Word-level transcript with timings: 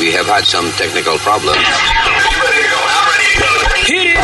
We 0.00 0.10
have 0.12 0.24
had 0.24 0.44
some 0.46 0.64
technical 0.80 1.18
problems. 1.18 1.58
Hit 3.84 4.06
it! 4.06 4.16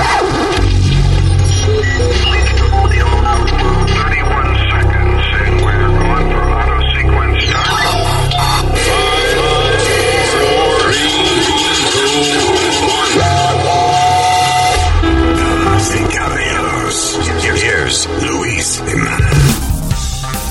Damas 15.37 15.95
y 15.95 16.05
caballeros, 16.17 17.19
here's 17.43 18.09
Luis 18.23 18.83
Jimenez. 18.87 19.57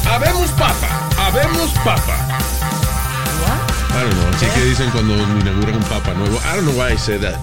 Habemos 0.06 0.52
papa, 0.52 1.10
habemos 1.18 1.72
papa. 1.84 2.25
I 4.36 4.48
don't 4.48 4.48
know, 4.48 4.52
así 4.52 4.60
que 4.60 4.66
dicen 4.66 4.90
cuando 4.92 5.14
inauguran 5.16 5.76
un 5.78 5.84
papa 5.84 6.14
nuevo. 6.14 6.38
I 6.38 6.56
don't 6.56 6.66
know 6.66 6.78
why 6.78 6.94
I 6.94 6.98
said 6.98 7.22
that. 7.22 7.36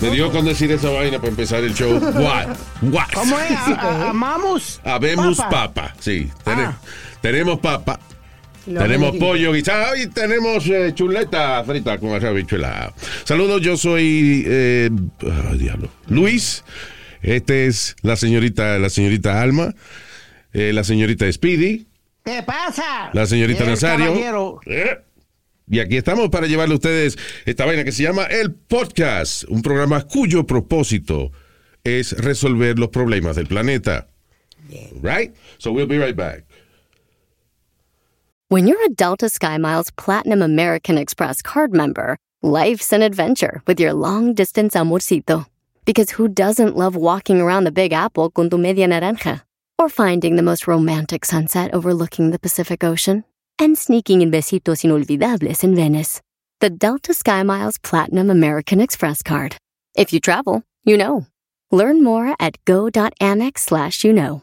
Me 0.00 0.10
dio 0.10 0.30
con 0.32 0.44
decir 0.44 0.70
esa 0.72 0.88
vaina 0.90 1.18
para 1.18 1.28
empezar 1.28 1.62
el 1.62 1.74
show. 1.74 1.92
What? 2.00 2.56
What? 2.82 3.08
¿Cómo 3.14 3.38
es? 3.38 3.50
A- 3.78 4.10
Amamos. 4.10 4.80
Habemos 4.84 5.36
papa. 5.36 5.72
papa. 5.72 5.94
Sí, 6.00 6.30
tene- 6.44 6.64
Ah. 6.64 6.78
tenemos 7.20 7.58
papa. 7.60 8.00
No, 8.64 8.80
tenemos 8.80 9.16
pollo 9.16 9.52
guisado 9.52 9.96
y 9.96 10.06
tenemos 10.06 10.64
eh, 10.68 10.92
chuleta 10.94 11.62
frita 11.64 11.98
con 11.98 12.10
habichuela. 12.24 12.92
Saludos, 13.24 13.60
yo 13.60 13.76
soy 13.76 14.44
eh, 14.46 14.88
ah, 15.28 15.52
diablo, 15.54 15.88
Luis. 16.08 16.64
Este 17.22 17.66
es 17.66 17.96
la 18.02 18.14
señorita, 18.16 18.78
la 18.78 18.88
señorita 18.88 19.40
Alma, 19.42 19.74
eh, 20.52 20.72
la 20.72 20.84
señorita 20.84 21.30
Speedy, 21.32 21.86
¿Qué 22.24 22.42
pasa? 22.44 23.10
la 23.12 23.26
señorita 23.26 23.64
El 23.64 23.70
Nazario. 23.70 24.60
Y 25.72 25.80
aquí 25.80 25.96
estamos 25.96 26.28
para 26.28 26.46
llevarle 26.46 26.74
a 26.74 26.76
ustedes 26.76 27.16
esta 27.46 27.64
vaina 27.64 27.82
que 27.82 27.92
se 27.92 28.02
llama 28.02 28.26
El 28.26 28.52
Podcast, 28.52 29.44
un 29.48 29.62
programa 29.62 30.06
cuyo 30.06 30.44
propósito 30.44 31.32
es 31.82 32.12
resolver 32.12 32.78
los 32.78 32.90
problemas 32.90 33.36
del 33.36 33.46
planeta. 33.46 34.06
Right? 35.00 35.34
So 35.56 35.72
we'll 35.72 35.86
be 35.86 35.96
right 35.96 36.14
back. 36.14 36.44
When 38.48 38.66
you're 38.66 38.84
a 38.84 38.90
Delta 38.90 39.30
SkyMiles 39.30 39.96
Platinum 39.96 40.42
American 40.42 40.98
Express 40.98 41.40
card 41.40 41.72
member, 41.72 42.18
life's 42.42 42.92
an 42.92 43.00
adventure 43.00 43.62
with 43.66 43.80
your 43.80 43.94
long 43.94 44.34
distance 44.34 44.74
amorcito. 44.74 45.46
Because 45.86 46.10
who 46.10 46.28
doesn't 46.28 46.76
love 46.76 46.96
walking 46.96 47.40
around 47.40 47.64
the 47.64 47.72
Big 47.72 47.94
Apple 47.94 48.28
con 48.28 48.50
tu 48.50 48.58
media 48.58 48.86
naranja? 48.86 49.40
Or 49.78 49.88
finding 49.88 50.36
the 50.36 50.42
most 50.42 50.66
romantic 50.66 51.24
sunset 51.24 51.72
overlooking 51.72 52.30
the 52.30 52.38
Pacific 52.38 52.84
Ocean? 52.84 53.24
And 53.62 53.78
sneaking 53.78 54.22
in 54.22 54.32
besitos 54.32 54.82
inolvidables 54.82 55.62
in 55.62 55.76
Venice. 55.76 56.20
The 56.58 56.68
Delta 56.68 57.12
SkyMiles 57.12 57.80
Platinum 57.80 58.28
American 58.28 58.80
Express 58.80 59.22
card. 59.22 59.56
If 59.94 60.12
you 60.12 60.18
travel, 60.18 60.64
you 60.82 60.96
know. 60.96 61.26
Learn 61.70 62.02
more 62.02 62.34
at 62.40 62.56
go.amex 62.64 63.58
slash 63.58 64.02
you 64.02 64.12
know. 64.12 64.42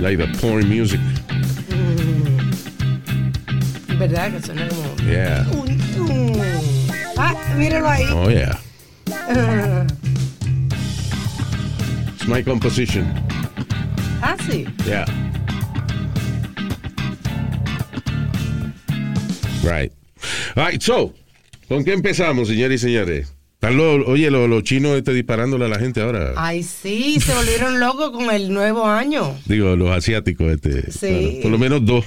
Like 0.00 0.16
the 0.18 0.26
porn 0.40 0.68
music. 0.68 1.00
¿Verdad? 3.98 4.32
Que 4.32 4.40
suena 4.40 4.66
como. 4.68 4.96
Yeah. 5.06 5.44
Ah, 7.18 7.34
míralo 7.56 7.86
ahí. 7.86 8.06
Oh, 8.10 8.30
yeah. 8.30 8.58
It's 12.14 12.26
my 12.26 12.42
composition. 12.42 13.06
Ah, 14.22 14.36
sí. 14.48 14.66
Yeah. 14.86 15.04
Right. 19.62 19.92
All 20.56 20.64
right, 20.64 20.82
so, 20.82 21.12
¿con 21.70 21.84
qué 21.84 21.92
empezamos, 21.92 22.48
señores 22.48 22.82
y 22.82 22.86
señores? 22.86 23.32
Están 23.54 23.76
los- 23.76 24.06
oye, 24.08 24.28
los, 24.30 24.48
los 24.48 24.64
chinos 24.64 24.96
este, 24.98 25.14
disparándole 25.14 25.66
a 25.66 25.68
la 25.68 25.78
gente 25.78 26.00
ahora. 26.02 26.32
Ay, 26.36 26.64
sí, 26.64 27.20
se 27.20 27.32
volvieron 27.32 27.78
locos 27.78 28.10
con 28.10 28.28
el 28.30 28.52
nuevo 28.52 28.84
año. 28.86 29.36
Digo, 29.46 29.76
los 29.76 29.90
asiáticos, 29.90 30.50
este. 30.50 30.90
Sí. 30.90 31.38
por 31.42 31.52
lo 31.52 31.58
menos 31.58 31.84
dos. 31.86 32.04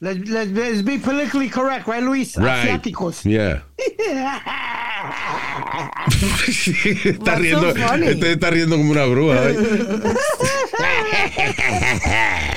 Let's, 0.00 0.26
let's, 0.28 0.50
let's 0.52 0.82
be 0.82 0.98
politically 0.98 1.50
correct, 1.50 1.86
right, 1.86 2.02
Luis? 2.02 2.34
Right. 2.36 2.48
Asiáticos. 2.48 3.22
Yeah. 3.24 3.62
está 7.04 7.34
riendo, 7.36 7.74
so 7.74 7.94
este 7.94 8.32
está 8.32 8.50
riendo 8.50 8.76
como 8.76 8.90
una 8.90 9.04
bruja. 9.04 9.40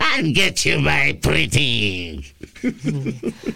I'll 0.00 0.32
get 0.34 0.64
you, 0.64 0.80
my 0.80 1.14
pretty. 1.20 2.22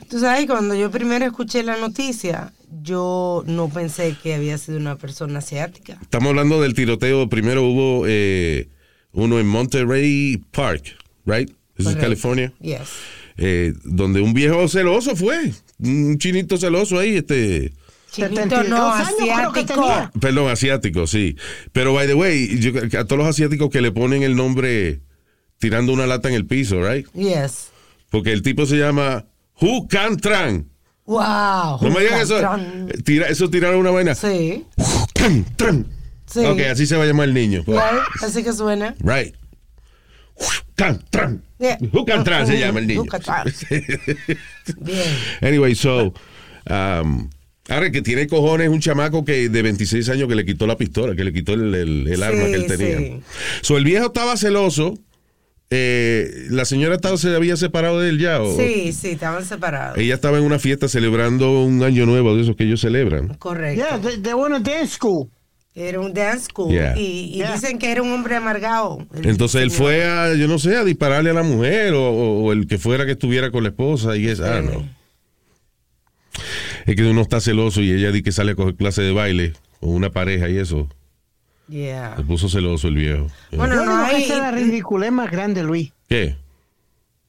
Tú 0.09 0.19
sabes, 0.21 0.47
cuando 0.47 0.75
yo 0.75 0.91
primero 0.91 1.25
escuché 1.25 1.63
la 1.63 1.77
noticia, 1.79 2.53
yo 2.83 3.43
no 3.47 3.69
pensé 3.69 4.17
que 4.23 4.35
había 4.35 4.59
sido 4.59 4.79
una 4.79 4.97
persona 4.97 5.39
asiática. 5.39 5.99
Estamos 6.03 6.31
hablando 6.31 6.61
del 6.61 6.75
tiroteo. 6.75 7.29
Primero 7.29 7.63
hubo 7.65 8.05
eh, 8.07 8.69
uno 9.13 9.39
en 9.41 9.47
Monterey 9.47 10.43
Park, 10.51 10.97
right? 11.25 11.51
This 11.77 11.89
is. 11.89 11.97
California. 11.97 12.53
Yes. 12.61 12.89
Eh, 13.37 13.73
donde 13.85 14.21
un 14.21 14.35
viejo 14.35 14.69
celoso 14.69 15.17
fue. 15.17 15.53
Un 15.79 16.19
chinito 16.19 16.57
celoso 16.59 16.99
ahí, 16.99 17.17
este. 17.17 17.73
Chinito 18.11 18.35
72 18.43 18.69
no, 18.69 18.93
asiático. 18.93 19.53
tenía. 19.67 20.11
Perdón, 20.21 20.51
asiático, 20.51 21.07
sí. 21.07 21.37
Pero, 21.73 21.95
by 21.95 22.07
the 22.07 22.15
way, 22.15 22.59
yo- 22.59 22.73
a 22.99 23.05
todos 23.05 23.19
los 23.19 23.27
asiáticos 23.29 23.71
que 23.71 23.81
le 23.81 23.93
ponen 23.93 24.23
el 24.25 24.35
nombre 24.37 25.01
tirando 25.61 25.93
una 25.93 26.07
lata 26.09 26.29
en 26.29 26.35
el 26.35 26.47
piso, 26.47 26.83
right? 26.83 27.07
Yes. 27.15 27.69
Porque 28.11 28.33
el 28.33 28.43
tipo 28.43 28.67
se 28.67 28.77
llama 28.77 29.27
Hu 29.61 29.87
Can 29.87 30.17
Tran. 30.17 30.67
Wow. 31.07 31.79
No 31.83 31.91
me 31.91 32.01
digan 32.01 32.21
eso. 32.21 32.41
Tira, 33.05 33.29
eso 33.29 33.49
tiraron 33.51 33.79
una 33.79 33.91
vaina. 33.91 34.15
Sí. 34.17 34.65
Hu 34.77 35.07
Can 35.15 35.45
Tran. 35.57 35.87
Sí. 36.27 36.41
Ok, 36.45 36.61
así 36.71 36.87
se 36.87 36.97
va 36.97 37.05
a 37.05 37.07
llamar 37.07 37.29
el 37.29 37.35
niño. 37.35 37.63
Right, 37.67 37.81
Así 38.23 38.43
que 38.43 38.53
suena. 38.53 38.95
Right. 39.01 39.35
Can 40.77 41.05
Tran. 41.11 41.43
Yeah. 41.59 41.79
Hu 41.93 42.05
Can 42.07 42.25
Tran 42.25 42.47
se 42.47 42.59
llama 42.59 42.79
el 42.81 42.87
niño. 42.87 43.03
Hu 43.03 43.07
Can 43.07 43.21
Tran. 43.21 43.45
Bien. 44.81 45.17
Anyway, 45.43 45.75
so. 45.75 46.15
um, 46.71 47.29
ahora 47.69 47.91
que 47.91 48.01
tiene 48.03 48.27
cojones 48.29 48.69
un 48.69 48.81
chamaco 48.81 49.25
que 49.25 49.49
de 49.49 49.63
26 49.63 50.09
años 50.09 50.29
que 50.29 50.35
le 50.37 50.45
quitó 50.47 50.67
la 50.67 50.77
pistola, 50.79 51.15
que 51.15 51.25
le 51.25 51.33
quitó 51.33 51.53
el, 51.55 51.75
el- 51.75 52.09
el 52.09 52.23
arma 52.23 52.45
que 52.47 52.55
él 52.55 52.67
tenía. 52.67 52.99
sí. 52.99 53.21
So, 53.63 53.77
el 53.77 53.85
viejo 53.85 54.07
estaba 54.07 54.37
celoso. 54.37 54.95
Eh, 55.71 56.47
la 56.51 56.65
señora 56.65 56.97
estaba, 56.97 57.17
se 57.17 57.35
había 57.35 57.57
separado 57.57 58.01
de 58.01 58.09
él 58.11 58.19
ya. 58.19 58.43
o- 58.43 58.57
Sí, 58.57 58.93
sí, 58.93 59.11
estaban 59.11 59.45
separados. 59.45 59.97
Ella 59.99 60.15
estaba 60.15 60.39
en 60.39 60.45
una 60.45 60.59
fiesta 60.59 60.89
celebrando 60.89 61.63
un 61.63 61.83
año 61.83 62.07
nuevo 62.07 62.35
de 62.35 62.43
esos 62.43 62.57
que 62.57 62.65
ellos 62.65 62.81
celebran. 62.81 63.29
Correcto. 63.35 63.83
Yeah, 63.85 64.01
they, 64.01 64.19
they 64.21 64.35
went 64.35 64.55
to 64.65 64.71
dance 64.71 64.95
school. 64.95 65.29
Era 65.73 66.01
un 66.01 66.13
dance 66.13 66.47
school. 66.47 66.73
Yeah. 66.73 66.97
Y, 66.99 67.31
y 67.33 67.37
Yeah. 67.39 67.53
dicen 67.55 67.79
que 67.79 67.93
era 67.93 68.03
un 68.03 68.11
hombre 68.13 68.35
amargado. 68.35 69.07
Entonces 69.23 69.63
él 69.63 69.71
fue 69.71 70.05
a, 70.05 70.35
yo 70.35 70.49
no 70.49 70.59
sé, 70.59 70.77
a 70.77 70.83
dispararle 70.85 71.31
a 71.31 71.35
la 71.35 71.45
mujer 71.45 71.93
o, 71.95 72.03
o- 72.11 72.43
o 72.45 72.53
el 72.53 72.67
que 72.67 72.77
fuera 72.77 73.07
que 73.07 73.13
estuviera 73.13 73.53
con 73.53 73.63
la 73.63 73.69
esposa 73.69 74.17
y 74.17 74.27
es, 74.27 74.41
ah, 74.41 74.61
no. 74.63 74.85
Es 76.87 76.97
que 76.97 77.05
uno 77.05 77.21
está 77.21 77.41
celoso 77.41 77.81
y 77.83 77.93
ella 77.93 78.11
di 78.11 78.23
que 78.23 78.33
sale 78.33 78.53
a 78.53 78.55
coger 78.57 78.75
clase 78.75 79.03
de 79.03 79.13
baile 79.13 79.53
con 79.79 79.91
una 79.91 80.11
pareja 80.11 80.49
y 80.49 80.57
eso. 80.59 80.89
Yeah. 81.71 82.17
Se 82.17 82.25
puso 82.25 82.49
celoso 82.49 82.89
el 82.89 82.97
viejo. 82.97 83.29
Bueno, 83.53 83.77
Yo 83.77 83.85
no 83.85 84.05
que 84.05 84.17
hay. 84.17 84.25
esa 84.25 84.35
es 84.35 84.41
la 84.41 84.51
ridiculez 84.51 85.13
más 85.13 85.31
grande, 85.31 85.63
Luis. 85.63 85.93
¿Qué? 86.09 86.37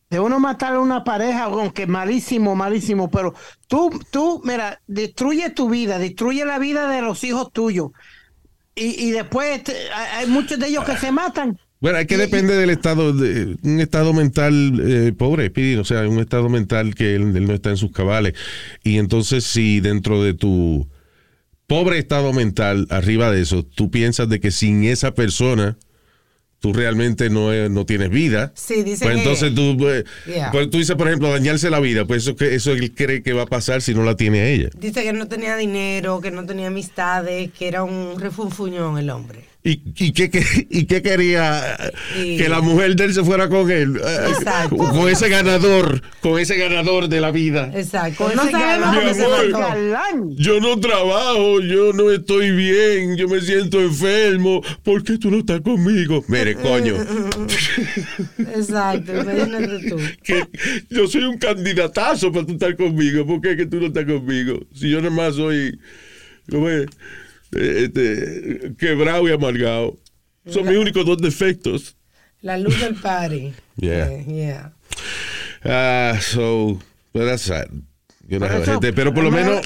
De 0.10 0.20
uno 0.20 0.40
matar 0.40 0.74
a 0.74 0.80
una 0.80 1.04
pareja, 1.04 1.44
aunque 1.44 1.86
malísimo, 1.86 2.56
malísimo, 2.56 3.10
pero 3.10 3.34
tú, 3.68 3.92
tú, 4.10 4.42
mira, 4.44 4.82
destruye 4.88 5.52
tu 5.52 5.70
vida, 5.70 6.00
destruye 6.00 6.44
la 6.44 6.58
vida 6.58 6.90
de 6.90 7.02
los 7.02 7.24
hijos 7.24 7.54
tuyos. 7.54 7.92
Y, 8.76 9.08
y 9.08 9.12
después 9.12 9.58
este, 9.58 9.74
hay, 9.92 10.28
muchos 10.28 10.58
de 10.60 10.68
ellos 10.68 10.86
que 10.86 10.96
se 10.96 11.12
matan 11.12 11.60
Bueno, 11.82 12.00
es 12.00 12.08
que 12.08 12.18
depende 12.18 12.56
del 12.56 12.70
estado, 12.70 13.14
de, 13.14 13.58
un 13.62 13.80
estado 13.80 14.14
mental 14.14 14.82
eh, 14.84 15.14
pobre, 15.14 15.48
Speedy, 15.50 15.76
o 15.76 15.84
sea, 15.86 16.02
un 16.10 16.20
estado 16.20 16.50
mental 16.50 16.96
que 16.96 17.16
él, 17.16 17.36
él 17.36 17.46
no 17.48 17.54
está 17.54 17.70
en 17.70 17.78
sus 17.78 17.92
cabales. 17.92 18.34
Y 18.84 18.98
entonces, 18.98 19.44
si 19.44 19.82
dentro 19.82 20.24
de 20.24 20.34
tu 20.34 20.88
pobre 21.71 22.00
estado 22.00 22.33
mental, 22.33 22.85
arriba 22.89 23.31
de 23.31 23.39
eso, 23.41 23.63
tú 23.63 23.89
piensas 23.89 24.27
de 24.27 24.41
que 24.41 24.51
sin 24.51 24.83
esa 24.83 25.13
persona 25.13 25.77
tú 26.59 26.73
realmente 26.73 27.29
no, 27.29 27.53
eh, 27.53 27.69
no 27.69 27.85
tienes 27.85 28.09
vida. 28.09 28.51
Sí, 28.56 28.83
dice 28.83 29.06
Pues 29.06 29.18
entonces 29.18 29.56
tú, 29.56 29.77
eh, 29.88 30.03
Yeah. 30.27 30.51
pues 30.51 30.69
tú 30.69 30.79
dices, 30.79 30.97
por 30.97 31.07
ejemplo, 31.07 31.31
dañarse 31.31 31.69
la 31.69 31.79
vida, 31.79 32.03
pues 32.03 32.27
eso, 32.27 32.35
eso 32.44 32.73
él 32.73 32.94
cree 32.94 33.23
que 33.23 33.31
va 33.31 33.44
a 33.44 33.45
pasar 33.45 33.81
si 33.81 33.94
no 33.94 34.03
la 34.03 34.18
tiene 34.18 34.51
ella. 34.53 34.69
Dice 34.77 35.01
que 35.01 35.13
no 35.13 35.29
tenía 35.29 35.56
dinero, 35.56 36.19
que 36.19 36.29
no 36.29 36.45
tenía 36.45 36.68
amistades, 36.68 37.51
que 37.57 37.69
era 37.69 37.83
un 37.83 38.19
refunfuñón 38.19 38.97
el 38.97 39.09
hombre. 39.09 39.45
¿Y, 39.63 39.80
y, 39.96 40.12
qué, 40.12 40.31
qué- 40.31 40.68
y 40.72 40.86
qué 40.86 41.04
quería? 41.04 41.78
Y- 42.18 42.38
Que 42.38 42.50
la 42.50 42.62
mujer 42.62 42.96
de 42.96 43.04
él 43.06 43.13
se 43.13 43.24
fuera 43.24 43.48
con 43.48 43.69
él. 43.69 43.96
Exacto. 44.30 44.75
Con 44.75 45.08
ese 45.08 45.30
ganador, 45.30 46.02
con 46.19 46.40
ese 46.40 46.58
ganador 46.58 47.08
de 47.10 47.22
la 47.22 47.30
vida. 47.30 47.72
Exacto. 47.75 48.24
Con 48.25 48.36
No 48.36 48.42
ese 48.42 48.52
sabemos 48.52 49.19
amor. 49.19 50.36
Yo 50.36 50.60
no 50.60 50.80
trabajo, 50.80 51.62
yo 51.62 51.94
no 51.94 52.10
estoy 52.12 52.50
bien, 52.56 53.16
yo 53.18 53.28
me 53.28 53.40
siento 53.42 53.80
enfermo. 53.80 54.62
¿Por 54.81 55.04
qué 55.04 55.19
tú 55.19 55.30
no 55.30 55.38
estás 55.38 55.62
conmigo? 55.62 56.25
Mire, 56.28 56.56
coño, 56.56 56.96
Exacto, 58.56 59.12
imagínate 59.14 59.90
tú. 59.90 59.98
que 60.24 60.44
yo 60.90 61.07
soy 61.07 61.24
un 61.25 61.38
candidatazo 61.38 62.31
para 62.31 62.46
tú 62.46 62.54
estar 62.54 62.75
conmigo. 62.75 63.25
¿Por 63.25 63.42
qué 63.42 63.56
que 63.56 63.66
tú 63.66 63.80
no 63.80 63.88
estás 63.88 64.06
conmigo? 64.06 64.60
Si 64.74 64.90
yo 64.90 64.98
nada 65.02 65.14
más 65.16 65.36
soy 65.36 65.78
¿cómo 66.50 66.69
es? 66.69 66.88
Este, 67.51 68.74
quebrado 68.77 69.27
y 69.27 69.31
amargado. 69.31 69.98
Son 70.48 70.65
mis 70.68 70.77
únicos 70.77 71.06
dos 71.06 71.18
defectos. 71.18 71.95
La 72.42 72.57
luz 72.57 72.80
del 72.80 72.95
party. 72.95 73.53
Yeah. 73.77 74.12
Eh, 74.12 74.25
yeah. 74.27 74.74
Ah, 75.63 76.19
so, 76.21 76.77
but 77.13 77.25
that's 77.25 77.44
sad. 77.44 77.68
You 78.27 78.38
know, 78.39 78.48
gente, 78.63 78.94
pero 78.94 79.12
por 79.13 79.24
lo 79.24 79.31
menos, 79.31 79.62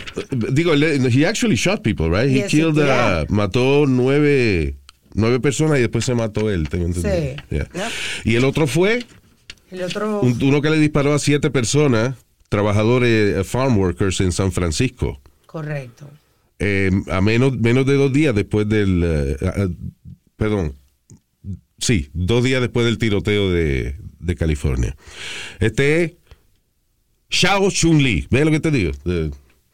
digo, 0.54 0.74
he 0.74 1.26
actually 1.26 1.56
shot 1.56 1.82
people, 1.84 2.10
right? 2.10 2.30
He 2.30 2.36
Yes, 2.40 2.52
killed, 2.52 2.78
uh, 2.80 3.26
mató 3.30 3.86
nueve, 3.88 4.76
nueve 5.14 5.40
personas 5.42 5.80
y 5.80 5.82
después 5.82 6.06
se 6.06 6.16
mató 6.16 6.50
él, 6.50 6.70
tengo 6.70 6.86
entendido. 6.86 7.14
Sí. 7.14 7.36
Yeah. 7.50 7.90
Y 8.24 8.36
el 8.36 8.46
otro 8.46 8.68
fue 8.68 9.06
El 9.70 9.84
otro. 9.84 10.22
un- 10.22 10.42
uno 10.42 10.62
que 10.62 10.70
le 10.70 10.80
disparó 10.80 11.14
a 11.14 11.20
siete 11.20 11.52
personas, 11.52 12.16
trabajadores, 12.50 13.36
eh, 13.38 13.44
farm 13.44 13.78
workers 13.78 14.22
en 14.22 14.32
San 14.32 14.52
Francisco, 14.52 15.20
Correcto. 15.46 16.10
Eh, 16.60 16.92
a 17.10 17.22
menos, 17.22 17.58
menos 17.58 17.86
de 17.86 17.94
dos 17.96 18.12
días 18.14 18.34
después 18.34 18.68
del, 18.68 19.02
eh, 19.04 19.38
perdón, 20.36 20.74
sí, 21.78 22.10
dos 22.14 22.44
días 22.44 22.62
después 22.62 22.86
del 22.86 22.98
tiroteo 22.98 23.52
de, 23.52 23.96
de 24.20 24.36
California. 24.36 24.96
Este 25.60 26.04
es 26.04 26.14
Shao 27.30 27.70
Chun 27.72 28.02
Li, 28.02 28.28
¿ves 28.30 28.46
lo 28.46 28.52
que 28.52 28.60
te 28.60 28.72
digo? 28.72 28.92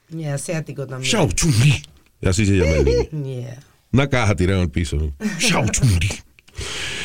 Y 0.09 0.23
asiático 0.25 0.87
también. 0.87 1.11
Shao 1.11 1.31
Chun 1.31 1.53
Li, 1.63 1.81
así 2.27 2.45
se 2.45 2.57
llama 2.57 2.71
el 2.71 2.85
niño. 2.85 3.25
Yeah. 3.41 3.59
Una 3.93 4.07
caja 4.09 4.35
tirada 4.35 4.61
al 4.61 4.69
piso. 4.69 5.13
Shao 5.39 5.67
Chun 5.69 5.89
Li. 5.99 6.09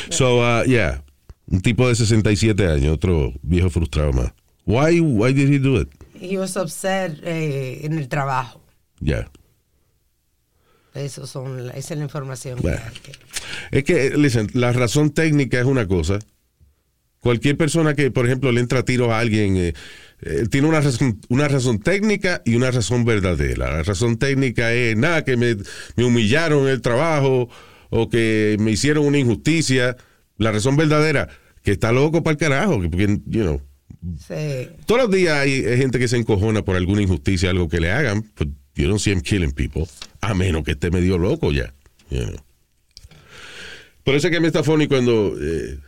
So, 0.09 0.39
uh, 0.39 0.63
yeah, 0.63 1.03
un 1.51 1.61
tipo 1.61 1.87
de 1.87 1.95
67 1.95 2.65
años, 2.67 2.93
otro 2.93 3.33
viejo 3.41 3.69
frustrado 3.69 4.13
más. 4.13 4.33
Why, 4.65 4.99
why 4.99 5.33
did 5.33 5.49
he 5.49 5.59
do 5.59 5.79
it? 5.79 5.89
He 6.19 6.37
was 6.37 6.55
upset 6.57 7.19
eh, 7.23 7.85
en 7.85 7.97
el 7.97 8.07
trabajo. 8.07 8.61
Yeah. 8.99 9.29
Eso 10.97 11.25
son, 11.27 11.69
esa 11.75 11.93
es 11.93 11.97
la 11.97 12.03
información. 12.03 12.59
Bueno. 12.61 12.79
que- 13.03 13.11
Es 13.77 13.83
que, 13.83 14.17
listen, 14.17 14.49
la 14.53 14.71
razón 14.73 15.11
técnica 15.11 15.59
es 15.59 15.65
una 15.65 15.87
cosa. 15.87 16.19
Cualquier 17.19 17.57
persona 17.57 17.93
que, 17.95 18.11
por 18.11 18.25
ejemplo, 18.25 18.51
le 18.51 18.61
entra 18.61 18.79
a 18.79 18.85
tiro 18.85 19.13
a 19.13 19.19
alguien, 19.19 19.57
eh, 19.57 19.73
eh, 20.21 20.45
tiene 20.49 20.67
una 20.67 20.81
razón, 20.81 21.19
una 21.29 21.47
razón 21.47 21.79
técnica 21.79 22.41
y 22.45 22.55
una 22.55 22.71
razón 22.71 23.05
verdadera. 23.05 23.71
La 23.71 23.83
razón 23.83 24.17
técnica 24.17 24.71
es, 24.73 24.95
nada, 24.95 25.23
que 25.25 25.35
me, 25.35 25.57
me 25.95 26.03
humillaron 26.05 26.63
en 26.63 26.69
el 26.69 26.81
trabajo 26.81 27.49
o 27.89 28.09
que 28.09 28.55
me 28.59 28.71
hicieron 28.71 29.05
una 29.05 29.17
injusticia. 29.17 29.97
La 30.37 30.51
razón 30.51 30.77
verdadera, 30.77 31.27
que 31.63 31.71
está 31.71 31.91
loco 31.91 32.21
para 32.23 32.33
el 32.33 32.37
carajo, 32.37 32.79
que- 32.81 32.89
porque, 32.89 33.07
you 33.25 33.41
know, 33.41 33.61
Sí. 34.27 34.69
todos 34.85 35.01
los 35.01 35.11
días 35.11 35.37
hay, 35.39 35.63
gente 35.63 35.97
que 35.99 36.07
se 36.07 36.17
encojona 36.17 36.61
por 36.63 36.75
alguna 36.75 37.01
injusticia, 37.01 37.49
algo 37.49 37.67
que 37.67 37.79
le 37.79 37.91
hagan. 37.91 38.23
But 38.37 38.49
you 38.77 38.87
don't 38.87 38.99
see 38.99 39.11
him 39.11 39.21
killing 39.21 39.51
people. 39.51 39.87
A 40.21 40.33
menos 40.33 40.63
que 40.63 40.71
esté 40.71 40.91
medio 40.91 41.17
loco 41.17 41.51
ya. 41.51 41.73
you 42.09 42.23
know. 42.25 42.35
Por 44.03 44.15
eso 44.15 44.27
es 44.27 44.33
que 44.33 44.39
me 44.39 44.47
está 44.47 44.63
funny 44.63 44.87
cuando 44.87 45.35
eh, 45.39 45.79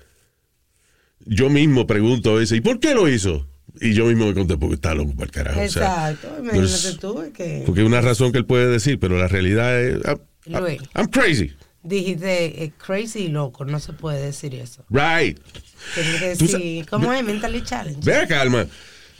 yo 1.25 1.50
mismo 1.50 1.88
pregunto 1.88 2.31
a 2.31 2.39
veces, 2.39 2.57
¿y 2.57 2.62
por 2.62 2.80
qué 2.80 2.94
lo 2.94 3.07
hizo? 3.07 3.47
Y 3.80 3.94
yo 3.94 4.06
mismo 4.07 4.25
me 4.25 4.33
conté 4.33 4.57
porque 4.57 4.75
está 4.75 4.94
loco 4.94 5.13
para 5.13 5.25
el 5.25 5.31
carajo. 5.31 5.62
o 5.62 5.68
sea, 5.69 6.12
Exacto. 6.12 6.36
Imagínate 6.39 6.97
tú 7.00 7.21
es 7.21 7.31
que 7.31 7.63
porque 7.65 7.81
es 7.81 7.88
una 7.88 8.01
razón 8.01 8.31
que 8.31 8.39
él 8.39 8.45
puede 8.45 8.68
decir, 8.68 9.00
pero 9.00 9.18
la 9.18 9.27
realidad 9.27 9.81
es, 9.81 10.01
I'm, 10.06 10.19
Luis. 10.63 10.81
I'm 10.95 11.07
crazy. 11.07 11.53
dijiste 11.83 12.63
eh, 12.63 12.74
crazy 12.77 13.19
y 13.19 13.27
loco. 13.30 13.63
No 13.63 13.80
se 13.80 13.94
puede 13.94 14.21
decir 14.21 14.53
eso. 14.56 14.83
Right. 14.89 15.39
Tienes 15.94 16.19
que 16.19 16.27
decir, 16.30 16.86
¿cómo 16.89 17.13
es? 17.13 17.24
Mentally 17.24 17.62
challenge. 17.63 18.01
Ve 18.03 18.15
acá, 18.18 18.41
Alma. 18.41 18.65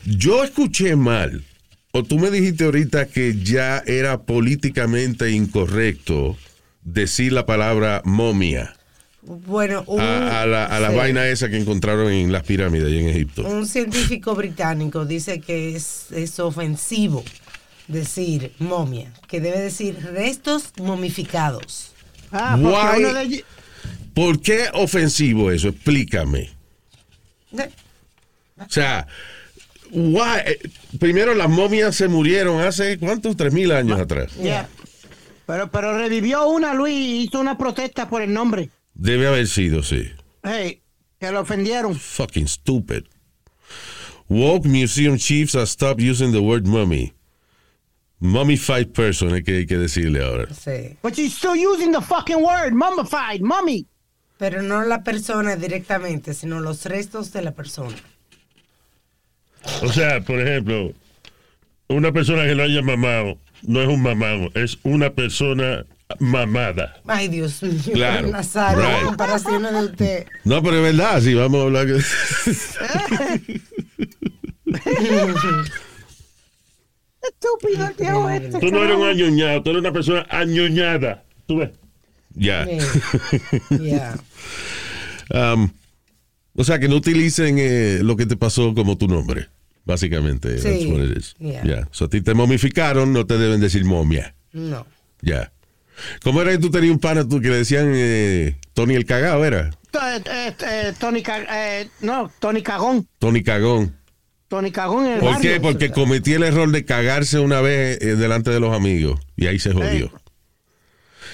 Yo 0.06 0.44
escuché 0.44 0.96
mal. 0.96 1.44
O 1.92 2.04
tú 2.04 2.20
me 2.20 2.30
dijiste 2.30 2.66
ahorita 2.66 3.08
que 3.08 3.36
ya 3.44 3.80
era 3.86 4.22
políticamente 4.22 5.32
incorrecto 5.32 6.38
decir 6.84 7.34
la 7.34 7.46
palabra 7.46 8.02
momia 8.06 8.76
Bueno, 9.24 9.84
un, 9.88 10.00
a, 10.00 10.42
a 10.42 10.46
la, 10.46 10.66
a 10.66 10.80
la 10.80 10.92
sí. 10.92 10.96
vaina 10.96 11.28
esa 11.28 11.50
que 11.50 11.58
encontraron 11.58 12.12
en 12.12 12.32
las 12.32 12.44
pirámides 12.44 12.92
y 12.92 13.00
en 13.00 13.10
Egipto. 13.10 13.42
Un 13.48 13.66
científico 13.68 14.36
británico 14.36 15.06
dice 15.06 15.42
que 15.42 15.76
es, 15.76 16.12
es 16.12 16.40
ofensivo 16.40 17.24
decir 17.88 18.54
momia, 18.60 19.12
que 19.28 19.42
debe 19.42 19.60
decir 19.60 19.98
restos 20.14 20.72
momificados. 20.78 21.92
Ah, 22.32 22.56
porque 22.62 22.78
Why? 22.78 23.04
uno 23.06 23.14
de 23.16 23.24
ellos- 23.24 23.44
¿Por 24.14 24.42
qué 24.42 24.68
ofensivo 24.74 25.50
eso? 25.52 25.70
Explícame. 25.70 26.52
O 27.52 28.70
sea, 28.70 29.08
why? 29.92 30.40
Eh, 30.46 30.60
primero 31.00 31.34
las 31.34 31.50
momias 31.50 31.96
se 31.96 32.08
murieron 32.08 32.62
hace, 32.62 32.98
¿cuántos? 32.98 33.36
Tres 33.36 33.54
mil 33.54 33.72
años 33.72 34.00
atrás. 34.00 34.34
Yeah. 34.36 34.68
Pero, 35.46 35.72
pero 35.72 35.98
revivió 35.98 36.48
una, 36.48 36.74
Luis, 36.74 36.96
y 36.96 37.24
hizo 37.24 37.40
una 37.40 37.58
protesta 37.58 38.08
por 38.08 38.22
el 38.22 38.34
nombre. 38.34 38.70
Debe 38.94 39.28
haber 39.28 39.48
sido, 39.48 39.82
sí. 39.82 40.12
Hey, 40.44 40.82
que 41.20 41.32
lo 41.32 41.42
ofendieron. 41.42 41.96
fucking 41.96 42.48
stupid. 42.48 43.04
Woke 44.28 44.68
museum 44.68 45.18
chiefs 45.18 45.56
have 45.56 45.68
stopped 45.68 46.02
using 46.02 46.32
the 46.32 46.42
word 46.42 46.68
mummy. 46.68 47.14
Mummified 48.20 48.94
person, 48.94 49.34
hay 49.34 49.44
que, 49.44 49.58
hay 49.58 49.66
que 49.66 49.78
decirle 49.78 50.22
ahora. 50.24 50.48
Sí. 50.54 50.98
But 51.02 51.18
you're 51.18 51.30
still 51.30 51.56
using 51.56 51.92
the 51.92 52.02
fucking 52.02 52.44
word, 52.44 52.74
mummified, 52.74 53.42
mummy. 53.42 53.88
Pero 54.38 54.62
no 54.62 54.84
la 54.86 55.04
persona 55.04 55.56
directamente, 55.56 56.34
sino 56.34 56.60
los 56.60 56.86
restos 56.86 57.32
de 57.32 57.42
la 57.42 57.52
persona. 57.52 57.96
O 59.82 59.92
sea, 59.92 60.22
por 60.22 60.40
ejemplo, 60.40 60.94
una 61.88 62.12
persona 62.12 62.44
que 62.46 62.56
lo 62.56 62.64
haya 62.64 62.82
mamado 62.82 63.38
no 63.64 63.82
es 63.82 63.88
un 63.88 64.02
mamado, 64.02 64.50
es 64.56 64.78
una 64.84 65.10
persona 65.12 65.86
mamada. 66.20 67.02
Ay, 67.08 67.28
Dios 67.28 67.62
mío. 67.62 67.74
Claro, 67.94 68.28
Nazario, 68.30 68.82
right. 68.82 69.04
comparaciones 69.06 69.72
de 69.74 69.80
usted. 69.86 70.28
No, 70.44 70.64
pero 70.64 70.78
es 70.78 70.84
verdad, 70.98 71.22
sí, 71.22 71.34
vamos 71.34 71.60
a 71.60 71.64
hablar. 71.66 71.88
que- 71.88 72.00
Estúpido 77.22 77.88
el 77.88 77.94
viejo 77.96 78.30
este. 78.30 78.60
Tú 78.60 78.72
no 78.72 78.84
eres 78.84 78.96
un 78.98 79.08
añoñado, 79.08 79.62
tú 79.64 79.70
eres 79.72 79.82
una 79.82 79.92
persona 79.92 80.26
añoñada. 80.30 81.24
¿Tú 81.48 81.58
ves? 81.58 81.72
Ya. 82.36 82.66
Yeah. 83.70 84.16
Um, 85.32 85.70
o 86.60 86.64
sea, 86.66 86.78
que 86.78 86.90
no 86.90 86.98
utilicen 86.98 87.56
eh, 87.58 88.00
lo 88.04 88.18
que 88.18 88.26
te 88.26 88.36
pasó 88.36 88.74
como 88.76 88.98
tu 88.98 89.08
nombre, 89.08 89.48
básicamente. 89.86 90.58
Sí, 90.58 90.64
That's 90.68 90.86
what 90.88 91.06
it 91.06 91.18
is. 91.18 91.36
yeah. 91.40 91.64
Ya. 91.64 91.88
So, 91.92 92.06
a 92.06 92.10
ti 92.10 92.20
te 92.20 92.34
momificaron, 92.34 93.14
no 93.14 93.26
te 93.26 93.38
deben 93.38 93.62
decir 93.62 93.86
momia. 93.86 94.36
No. 94.52 94.86
Ya. 95.22 95.54
¿Cómo 96.22 96.42
era 96.42 96.52
que 96.52 96.58
tú 96.58 96.70
tenías 96.70 96.92
un 96.92 97.00
pana 97.00 97.26
tú 97.26 97.40
que 97.40 97.48
le 97.48 97.56
decían 97.60 97.94
eh, 97.96 98.58
Tony 98.74 98.96
el 98.96 99.06
cagado, 99.06 99.46
era? 99.46 99.70
Eh, 99.70 100.22
eh, 100.30 100.54
eh, 100.68 100.94
Tony 101.00 101.24
no, 102.02 102.30
Tony 102.40 102.62
Cagón. 102.62 103.08
Tony 103.20 103.42
Cagón. 103.42 103.96
Tony 104.50 104.72
Cagón 104.72 105.06
en 105.06 105.14
el 105.14 105.20
¿Por 105.22 105.36
barrio. 105.36 105.54
qué? 105.54 105.60
Porque 105.62 105.92
cometí 105.92 106.34
el 106.34 106.44
error 106.44 106.70
de 106.72 106.84
cagarse 106.84 107.40
una 107.40 107.62
vez 107.62 108.00
delante 108.00 108.50
de 108.50 108.60
los 108.60 108.76
amigos 108.76 109.18
y 109.38 109.48
ahí 109.48 109.60
se 109.60 109.72
jodió. 109.72 110.12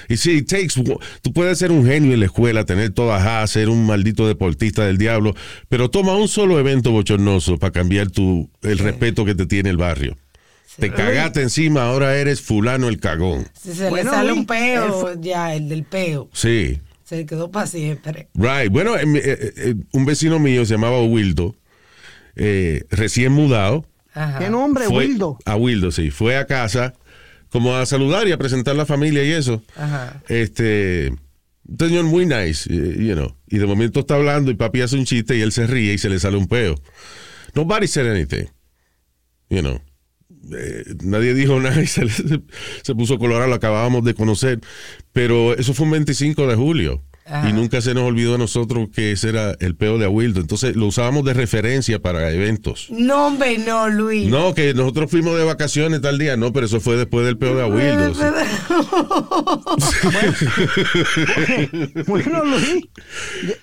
Y 0.10 0.18
sí, 0.18 0.32
it 0.38 0.50
takes, 0.50 0.82
tú 1.22 1.34
puedes 1.34 1.58
ser 1.58 1.72
un 1.72 1.86
genio 1.86 2.14
en 2.14 2.20
la 2.20 2.26
escuela, 2.28 2.66
tener 2.66 2.92
todas 2.92 3.26
A, 3.26 3.46
ser 3.48 3.70
un 3.70 3.86
maldito 3.86 4.28
deportista 4.28 4.86
del 4.86 4.98
diablo, 4.98 5.34
pero 5.70 5.90
toma 5.90 6.16
un 6.16 6.28
solo 6.28 6.60
evento 6.60 6.92
bochornoso 6.92 7.58
para 7.58 7.72
cambiar 7.72 8.10
tu, 8.12 8.50
el 8.62 8.78
respeto 8.80 9.26
que 9.26 9.36
te 9.36 9.46
tiene 9.46 9.70
el 9.70 9.78
barrio. 9.78 10.16
Te 10.78 10.92
cagaste 10.92 11.42
encima, 11.42 11.84
ahora 11.84 12.18
eres 12.18 12.42
fulano 12.42 12.90
el 12.90 13.00
cagón. 13.00 13.48
Si 13.54 13.74
se 13.74 13.90
Bueno, 13.90 14.12
le 14.12 14.18
sale 14.18 14.34
un 14.34 14.46
peo, 14.46 15.14
ya, 15.22 15.56
el 15.56 15.70
del 15.70 15.84
peo. 15.86 16.30
Sí. 16.34 16.80
Se 17.06 17.26
quedó 17.26 17.50
para 17.50 17.68
siempre. 17.68 18.28
Right. 18.34 18.72
Bueno, 18.72 18.98
eh, 18.98 19.04
eh, 19.16 19.54
eh, 19.56 19.76
un 19.94 20.06
vecino 20.06 20.38
mío 20.40 20.66
se 20.66 20.74
llamaba 20.74 21.02
Wildo, 21.04 21.56
eh, 22.36 22.84
recién 22.90 23.32
mudado. 23.32 23.86
Ajá. 24.14 24.40
¿Qué 24.40 24.50
nombre, 24.50 24.86
Fue- 24.86 25.06
Wildo? 25.08 25.38
A 25.46 25.56
Wildo, 25.56 25.92
sí. 25.92 26.10
Fue 26.10 26.36
a 26.38 26.46
casa 26.46 26.94
como 27.56 27.74
a 27.78 27.86
saludar 27.86 28.28
y 28.28 28.34
a 28.34 28.38
presentar 28.38 28.76
la 28.76 28.86
familia 28.86 29.24
y 29.24 29.32
eso. 29.32 29.64
Ajá. 29.78 30.22
Este, 30.28 31.14
un 31.66 31.78
señor 31.80 32.04
muy 32.04 32.26
nice, 32.26 32.70
eh, 32.70 32.98
you 33.00 33.14
know. 33.14 33.34
Y 33.48 33.60
de 33.60 33.66
momento 33.66 34.02
está 34.02 34.16
hablando 34.16 34.52
y 34.52 34.56
papi 34.56 34.82
hace 34.82 34.98
un 34.98 35.06
chiste 35.06 35.38
y 35.38 35.42
él 35.42 35.54
se 35.54 35.66
ríe 35.66 35.94
y 35.94 35.98
se 35.98 36.10
le 36.10 36.20
sale 36.20 36.36
un 36.36 36.48
peo. 36.48 36.76
Nobody 37.54 37.88
said 37.88 38.08
anything. 38.12 38.48
You 39.50 39.62
know. 39.62 39.80
Eh, 40.52 40.84
nadie 41.04 41.34
dijo 41.34 41.58
nada 41.62 41.82
y 41.82 41.88
se, 41.88 42.04
le- 42.04 42.42
se 42.82 42.94
puso 42.94 43.18
colorado, 43.18 43.48
lo 43.48 43.56
acabábamos 43.56 44.04
de 44.04 44.14
conocer. 44.16 44.60
Pero 45.14 45.58
eso 45.58 45.74
fue 45.74 45.86
un 45.86 45.92
25 45.94 46.48
de 46.48 46.56
julio. 46.56 47.04
Ajá. 47.28 47.50
Y 47.50 47.54
nunca 47.54 47.82
se 47.82 47.96
nos 47.96 48.04
olvidó 48.04 48.36
a 48.36 48.38
nosotros 48.38 48.88
que 48.94 49.12
ese 49.12 49.30
era 49.30 49.56
el 49.60 49.76
peo 49.76 49.98
de 49.98 50.06
Awildo. 50.06 50.42
Entonces 50.42 50.76
lo 50.76 50.86
usábamos 50.86 51.26
de 51.26 51.34
referencia 51.34 52.00
para 52.00 52.32
eventos. 52.32 52.88
No, 52.92 53.28
hombre, 53.28 53.58
no, 53.58 53.90
Luis. 53.90 54.30
No, 54.30 54.54
que 54.54 54.76
nosotros 54.76 55.10
fuimos 55.10 55.36
de 55.38 55.44
vacaciones 55.44 56.02
tal 56.02 56.20
día. 56.20 56.38
No, 56.38 56.54
pero 56.54 56.68
eso 56.68 56.80
fue 56.80 56.98
después 56.98 57.26
del 57.26 57.38
peo 57.38 57.56
de 57.56 57.64
Awildo. 57.64 58.14
sí. 58.14 58.22
Bueno, 62.08 62.44
Luis, 62.46 62.86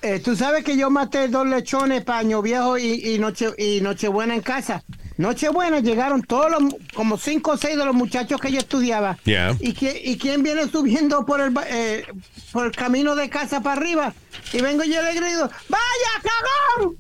eh, 0.03 0.21
tú 0.21 0.35
sabes 0.37 0.65
que 0.65 0.77
yo 0.77 0.91
maté 0.91 1.29
dos 1.29 1.47
lechones, 1.47 2.03
paño 2.05 2.43
viejo 2.43 2.79
y, 2.79 3.15
y 3.15 3.19
noche 3.19 3.49
y 3.59 3.81
Nochebuena 3.81 4.35
en 4.35 4.41
casa. 4.43 4.83
Nochebuena 5.23 5.81
llegaron 5.81 6.21
todos 6.23 6.51
los, 6.51 6.75
como 6.95 7.17
cinco 7.17 7.53
o 7.53 7.57
seis 7.57 7.77
de 7.77 7.85
los 7.85 7.95
muchachos 7.95 8.41
que 8.41 8.51
yo 8.53 8.59
estudiaba. 8.59 9.17
Yeah. 9.25 9.57
¿Y, 9.61 9.73
qui- 9.73 10.01
¿Y 10.05 10.19
quién 10.19 10.43
viene 10.43 10.69
subiendo 10.69 11.25
por 11.25 11.41
el, 11.41 11.51
ba- 11.51 11.65
eh, 11.69 12.05
por 12.53 12.67
el 12.67 12.73
camino 12.73 13.15
de 13.15 13.31
casa 13.31 13.61
para 13.63 13.81
arriba? 13.81 14.13
Y 14.53 14.61
vengo 14.61 14.83
yo 14.85 15.01
le 15.01 15.15
grito, 15.15 15.51
¡Vaya, 15.69 16.13
cagón! 16.77 16.97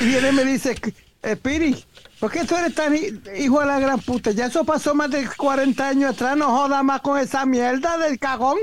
y 0.00 0.04
viene 0.06 0.28
y 0.28 0.32
me 0.32 0.44
dice, 0.44 0.74
eh, 1.22 1.36
Piri, 1.36 1.82
¿por 2.20 2.30
qué 2.30 2.44
tú 2.44 2.56
eres 2.56 2.74
tan 2.74 2.94
hi- 2.94 3.20
hijo 3.38 3.60
de 3.60 3.66
la 3.66 3.78
gran 3.78 4.00
puta? 4.00 4.30
Ya 4.32 4.46
eso 4.46 4.64
pasó 4.64 4.94
más 4.94 5.10
de 5.10 5.26
40 5.36 5.88
años 5.88 6.10
atrás, 6.12 6.36
no 6.36 6.46
jodas 6.50 6.84
más 6.84 7.00
con 7.00 7.18
esa 7.18 7.46
mierda 7.46 7.98
del 7.98 8.18
cagón. 8.18 8.58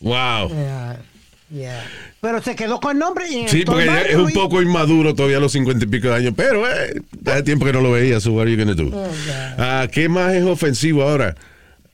Wow. 0.00 0.48
Yeah, 0.48 1.00
yeah. 1.52 1.84
Pero 2.20 2.42
se 2.42 2.54
quedó 2.56 2.80
con 2.80 2.92
el 2.92 2.98
nombre 2.98 3.28
y 3.28 3.40
en 3.40 3.48
Sí, 3.48 3.64
porque 3.64 3.86
ya 3.86 4.02
es 4.02 4.16
un 4.16 4.32
poco 4.32 4.62
inmaduro 4.62 5.14
todavía 5.14 5.36
a 5.36 5.40
los 5.40 5.52
cincuenta 5.52 5.84
y 5.84 5.88
pico 5.88 6.08
de 6.08 6.14
años, 6.14 6.34
pero 6.36 6.68
eh, 6.68 7.00
hace 7.26 7.42
tiempo 7.42 7.66
que 7.66 7.72
no 7.72 7.80
lo 7.80 7.92
veía, 7.92 8.20
so 8.20 8.32
what 8.32 8.42
are 8.42 8.50
you 8.50 8.56
gonna 8.58 8.74
do? 8.74 8.90
Oh, 8.92 9.08
Ah, 9.58 9.86
¿Qué 9.90 10.08
más 10.08 10.32
es 10.34 10.44
ofensivo 10.44 11.02
ahora? 11.02 11.34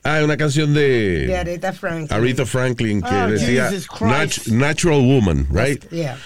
Ah, 0.03 0.21
una 0.23 0.37
canción 0.37 0.73
de, 0.73 1.27
De 1.27 1.37
Aretha 1.37 1.73
Franklin. 1.73 2.07
Aretha 2.17 2.45
Franklin 2.45 3.01
que 3.01 3.13
Oh, 3.13 3.27
decía. 3.27 3.69
Nat- 4.01 4.47
Natural 4.47 4.99
Woman, 5.01 5.47
right? 5.51 5.83
Yeah. 5.91 6.17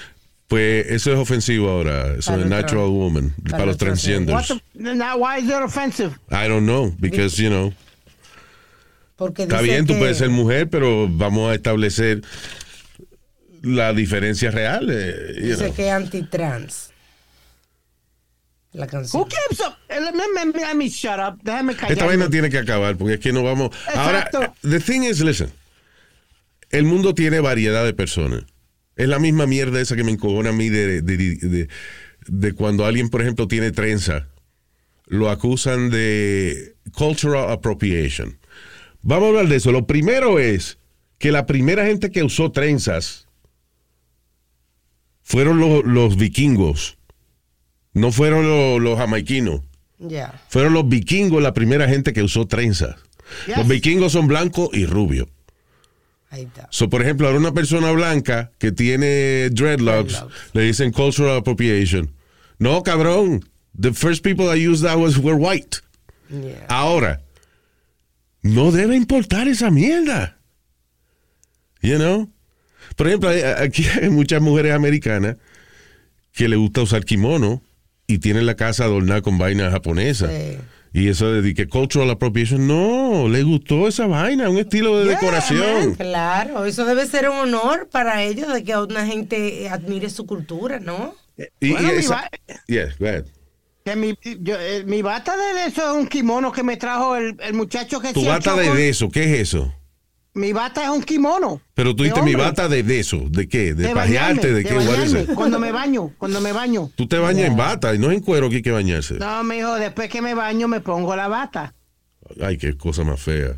Pues 0.47 0.85
eso 0.91 1.11
es 1.11 1.17
ofensivo 1.17 1.69
ahora, 1.69 2.13
eso 2.19 2.39
es 2.39 2.45
Natural 2.45 2.87
Woman, 2.89 3.33
para 3.49 3.51
para, 3.51 3.65
los 3.65 3.77
the, 3.77 4.61
now, 4.95 5.17
why 5.17 5.39
is 5.39 5.45
it 5.49 5.53
offensive? 5.63 6.11
I 6.29 6.47
don't 6.47 6.65
know, 6.67 6.93
because, 6.99 7.41
you 7.41 7.49
know, 7.49 7.73
Porque 9.15 9.43
está 9.43 9.61
bien, 9.61 9.87
tú 9.87 9.97
puedes 9.97 10.17
ser 10.17 10.29
mujer, 10.29 10.69
pero 10.69 11.07
vamos 11.09 11.51
a 11.51 11.55
establecer 11.55 12.21
la 13.63 13.91
diferencia 13.93 14.51
real. 14.51 14.87
eh, 14.91 15.33
Dice 15.41 15.55
know. 15.65 15.73
que 15.73 15.87
es 15.87 15.91
antitrans. 15.93 16.89
La 18.73 18.87
canción. 18.87 19.21
Who 19.21 19.27
gives 19.29 19.59
up? 19.65 19.75
Let 19.89 20.11
me, 20.13 20.23
let 20.35 20.45
me- 20.53 20.59
let 20.59 20.73
me 20.75 20.89
shut 20.89 21.19
up. 21.19 21.39
Déjame 21.43 21.75
callar. 21.75 21.91
Esta 21.91 22.05
vaina 22.05 22.29
tiene 22.29 22.49
que 22.49 22.57
acabar 22.57 22.97
porque 22.97 23.15
es 23.15 23.19
que 23.19 23.31
no 23.31 23.43
vamos. 23.43 23.69
Exacto. 23.87 24.37
Ahora, 24.37 24.53
the 24.61 24.79
thing 24.79 25.01
is, 25.03 25.19
listen. 25.21 25.49
El 26.71 26.85
mundo 26.85 27.13
tiene 27.13 27.39
variedad 27.39 27.85
de 27.85 27.93
personas. 27.93 28.43
Es 28.95 29.07
la 29.07 29.19
misma 29.19 29.45
mierda 29.45 29.79
esa 29.79 29.95
que 29.95 30.03
me 30.03 30.11
encojona 30.11 30.49
a 30.49 30.53
mí 30.53 30.69
de, 30.69 31.01
de, 31.01 31.17
de- 31.17 31.67
de 32.27 32.53
cuando 32.53 32.85
alguien, 32.85 33.09
por 33.09 33.21
ejemplo, 33.21 33.47
tiene 33.47 33.71
trenza. 33.71 34.27
Lo 35.05 35.29
acusan 35.29 35.89
de 35.91 36.75
cultural 36.93 37.51
appropriation. 37.51 38.39
Vamos 39.03 39.25
a 39.25 39.29
hablar 39.29 39.47
de 39.47 39.57
eso. 39.57 39.71
Lo 39.71 39.85
primero 39.85 40.39
es 40.39 40.77
que 41.19 41.31
la 41.31 41.45
primera 41.45 41.85
gente 41.85 42.09
que 42.09 42.23
usó 42.23 42.51
trenzas 42.51 43.27
fueron 45.23 45.59
los, 45.59 45.83
los 45.83 46.17
vikingos. 46.17 46.97
No 47.93 48.11
fueron 48.11 48.47
los, 48.47 48.81
los 48.81 48.97
jamaiquinos. 48.97 49.61
Ya. 49.99 50.41
Fueron 50.49 50.73
los 50.73 50.87
vikingos 50.87 51.41
la 51.41 51.53
primera 51.53 51.87
gente 51.87 52.13
que 52.13 52.21
usó 52.23 52.45
trenzas. 52.45 52.95
Yes. 53.47 53.57
Los 53.57 53.67
vikingos 53.67 54.11
son 54.11 54.27
blancos 54.27 54.69
y 54.73 54.85
rubios. 54.85 55.27
Ahí 56.29 56.43
está. 56.43 56.67
So, 56.71 56.89
por 56.89 57.01
ejemplo, 57.01 57.27
ahora 57.27 57.39
una 57.39 57.53
persona 57.53 57.91
blanca 57.91 58.51
que 58.57 58.71
tiene 58.71 59.49
dreadlocks, 59.51 60.13
Dreadlocks. 60.13 60.53
le 60.53 60.61
dicen 60.63 60.91
cultural 60.91 61.37
appropriation. 61.37 62.11
No, 62.57 62.81
cabrón. 62.83 63.47
The 63.79 63.93
first 63.93 64.23
people 64.23 64.45
that 64.47 64.57
used 64.57 64.83
that 64.83 64.97
was, 64.97 65.17
were 65.17 65.35
white. 65.35 65.81
Yeah. 66.29 66.65
Ahora, 66.67 67.21
no 68.41 68.71
debe 68.71 68.95
importar 68.95 69.47
esa 69.47 69.69
mierda. 69.69 70.37
You 71.81 71.97
know? 71.97 72.29
Por 72.95 73.07
ejemplo, 73.07 73.29
hay- 73.29 73.41
aquí 73.41 73.85
hay 74.01 74.09
muchas 74.09 74.41
mujeres 74.41 74.73
americanas 74.73 75.37
que 76.33 76.47
le 76.47 76.55
gusta 76.55 76.81
usar 76.81 77.05
kimono 77.05 77.61
y 78.07 78.19
tienen 78.19 78.45
la 78.45 78.55
casa 78.55 78.85
adornada 78.85 79.21
con 79.21 79.37
vainas 79.37 79.71
japonesas. 79.71 80.31
Sí. 80.31 80.57
Y 80.95 81.07
eso 81.07 81.31
de 81.31 81.53
que 81.55 81.67
cultural 81.67 82.09
appropriation, 82.11 82.67
no, 82.67 83.27
le 83.27 83.41
gustó 83.41 83.87
esa 83.87 84.05
vaina, 84.05 84.47
un 84.49 84.59
estilo 84.59 84.99
de 84.99 85.05
Yeah, 85.05 85.13
decoración. 85.15 85.95
Claro, 85.95 86.65
eso 86.65 86.85
debe 86.85 87.07
ser 87.07 87.29
un 87.29 87.35
honor 87.37 87.89
para 87.91 88.21
ellos 88.23 88.53
de 88.53 88.63
que 88.63 88.77
una 88.77 89.03
gente 89.07 89.67
admire 89.69 90.09
su 90.11 90.27
cultura, 90.27 90.79
¿no? 90.79 91.15
Y, 91.59 91.71
Bueno, 91.71 91.89
y 91.89 91.91
mi 91.93 91.97
esa- 91.99 92.13
va- 92.15 92.29
Yes, 92.67 92.97
go 92.99 93.07
ahead. 93.07 93.25
Que 93.83 93.95
mi, 93.95 94.13
yo, 94.41 94.55
eh, 94.59 94.83
mi 94.85 95.01
bata 95.01 95.33
de 95.35 95.65
eso 95.65 95.81
es 95.91 95.97
un 95.99 96.07
kimono 96.07 96.51
que 96.51 96.61
me 96.61 96.77
trajo 96.77 97.15
el, 97.15 97.37
el 97.41 97.53
muchacho 97.55 97.99
que 97.99 98.13
Tu 98.13 98.23
bata 98.23 98.55
de 98.55 98.87
eso, 98.89 99.09
¿qué 99.09 99.23
es 99.33 99.39
eso? 99.41 99.73
Mi 100.35 100.51
bata 100.51 100.83
es 100.83 100.89
un 100.89 101.03
kimono. 101.03 101.61
Pero 101.75 101.95
tú 101.95 102.03
de 102.03 102.09
dijiste 102.09 102.25
mi 102.25 102.33
bata 102.35 102.67
de 102.67 102.81
de 102.81 102.99
eso, 102.99 103.21
¿de 103.29 103.47
qué? 103.47 103.75
¿De, 103.75 103.87
De 103.87 103.93
pajearte? 103.93 104.51
bañarme, 104.51 104.51
¿De 104.51 105.15
qué? 105.15 105.21
It? 105.31 105.35
Cuando 105.35 105.59
me 105.59 105.71
baño, 105.71 106.11
cuando 106.17 106.41
me 106.41 106.51
baño. 106.51 106.89
Tú 106.95 107.07
te 107.07 107.19
bañas 107.19 107.45
en 107.47 107.55
bata 107.55 107.93
y 107.93 107.99
no 107.99 108.09
es 108.09 108.17
en 108.17 108.23
cuero 108.23 108.49
que 108.49 108.55
hay 108.57 108.61
que 108.63 108.71
bañarse. 108.71 109.15
No, 109.15 109.43
mijo, 109.43 109.75
después 109.75 110.09
que 110.09 110.21
me 110.23 110.33
baño 110.33 110.67
me 110.67 110.81
pongo 110.81 111.15
la 111.15 111.27
bata. 111.27 111.75
Ay, 112.41 112.57
qué 112.57 112.75
cosa 112.75 113.03
más 113.03 113.21
fea. 113.21 113.55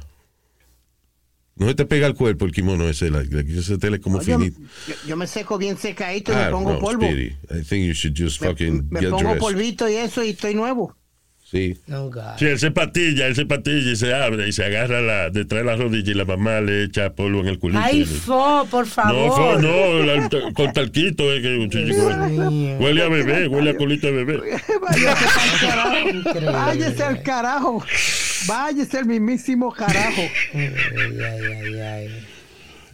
No 1.56 1.68
se 1.70 1.76
te 1.76 1.86
pega 1.86 2.06
el 2.08 2.16
cuerpo 2.16 2.44
el 2.44 2.52
kimono 2.52 2.90
ese, 2.90 3.10
la, 3.10 3.22
ese 3.22 3.78
tele 3.78 4.02
como 4.02 4.20
finito. 4.20 4.60
yo, 4.90 4.94
yo 5.08 5.16
me 5.16 5.26
seco 5.28 5.58
bien 5.58 5.78
secadito 5.78 6.34
y 6.34 6.36
Ah, 6.36 6.46
me 6.48 6.52
pongo 6.52 6.74
no, 6.74 6.80
polvo. 6.80 7.04
Speedy. 7.06 7.28
I 7.50 7.64
think 7.64 7.86
you 7.88 7.94
should 7.94 8.14
just 8.18 8.42
Me, 8.42 8.50
fucking 8.50 8.88
me 8.90 9.00
get 9.00 9.10
pongo 9.12 9.24
dressed. 9.30 9.40
polvito 9.40 9.88
y 9.88 9.96
eso 9.96 10.22
y 10.22 10.32
estoy 10.32 10.54
nuevo. 10.54 10.94
Sí. 11.56 11.78
No, 11.88 12.10
God. 12.10 12.38
Sí, 12.38 12.46
él 12.46 12.60
se 12.60 12.72
patilla, 12.72 13.28
él 13.28 13.36
se 13.36 13.46
patilla 13.46 13.92
y 13.92 13.96
se 13.96 14.14
abre 14.14 14.48
y 14.48 14.52
se 14.52 14.66
agarra 14.66 15.00
la, 15.02 15.30
detrás 15.30 15.62
de 15.64 15.66
la 15.72 15.76
rodilla 15.78 16.12
y 16.12 16.14
la 16.16 16.26
mamá 16.26 16.60
le 16.60 16.84
echa 16.84 17.14
polvo 17.14 17.40
en 17.40 17.48
el 17.48 17.60
culito. 17.60 17.80
Ay, 17.82 18.04
fo, 18.04 18.68
por 18.70 18.86
no, 18.86 18.92
favor. 18.92 19.62
no, 19.64 20.04
la- 20.04 20.30
con 20.54 20.74
talquito. 20.74 21.32
eh, 21.34 21.42
que, 21.42 21.58
huele, 21.58 22.76
huele 22.78 23.04
a 23.04 23.08
bebé, 23.08 23.48
huele 23.48 23.70
a 23.70 23.78
culito 23.78 24.08
de 24.08 24.14
bebé. 24.26 24.40
Váyase 26.52 27.04
al 27.04 27.24
carajo. 27.24 27.84
Váyase 28.48 28.98
al 28.98 29.06
mismísimo 29.06 29.72
carajo. 29.72 30.22
Ay, 30.54 30.72
ay, 30.98 31.54
ay, 31.64 31.80
ay. 31.80 32.26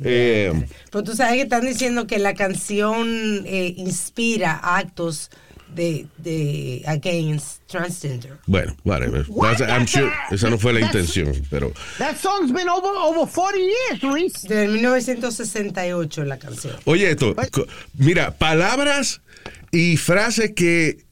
Eh, 0.04 0.52
Pero 0.92 1.04
tú 1.04 1.16
sabes 1.16 1.36
que 1.36 1.42
están 1.42 1.62
diciendo 1.66 2.08
que 2.08 2.18
la 2.18 2.34
canción 2.34 3.44
eh, 3.46 3.74
inspira 3.78 4.54
actos 4.54 5.30
de, 5.76 6.06
de 6.18 6.84
against 6.86 7.62
transgender. 7.68 8.38
bueno, 8.48 8.76
whatever. 8.84 9.24
What? 9.30 9.58
That's- 9.58 9.62
I'm 9.70 9.80
That's 9.86 9.92
sure 9.92 10.08
a- 10.08 10.36
esa 10.36 10.50
no 10.50 10.58
fue 10.58 10.74
la 10.74 10.80
that's- 10.82 10.88
intención, 11.16 11.46
pero 11.50 11.72
That 11.98 12.18
song's 12.18 12.52
been 12.52 12.68
over, 12.70 12.90
over 12.90 13.26
40 13.30 13.58
years, 13.60 14.04
Luis. 14.04 14.42
De 14.44 14.68
1968 14.68 16.24
la 16.26 16.38
canción. 16.38 16.76
Oye, 16.86 17.12
esto, 17.12 17.36
mira, 17.98 18.32
palabras 18.38 19.22
y 19.72 19.98
frases 19.98 20.52
que 20.56 21.06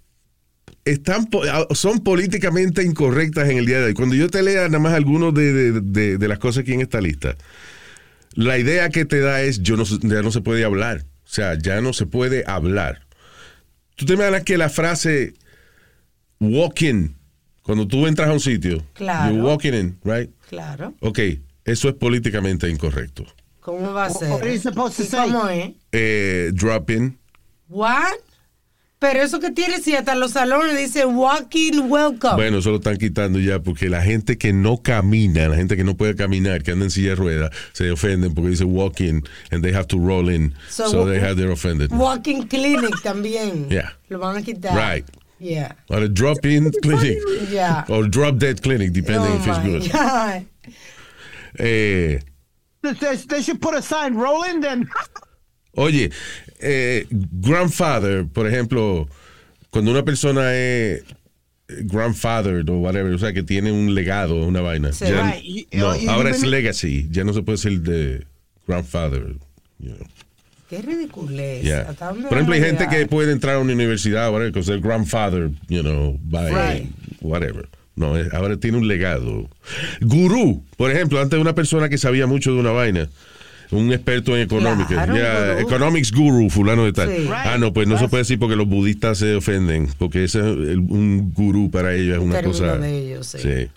están 0.85 1.27
po- 1.27 1.43
ah, 1.49 1.67
son 1.73 1.99
políticamente 2.03 2.83
incorrectas 2.83 3.49
en 3.49 3.57
el 3.57 3.65
día 3.65 3.79
de 3.79 3.85
hoy. 3.85 3.93
Cuando 3.93 4.15
yo 4.15 4.29
te 4.29 4.41
lea 4.43 4.67
nada 4.67 4.79
más 4.79 4.93
algunos 4.93 5.33
de, 5.33 5.53
de- 5.53 5.81
de- 5.81 6.17
de 6.17 6.27
las 6.27 6.39
cosas 6.39 6.61
aquí 6.63 6.73
en 6.73 6.81
esta 6.81 6.99
lista, 7.01 7.35
la 8.33 8.57
idea 8.57 8.89
que 8.89 9.05
te 9.05 9.19
da 9.19 9.41
es 9.41 9.61
yo 9.61 9.77
no, 9.77 9.83
ya 9.85 10.21
no 10.21 10.31
se 10.31 10.41
puede 10.41 10.63
hablar. 10.63 11.05
O 11.25 11.31
sea, 11.31 11.55
ya 11.59 11.79
no 11.81 11.93
se 11.93 12.05
puede 12.07 12.43
hablar. 12.47 13.05
Tú 13.99 14.05
te 14.05 14.13
imaginas 14.13 14.43
que 14.45 14.57
la 14.57 14.69
frase 14.69 15.33
walking, 16.39 17.09
cuando 17.63 17.85
tú 17.85 18.07
entras 18.07 18.29
a 18.29 18.31
un 18.33 18.39
sitio, 18.39 18.81
Claro. 18.93 19.33
you're 19.33 19.43
walking 19.45 19.73
in, 19.73 19.99
right? 20.05 20.29
Claro. 20.47 20.93
Ok, 21.01 21.19
eso 21.65 21.89
es 21.89 21.95
políticamente 21.95 22.69
incorrecto. 22.69 23.25
¿Cómo 23.59 23.91
va 23.93 24.05
a 24.05 24.09
ser? 24.09 24.29
What 24.31 24.43
are 24.43 24.53
you 24.53 24.59
supposed 24.61 24.95
to 24.95 25.03
¿Y 25.03 25.05
say? 25.07 25.29
¿Cómo 25.29 25.49
es? 25.49 25.71
Eh, 25.91 26.51
drop 26.53 26.89
in, 26.91 27.19
What? 27.67 28.13
Pero 28.99 29.21
eso 29.21 29.39
que 29.39 29.49
tiene, 29.51 29.79
si 29.79 29.95
hasta 29.95 30.13
los 30.13 30.31
salones 30.31 30.77
dice 30.77 31.05
walking 31.05 31.83
welcome. 31.89 32.35
Bueno, 32.35 32.57
eso 32.57 32.69
lo 32.71 32.75
están 32.77 32.97
quitando 32.97 33.39
ya 33.39 33.59
porque 33.59 33.87
la 33.87 34.01
gente 34.01 34.37
que 34.37 34.51
no 34.51 34.81
camina, 34.83 35.47
la 35.47 35.55
gente 35.55 35.77
que 35.77 35.85
no 35.85 35.95
puede 35.95 36.15
caminar, 36.15 36.63
que 36.63 36.71
anda 36.71 36.83
en 36.83 36.91
silla 36.91 37.11
de 37.11 37.15
ruedas, 37.15 37.51
se 37.71 37.89
ofenden 37.91 38.33
porque 38.33 38.49
dice 38.49 38.65
walking 38.65 39.21
and 39.51 39.63
they 39.63 39.73
have 39.73 39.87
to 39.87 39.97
roll 39.97 40.29
in. 40.29 40.53
So, 40.69 40.89
So, 40.89 41.05
they 41.05 41.17
have 41.21 41.37
they're 41.37 41.51
offended. 41.53 41.91
Walking 41.93 42.43
clinic 42.47 42.93
también. 43.01 43.67
Yeah. 43.69 43.93
Lo 44.09 44.19
van 44.19 44.35
a 44.35 44.41
quitar. 44.41 44.75
Right. 44.75 45.05
Yeah. 45.39 45.75
Or 45.87 45.99
a 46.03 46.09
drop-in 46.09 46.69
clinic. 46.81 47.17
Yeah. 47.49 47.85
Or 47.87 48.05
drop-dead 48.09 48.61
clinic, 48.61 48.91
depending 48.91 49.31
Oh 49.31 49.35
if 49.37 49.47
it's 49.47 49.59
good. 49.59 49.91
God. 49.93 50.45
Eh, 51.57 52.19
They, 52.81 52.93
they- 52.93 53.15
they 53.27 53.41
should 53.43 53.61
put 53.61 53.75
a 53.75 53.81
sign, 53.81 54.15
rolling 54.15 54.59
then. 54.61 54.89
Oye, 55.79 56.09
eh, 56.59 57.05
grandfather, 57.09 58.25
por 58.25 58.47
ejemplo, 58.47 59.07
cuando 59.69 59.91
una 59.91 60.03
persona 60.03 60.53
es 60.55 61.03
grandfather 61.67 62.65
o 62.69 62.79
whatever, 62.79 63.13
o 63.13 63.19
sea, 63.19 63.31
que 63.31 63.43
tiene 63.43 63.71
un 63.71 63.93
legado, 63.95 64.45
una 64.45 64.61
vaina. 64.61 64.91
Sí. 64.91 65.05
ya- 65.05 65.31
Right. 65.33 65.43
Y- 65.45 65.67
no, 65.77 65.95
y- 65.95 66.05
y- 66.05 66.07
ahora 66.07 66.31
es 66.31 66.43
legacy, 66.43 67.07
ya 67.11 67.23
no 67.23 67.33
se 67.33 67.43
puede 67.43 67.57
ser 67.57 67.79
de 67.81 68.25
grandfather. 68.67 69.35
you 69.79 69.93
know, 69.95 70.07
Qué 70.69 70.81
ridiculez. 70.81 71.63
yeah. 71.63 71.85
¿Hasta 71.89 72.07
dónde 72.07 72.27
Por 72.27 72.33
ejemplo, 72.37 72.55
hay 72.55 72.61
gente 72.61 72.87
que 72.89 73.05
puede 73.07 73.31
entrar 73.31 73.55
a 73.55 73.59
una 73.59 73.71
universidad, 73.73 74.29
whatever, 74.31 74.51
que 74.51 74.61
ser 74.63 74.81
grandfather, 74.81 75.49
you 75.69 75.81
know, 75.81 76.19
by 76.23 76.49
Right. 76.51 76.91
whatever. 77.21 77.69
No, 77.95 78.17
es- 78.17 78.33
ahora 78.33 78.57
tiene 78.57 78.77
un 78.77 78.87
legado. 78.87 79.49
Gurú, 80.01 80.63
por 80.75 80.91
ejemplo, 80.91 81.21
antes 81.21 81.39
una 81.39 81.55
persona 81.55 81.87
que 81.87 81.97
sabía 81.97 82.27
mucho 82.27 82.53
de 82.53 82.59
una 82.59 82.71
vaina. 82.71 83.09
Un 83.71 83.93
experto 83.93 84.35
en. 84.35 84.47
Claro, 84.47 85.53
gurú. 85.53 85.59
economics 85.59 86.11
guru, 86.11 86.49
fulano 86.49 86.85
de 86.85 86.93
tal. 86.93 87.07
Sí. 87.15 87.29
Ah, 87.31 87.57
no, 87.59 87.71
pues 87.71 87.87
no 87.87 87.99
se 87.99 88.07
puede 88.07 88.21
decir 88.23 88.39
porque 88.39 88.55
los 88.55 88.67
budistas 88.67 89.19
se 89.19 89.35
ofenden, 89.35 89.87
porque 89.99 90.23
ese 90.23 90.39
es 90.39 90.45
el- 90.45 90.79
un 90.79 91.31
gurú 91.33 91.69
para 91.69 91.93
ellos 91.93 92.15
es 92.17 92.23
Un 92.23 92.29
una 92.31 92.41
cosa. 92.41 92.77
de 92.77 92.97
ellos, 92.97 93.27
sí. 93.27 93.67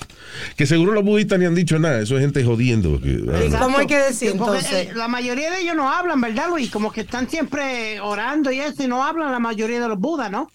Que 0.57 0.65
seguro 0.67 0.93
los 0.93 1.05
budistas 1.05 1.39
ni 1.39 1.45
han 1.45 1.55
dicho 1.55 1.79
nada, 1.79 2.01
eso 2.01 2.17
es 2.17 2.23
gente 2.23 2.43
jodiendo. 2.43 2.99
que- 3.03 3.21
ah. 3.53 3.59
¿Cómo 3.61 3.77
hay 3.79 3.87
que 3.87 3.99
decir 3.99 4.33
Porque, 4.39 4.61
eh, 4.73 4.91
la 4.95 5.09
mayoría 5.09 5.51
de 5.51 5.61
ellos 5.61 5.77
no 5.77 5.93
hablan, 5.93 6.23
¿verdad, 6.23 6.49
Luis? 6.49 6.71
Como 6.71 6.91
que 6.91 7.03
están 7.03 7.29
siempre 7.29 8.01
orando 8.01 8.51
y 8.51 8.61
eso, 8.61 8.83
y 8.83 8.87
no 8.87 9.05
hablan 9.05 9.31
la 9.31 9.41
mayoría 9.41 9.79
de 9.79 9.89
los 9.89 9.99
budas, 9.99 10.31
¿no? 10.31 10.51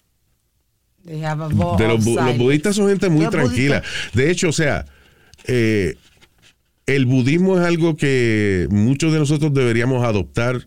De 1.04 1.86
los, 1.88 2.04
los 2.04 2.36
budistas 2.38 2.74
son 2.74 2.88
gente 2.88 3.08
muy 3.08 3.22
Los 3.22 3.30
tranquila. 3.30 3.82
De 4.12 4.30
hecho, 4.30 4.48
o 4.48 4.52
sea, 4.52 4.84
eh, 5.46 5.94
el 6.88 7.06
budismo 7.06 7.58
es 7.58 7.64
algo 7.64 7.96
que 7.96 8.66
muchos 8.70 9.12
de 9.12 9.18
nosotros 9.20 9.52
deberíamos 9.54 10.04
adoptar 10.04 10.66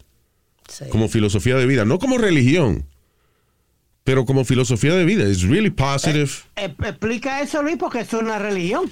Sí. 0.69 0.85
como 0.89 1.09
filosofía 1.09 1.55
de 1.57 1.65
vida, 1.65 1.83
no 1.83 1.99
como 1.99 2.17
religión, 2.17 2.85
pero 4.05 4.25
como 4.25 4.45
filosofía 4.45 4.95
de 4.95 5.03
vida. 5.03 5.25
Es 5.25 5.41
really 5.43 5.69
positive. 5.69 6.29
Eh, 6.55 6.73
explica 6.85 7.41
eso, 7.41 7.61
Luis, 7.61 7.75
porque 7.77 7.99
es 7.99 8.13
una 8.13 8.39
religión. 8.39 8.89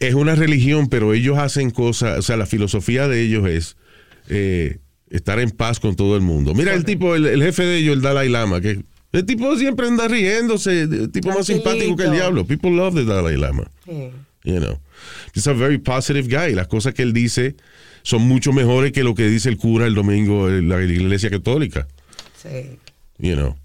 es 0.00 0.14
una 0.14 0.34
religión, 0.34 0.88
pero 0.88 1.12
ellos 1.14 1.38
hacen 1.38 1.70
cosas, 1.70 2.18
o 2.18 2.22
sea, 2.22 2.36
la 2.38 2.46
filosofía 2.46 3.06
de 3.06 3.20
ellos 3.22 3.46
es 3.48 3.76
eh, 4.28 4.78
estar 5.10 5.38
en 5.38 5.50
paz 5.50 5.78
con 5.78 5.94
todo 5.94 6.16
el 6.16 6.22
mundo. 6.22 6.54
Mira 6.54 6.72
el 6.74 6.84
tipo, 6.84 7.14
el, 7.14 7.26
el 7.26 7.42
jefe 7.42 7.62
de 7.64 7.76
ellos, 7.76 7.94
el 7.96 8.00
Dalai 8.02 8.28
Lama, 8.30 8.60
que 8.60 8.82
el 9.12 9.26
tipo 9.26 9.54
siempre 9.56 9.86
anda 9.88 10.08
riéndose, 10.08 10.82
el 10.82 11.12
tipo 11.12 11.28
más 11.28 11.46
simpático 11.46 11.94
que 11.96 12.04
el 12.04 12.12
diablo. 12.12 12.44
People 12.46 12.70
love 12.70 12.94
the 12.94 13.04
Dalai 13.04 13.36
Lama. 13.36 13.70
Sí. 13.84 14.10
You 14.44 14.58
know. 14.58 14.78
He's 15.34 15.46
a 15.46 15.52
very 15.54 15.78
positive 15.78 16.28
guy. 16.28 16.54
Las 16.54 16.68
cosas 16.68 16.94
que 16.94 17.02
él 17.02 17.12
dice 17.12 17.56
son 18.02 18.22
mucho 18.22 18.52
mejores 18.52 18.92
que 18.92 19.02
lo 19.04 19.14
que 19.14 19.28
dice 19.28 19.48
el 19.48 19.56
cura 19.58 19.86
el 19.86 19.94
domingo 19.94 20.48
en 20.48 20.68
la 20.68 20.82
iglesia 20.82 21.30
católica. 21.30 21.86
Sí. 22.42 22.78
You 23.18 23.34
know. 23.36 23.56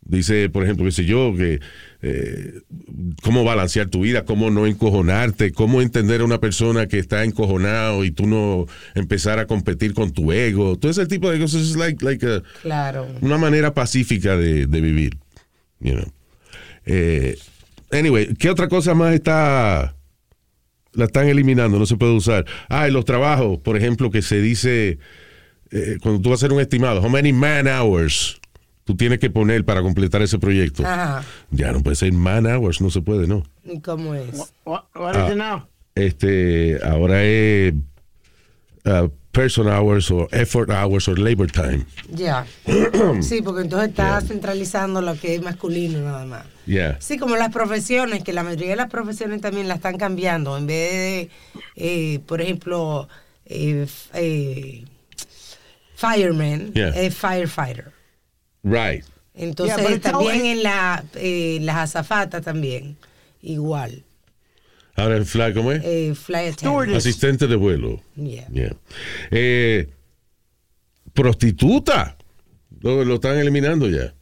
Dice, 0.00 0.48
por 0.48 0.64
ejemplo, 0.64 0.86
qué 0.86 0.92
sé 0.92 1.04
yo, 1.04 1.34
que 1.36 1.60
eh, 2.00 2.54
cómo 3.22 3.44
balancear 3.44 3.88
tu 3.88 4.00
vida, 4.00 4.24
cómo 4.24 4.50
no 4.50 4.66
encojonarte, 4.66 5.52
cómo 5.52 5.82
entender 5.82 6.22
a 6.22 6.24
una 6.24 6.38
persona 6.40 6.86
que 6.86 6.98
está 6.98 7.24
encojonado 7.24 8.02
y 8.06 8.10
tú 8.10 8.26
no 8.26 8.64
empezar 8.94 9.38
a 9.38 9.46
competir 9.46 9.92
con 9.92 10.12
tu 10.12 10.32
ego. 10.32 10.78
Todo 10.78 10.90
ese 10.90 11.04
tipo 11.06 11.30
de 11.30 11.38
cosas 11.38 11.60
es 11.60 11.76
like, 11.76 12.02
like 12.02 12.24
a- 12.26 12.42
Claro. 12.62 13.06
una 13.20 13.36
manera 13.36 13.74
pacífica 13.74 14.38
de, 14.38 14.66
de 14.66 14.80
vivir. 14.80 15.18
You 15.80 15.92
know. 15.92 16.12
Eh, 16.86 17.36
anyway, 17.90 18.34
¿qué 18.38 18.48
otra 18.48 18.68
cosa 18.68 18.94
más 18.94 19.12
está 19.12 19.94
la 20.98 21.04
están 21.06 21.28
eliminando? 21.28 21.78
No 21.78 21.86
se 21.86 21.96
puede 21.96 22.12
usar. 22.12 22.44
Ah, 22.68 22.86
en 22.88 22.92
los 22.92 23.04
trabajos, 23.04 23.58
por 23.60 23.76
ejemplo, 23.76 24.10
que 24.10 24.20
se 24.20 24.40
dice 24.40 24.98
eh, 25.70 25.98
cuando 26.02 26.20
tú 26.20 26.30
vas 26.30 26.42
a 26.42 26.46
hacer 26.46 26.52
un 26.52 26.60
estimado, 26.60 27.00
how 27.00 27.08
many 27.08 27.32
man 27.32 27.66
hours 27.68 28.40
tú 28.84 28.96
tienes 28.96 29.18
que 29.18 29.28
poner 29.30 29.64
para 29.66 29.82
completar 29.82 30.22
ese 30.22 30.38
proyecto. 30.38 30.82
Ajá. 30.86 31.22
Ya 31.50 31.72
no 31.72 31.82
puede 31.82 31.94
ser 31.96 32.10
man 32.12 32.46
hours, 32.46 32.80
no 32.80 32.88
se 32.90 33.02
puede, 33.02 33.26
¿no? 33.26 33.42
¿Y 33.64 33.80
cómo 33.80 34.14
es? 34.14 34.52
What, 34.64 34.84
what 34.94 35.14
Ah. 35.14 35.26
is 35.26 35.32
it 35.32 35.36
now? 35.38 35.68
Este, 35.94 36.78
ahora 36.82 37.22
es 37.24 37.74
uh, 38.86 39.08
person 39.38 39.68
hours 39.68 40.10
o 40.10 40.26
effort 40.32 40.68
hours 40.68 41.06
o 41.06 41.14
labor 41.14 41.46
time. 41.48 41.86
Ya. 42.10 42.44
Sí, 43.22 43.40
porque 43.40 43.62
entonces 43.62 43.90
está 43.90 44.20
centralizando 44.20 45.00
lo 45.00 45.14
que 45.14 45.36
es 45.36 45.42
masculino 45.42 46.00
nada 46.00 46.24
más. 46.26 46.44
Yeah. 46.66 46.96
Sí, 47.00 47.18
como 47.18 47.36
las 47.36 47.50
profesiones, 47.52 48.24
que 48.24 48.32
la 48.32 48.42
mayoría 48.42 48.70
de 48.70 48.76
las 48.76 48.90
profesiones 48.90 49.40
también 49.40 49.68
la 49.68 49.74
están 49.74 49.96
cambiando. 49.96 50.58
En 50.58 50.66
vez 50.66 50.90
de, 50.92 51.30
eh, 51.76 52.18
por 52.26 52.40
ejemplo, 52.40 53.08
eh, 53.46 53.86
eh, 54.14 54.84
fireman, 55.94 56.72
Yeah. 56.74 56.88
es 56.88 57.14
firefighter. 57.14 57.92
Right. 58.64 59.04
Entonces 59.34 59.78
Yeah, 59.88 60.00
también 60.00 60.46
en 60.46 60.62
la, 60.64 61.04
eh, 61.14 61.58
las 61.62 61.76
azafatas 61.76 62.42
también, 62.42 62.96
igual. 63.40 64.02
Ahora 64.98 65.16
el 65.16 65.24
fly, 65.26 65.54
¿cómo 65.54 65.70
es? 65.72 65.82
Eh, 65.84 66.12
fly 66.14 66.48
attendant. 66.48 66.94
Asistente 66.96 67.46
de 67.46 67.54
vuelo. 67.56 68.02
Yeah. 68.16 68.48
Yeah. 68.48 68.76
Eh, 69.30 69.88
prostituta. 71.14 72.16
Lo, 72.80 73.04
lo 73.04 73.14
están 73.14 73.38
eliminando 73.38 73.88
ya. 73.88 74.12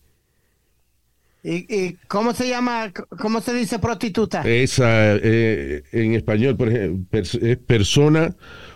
¿Y, 1.42 1.72
y 1.74 1.96
cómo 2.08 2.34
se 2.34 2.48
llama, 2.48 2.92
cómo 3.18 3.40
se 3.40 3.54
dice 3.54 3.78
prostituta? 3.78 4.42
Esa, 4.42 5.14
eh, 5.14 5.82
en 5.92 6.14
español, 6.14 6.56
por 6.56 6.68
ejemplo, 6.68 7.06
pers- 7.10 7.40
es 7.42 7.56
persona 7.56 8.34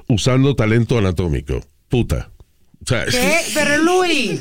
usando 0.08 0.54
talento 0.54 0.96
anatómico. 0.96 1.60
Puta. 1.88 2.30
O 2.82 2.86
sea, 2.86 3.04
¿Qué? 3.06 3.38
Pero 3.52 3.76
Luis, 3.78 4.40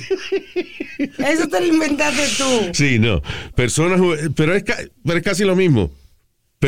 eso 1.17 1.47
te 1.49 1.59
lo 1.59 1.65
inventaste 1.65 2.23
tú. 2.37 2.69
Sí, 2.73 2.99
no. 2.99 3.21
Personas, 3.55 3.99
who- 3.99 4.33
pero 4.35 4.53
es, 4.55 4.63
ca- 4.63 4.77
pero 5.03 5.17
es 5.17 5.23
casi 5.25 5.43
lo 5.43 5.55
mismo. 5.57 5.91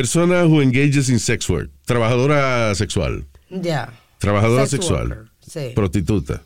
Persona 0.01 0.45
who 0.45 0.61
engages 0.61 1.09
in 1.09 1.19
sex 1.19 1.49
work. 1.49 1.69
Trabajadora 1.85 2.73
sexual. 2.75 3.25
Ya. 3.49 3.89
Trabajadora 4.19 4.65
Sex 4.67 4.71
sexual. 4.85 5.09
worker, 5.09 5.29
sí. 5.45 5.71
Prostituta. 5.75 6.41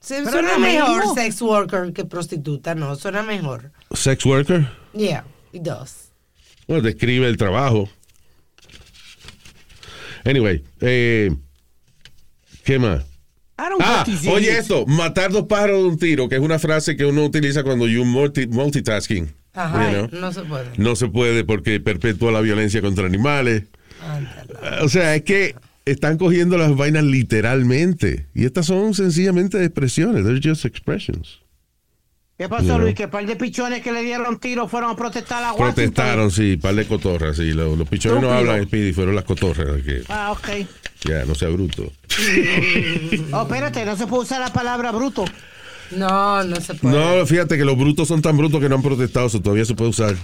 Sí, 0.00 0.14
Pero 0.24 0.30
suena 0.30 0.56
mejor 0.58 1.00
mismo. 1.00 1.14
sex 1.14 1.42
worker 1.42 1.92
que 1.92 2.04
prostituta, 2.04 2.74
no, 2.74 2.94
suena 2.96 3.22
mejor. 3.22 3.72
Sex 3.92 4.24
worker. 4.24 4.68
Yeah, 4.94 5.24
it 5.52 5.62
does. 5.62 6.10
Bueno, 6.68 6.82
describe 6.82 7.26
el 7.28 7.36
trabajo. 7.36 7.88
Anyway, 10.24 10.64
eh, 10.80 11.30
¿qué 12.64 12.78
más? 12.78 13.02
I 13.58 13.68
don't 13.70 13.80
Ah, 13.82 14.04
oye 14.30 14.56
esto, 14.58 14.86
matar 14.86 15.32
dos 15.32 15.44
pájaros 15.46 15.78
de 15.82 15.88
un 15.88 15.98
tiro, 15.98 16.28
que 16.28 16.36
es 16.36 16.40
una 16.40 16.58
frase 16.58 16.96
que 16.96 17.04
uno 17.04 17.24
utiliza 17.24 17.62
cuando 17.62 17.86
you 17.88 18.04
multi- 18.04 18.46
multitasking. 18.46 19.32
Ajá, 19.56 19.90
you 19.92 20.06
know. 20.08 20.20
no 20.20 20.32
se 20.32 20.42
puede. 20.42 20.66
No 20.76 20.96
se 20.96 21.08
puede 21.08 21.44
porque 21.44 21.80
perpetúa 21.80 22.30
la 22.30 22.40
violencia 22.40 22.80
contra 22.82 23.06
animales. 23.06 23.64
O 24.82 24.88
sea, 24.88 25.14
es 25.16 25.22
que 25.22 25.54
están 25.84 26.18
cogiendo 26.18 26.58
las 26.58 26.76
vainas 26.76 27.04
literalmente. 27.04 28.26
Y 28.34 28.44
estas 28.44 28.66
son 28.66 28.94
sencillamente 28.94 29.62
expresiones. 29.64 30.24
They're 30.24 30.40
just 30.42 30.64
expressions. 30.64 31.40
¿Qué 32.38 32.50
pasó. 32.50 32.78
Luis? 32.78 32.94
Que 32.94 33.04
el 33.04 33.08
par 33.08 33.24
de 33.24 33.34
pichones 33.34 33.80
que 33.82 33.92
le 33.92 34.02
dieron 34.02 34.38
tiro 34.38 34.68
fueron 34.68 34.90
a 34.90 34.96
protestar 34.96 35.42
a 35.42 35.52
Washington. 35.54 35.74
Protestaron, 35.74 36.30
sí, 36.30 36.58
par 36.58 36.74
de 36.74 36.84
cotorras, 36.86 37.36
sí. 37.38 37.52
Los, 37.52 37.78
los 37.78 37.88
pichones 37.88 38.20
no 38.20 38.30
hablan, 38.30 38.64
Speedy, 38.64 38.92
fueron 38.92 39.14
las 39.14 39.24
cotorras. 39.24 39.80
Que, 39.82 40.02
Ah, 40.10 40.32
ok. 40.32 40.66
ya, 41.08 41.24
no 41.24 41.34
sea 41.34 41.48
bruto. 41.48 41.90
Oh, 43.32 43.42
espérate, 43.42 43.84
no 43.86 43.96
se 43.96 44.06
puede 44.06 44.22
usar 44.24 44.40
la 44.40 44.52
palabra 44.52 44.90
bruto. 44.92 45.24
No, 45.90 46.42
no 46.44 46.60
se 46.60 46.74
puede. 46.74 46.96
No, 46.96 47.26
fíjate 47.26 47.56
que 47.56 47.64
los 47.64 47.76
brutos 47.76 48.08
son 48.08 48.22
tan 48.22 48.36
brutos 48.36 48.60
que 48.60 48.68
no 48.68 48.76
han 48.76 48.82
protestado, 48.82 49.26
eso 49.26 49.40
todavía 49.40 49.64
se 49.64 49.74
puede 49.74 49.90
usar. 49.90 50.16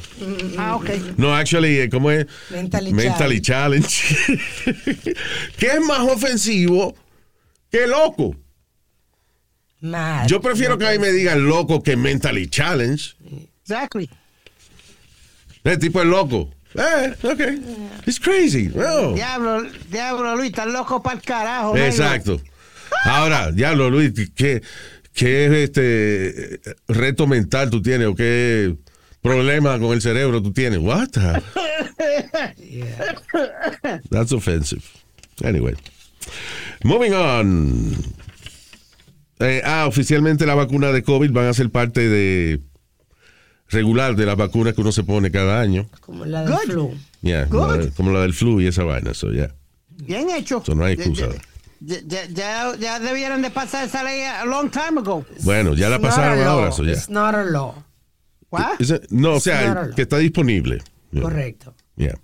Ah, 0.58 0.76
ok. 0.76 0.90
No, 1.16 1.34
actually, 1.34 1.78
eh, 1.78 1.90
¿cómo 1.90 2.10
es? 2.10 2.26
Mentally 2.50 2.92
Mentally 2.92 3.40
challenge. 3.40 4.16
¿Qué 5.58 5.66
es 5.66 5.80
más 5.86 6.00
ofensivo 6.00 6.94
que 7.70 7.86
loco? 7.86 8.36
Mad. 9.80 10.26
Yo 10.28 10.40
prefiero 10.40 10.78
que 10.78 10.86
a 10.86 10.92
mí 10.92 10.98
me 10.98 11.10
digan 11.10 11.46
loco 11.46 11.82
que 11.82 11.96
mentally 11.96 12.48
challenge. 12.48 13.14
Exactly. 13.62 14.08
El 15.64 15.78
tipo 15.78 16.00
es 16.00 16.06
loco. 16.06 16.50
Eh, 16.74 17.14
ok. 17.22 18.06
It's 18.06 18.18
crazy. 18.18 18.68
Diablo, 18.68 19.62
diablo, 19.90 20.36
Luis, 20.36 20.50
estás 20.50 20.68
loco 20.68 21.02
para 21.02 21.16
el 21.16 21.22
carajo. 21.22 21.76
Exacto. 21.76 22.40
Ahora, 23.04 23.50
diablo, 23.50 23.90
Luis, 23.90 24.12
¿qué, 24.34 24.62
qué 25.14 25.62
este 25.64 26.60
reto 26.88 27.26
mental 27.26 27.70
tú 27.70 27.82
tienes 27.82 28.08
o 28.08 28.14
qué 28.14 28.74
problema 29.20 29.78
con 29.78 29.92
el 29.92 30.00
cerebro 30.02 30.42
tú 30.42 30.52
tienes. 30.52 30.78
What? 30.80 31.08
the- 31.10 31.42
That's 34.10 34.32
offensive. 34.32 34.82
Anyway. 35.44 35.74
Moving 36.84 37.12
on. 37.14 37.96
Eh, 39.40 39.60
ah, 39.64 39.86
oficialmente 39.88 40.46
la 40.46 40.54
vacuna 40.54 40.92
de 40.92 41.02
COVID 41.02 41.30
van 41.32 41.46
a 41.46 41.54
ser 41.54 41.70
parte 41.70 42.08
de 42.08 42.60
regular 43.68 44.14
de 44.14 44.26
las 44.26 44.36
vacunas 44.36 44.74
que 44.74 44.80
uno 44.82 44.92
se 44.92 45.02
pone 45.02 45.30
cada 45.30 45.60
año. 45.60 45.88
Como 46.00 46.24
la 46.24 46.42
del 46.44 46.50
Good. 46.52 46.60
flu. 46.72 46.94
Yeah, 47.22 47.44
Good. 47.46 47.84
la- 47.86 47.90
como 47.92 48.12
la 48.12 48.20
del 48.22 48.34
flu 48.34 48.60
y 48.60 48.66
esa 48.66 48.84
vaina. 48.84 49.14
So, 49.14 49.30
yeah. 49.32 49.54
Bien 50.04 50.30
hecho. 50.30 50.62
So, 50.64 50.74
no 50.74 50.84
hay 50.84 50.94
excusa. 50.94 51.28
Ya, 51.28 51.34
ya- 51.84 52.26
ya- 52.28 52.76
ya 52.76 52.98
debieran 53.00 53.42
de 53.42 53.50
pasar 53.50 53.86
esa 53.86 54.02
ley 54.04 54.22
a 54.22 54.44
long 54.44 54.70
time 54.70 55.00
ago. 55.00 55.24
Bueno, 55.42 55.74
ya 55.74 55.88
la 55.88 55.96
It's 55.96 56.02
not 56.04 56.10
pasaron 56.14 56.42
ahora. 56.46 56.72
So, 56.72 56.82
yeah. 56.84 56.92
It's 56.94 57.08
not 57.08 57.34
a 57.34 57.44
law. 57.44 57.74
What? 58.50 58.80
It- 58.80 59.10
no, 59.10 59.32
o 59.32 59.34
It's 59.36 59.44
sea, 59.44 59.90
que 59.96 60.02
está 60.02 60.18
disponible. 60.18 60.82
Correcto. 61.20 61.74
Yeah. 61.96 62.14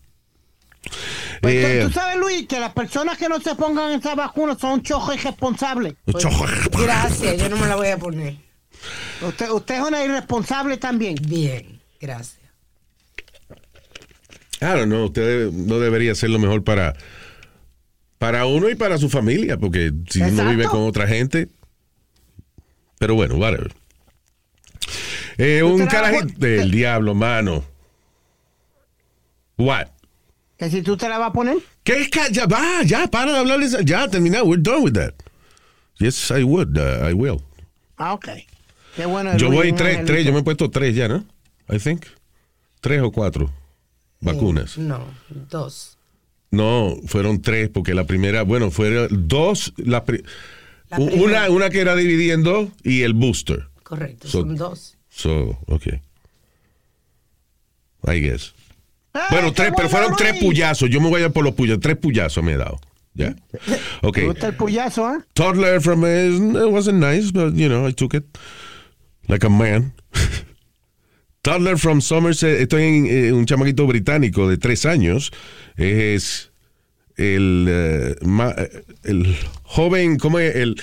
Pues, 1.43 1.55
Eh, 1.55 1.81
tú 1.85 1.93
sabes, 1.93 2.17
Luis, 2.19 2.47
que 2.49 2.59
las 2.59 2.73
personas 2.73 3.19
que 3.19 3.29
no 3.29 3.39
se 3.41 3.55
pongan 3.55 3.93
esa 3.93 4.15
vacuna 4.15 4.57
son 4.59 4.83
chojos 4.83 5.15
irresponsables. 5.17 5.95
Pues, 6.05 6.25
gracias, 6.73 7.37
yo 7.37 7.49
no 7.49 7.57
me 7.57 7.67
la 7.67 7.77
voy 7.77 7.89
a 7.89 7.99
poner. 7.99 8.37
Usted, 9.21 9.51
usted 9.51 9.75
es 9.77 9.81
una 9.83 10.05
irresponsable 10.05 10.77
también. 10.79 11.17
Bien, 11.21 11.81
gracias. 12.01 12.39
Claro, 14.59 14.87
no, 14.87 15.05
usted 15.07 15.51
no 15.53 15.79
debería 15.79 16.15
ser 16.15 16.31
lo 16.31 16.39
mejor 16.39 16.65
para, 16.65 16.95
para 18.19 18.47
uno 18.47 18.69
y 18.69 18.75
para 18.75 18.99
su 18.99 19.09
familia, 19.09 19.57
porque 19.57 19.93
si 20.11 20.19
uno 20.21 20.29
Exacto. 20.29 20.51
vive 20.51 20.65
con 20.67 20.81
otra 20.83 21.07
gente. 21.07 21.49
Pero 22.99 23.15
bueno, 23.15 23.37
whatever. 23.37 23.73
Eh, 25.37 25.63
un 25.63 25.87
carajito 25.87 26.35
del 26.39 26.71
diablo, 26.71 27.15
mano. 27.15 27.65
What? 29.57 29.87
Que 30.57 30.71
si 30.71 30.83
tú 30.83 30.97
te 30.97 31.09
la 31.09 31.19
vas 31.19 31.31
a 31.31 31.33
poner. 31.33 31.57
¿Qué 31.85 32.01
es 32.03 32.09
que 32.11 32.21
ya 32.33 32.47
va? 32.47 32.83
Ya, 32.85 33.07
para 33.07 33.33
de 33.33 33.39
hablar. 33.39 33.61
de 33.61 33.67
esa- 33.67 33.83
Ya, 33.83 34.09
terminado. 34.09 34.45
We're 34.47 34.61
done 34.63 34.83
with 34.83 34.93
that. 34.95 35.15
Yes, 35.99 36.31
I 36.31 36.43
would. 36.43 36.77
uh, 36.77 37.09
I 37.09 37.13
will. 37.13 37.41
Ah, 37.97 38.13
ok. 38.15 38.29
Qué 38.97 39.07
bueno. 39.07 39.37
Yo 39.37 39.51
voy 39.51 39.73
tres, 39.73 40.05
tres. 40.05 40.25
Yo 40.25 40.33
me 40.33 40.41
he 40.41 40.43
puesto 40.43 40.71
tres 40.71 40.95
ya, 40.97 41.07
¿no? 41.09 41.25
I 41.71 41.79
think. 41.79 42.07
Tres 42.81 43.01
o 43.03 43.11
cuatro 43.13 43.51
vacunas. 44.21 44.77
No, 44.79 45.05
dos. 45.51 45.98
No, 46.51 46.97
fueron 47.07 47.43
tres, 47.43 47.69
porque 47.69 47.95
la 47.95 48.05
primera, 48.05 48.43
bueno, 48.43 48.71
fueron 48.71 49.29
dos, 49.29 49.73
la 49.77 50.05
pri- 50.05 50.23
La 50.91 50.99
una, 50.99 51.51
una 51.51 51.69
que 51.71 51.81
era 51.81 51.95
dividiendo 51.95 52.71
y 52.83 53.03
el 53.03 53.13
booster. 53.13 53.67
Correcto, 53.83 54.29
So- 54.29 54.41
son 54.41 54.57
dos. 54.57 54.97
So, 55.11 55.59
okay. 55.67 56.01
I 58.07 58.21
guess. 58.21 58.55
Ay, 59.13 59.23
Bueno, 59.31 59.53
tres, 59.53 59.73
pero 59.77 59.89
fueron 59.89 60.15
tres 60.17 60.39
puyazos. 60.43 60.89
Yo 60.89 61.01
me 61.01 61.09
voy 61.11 61.23
a 61.23 61.27
ir 61.27 61.33
por 61.33 61.45
los 61.45 61.55
puyazos. 61.55 61.81
Tres 61.83 61.97
puyazos 61.97 62.43
me 62.45 62.53
he 62.53 62.57
dado. 62.57 62.79
Ya. 63.15 63.35
Ok. 64.03 64.15
¿Te 64.15 64.27
gusta 64.27 64.47
el 64.49 64.55
puyazo, 64.55 65.13
eh? 65.15 65.19
Toddler 65.35 65.81
from 65.81 66.05
uh, 66.05 66.07
it 66.07 66.71
wasn't 66.73 66.99
nice, 67.01 67.33
but 67.33 67.53
you 67.55 67.69
know, 67.69 67.87
I 67.89 67.93
took 67.93 68.15
it 68.15 68.25
like 69.27 69.45
a 69.45 69.51
man. 69.51 69.93
Toddler 71.49 71.79
from 71.79 72.03
Somerset, 72.03 72.61
estoy 72.61 72.83
en 72.83 73.07
eh, 73.07 73.33
un 73.33 73.47
chamaquito 73.47 73.87
británico 73.87 74.47
de 74.51 74.59
tres 74.59 74.85
años. 74.85 75.33
Es 75.79 76.51
el, 77.17 77.65
eh, 77.67 78.17
ma- 78.21 78.55
eh, 78.59 78.83
el 79.05 79.35
joven, 79.63 80.19
¿cómo 80.19 80.39
es? 80.41 80.55
El 80.57 80.79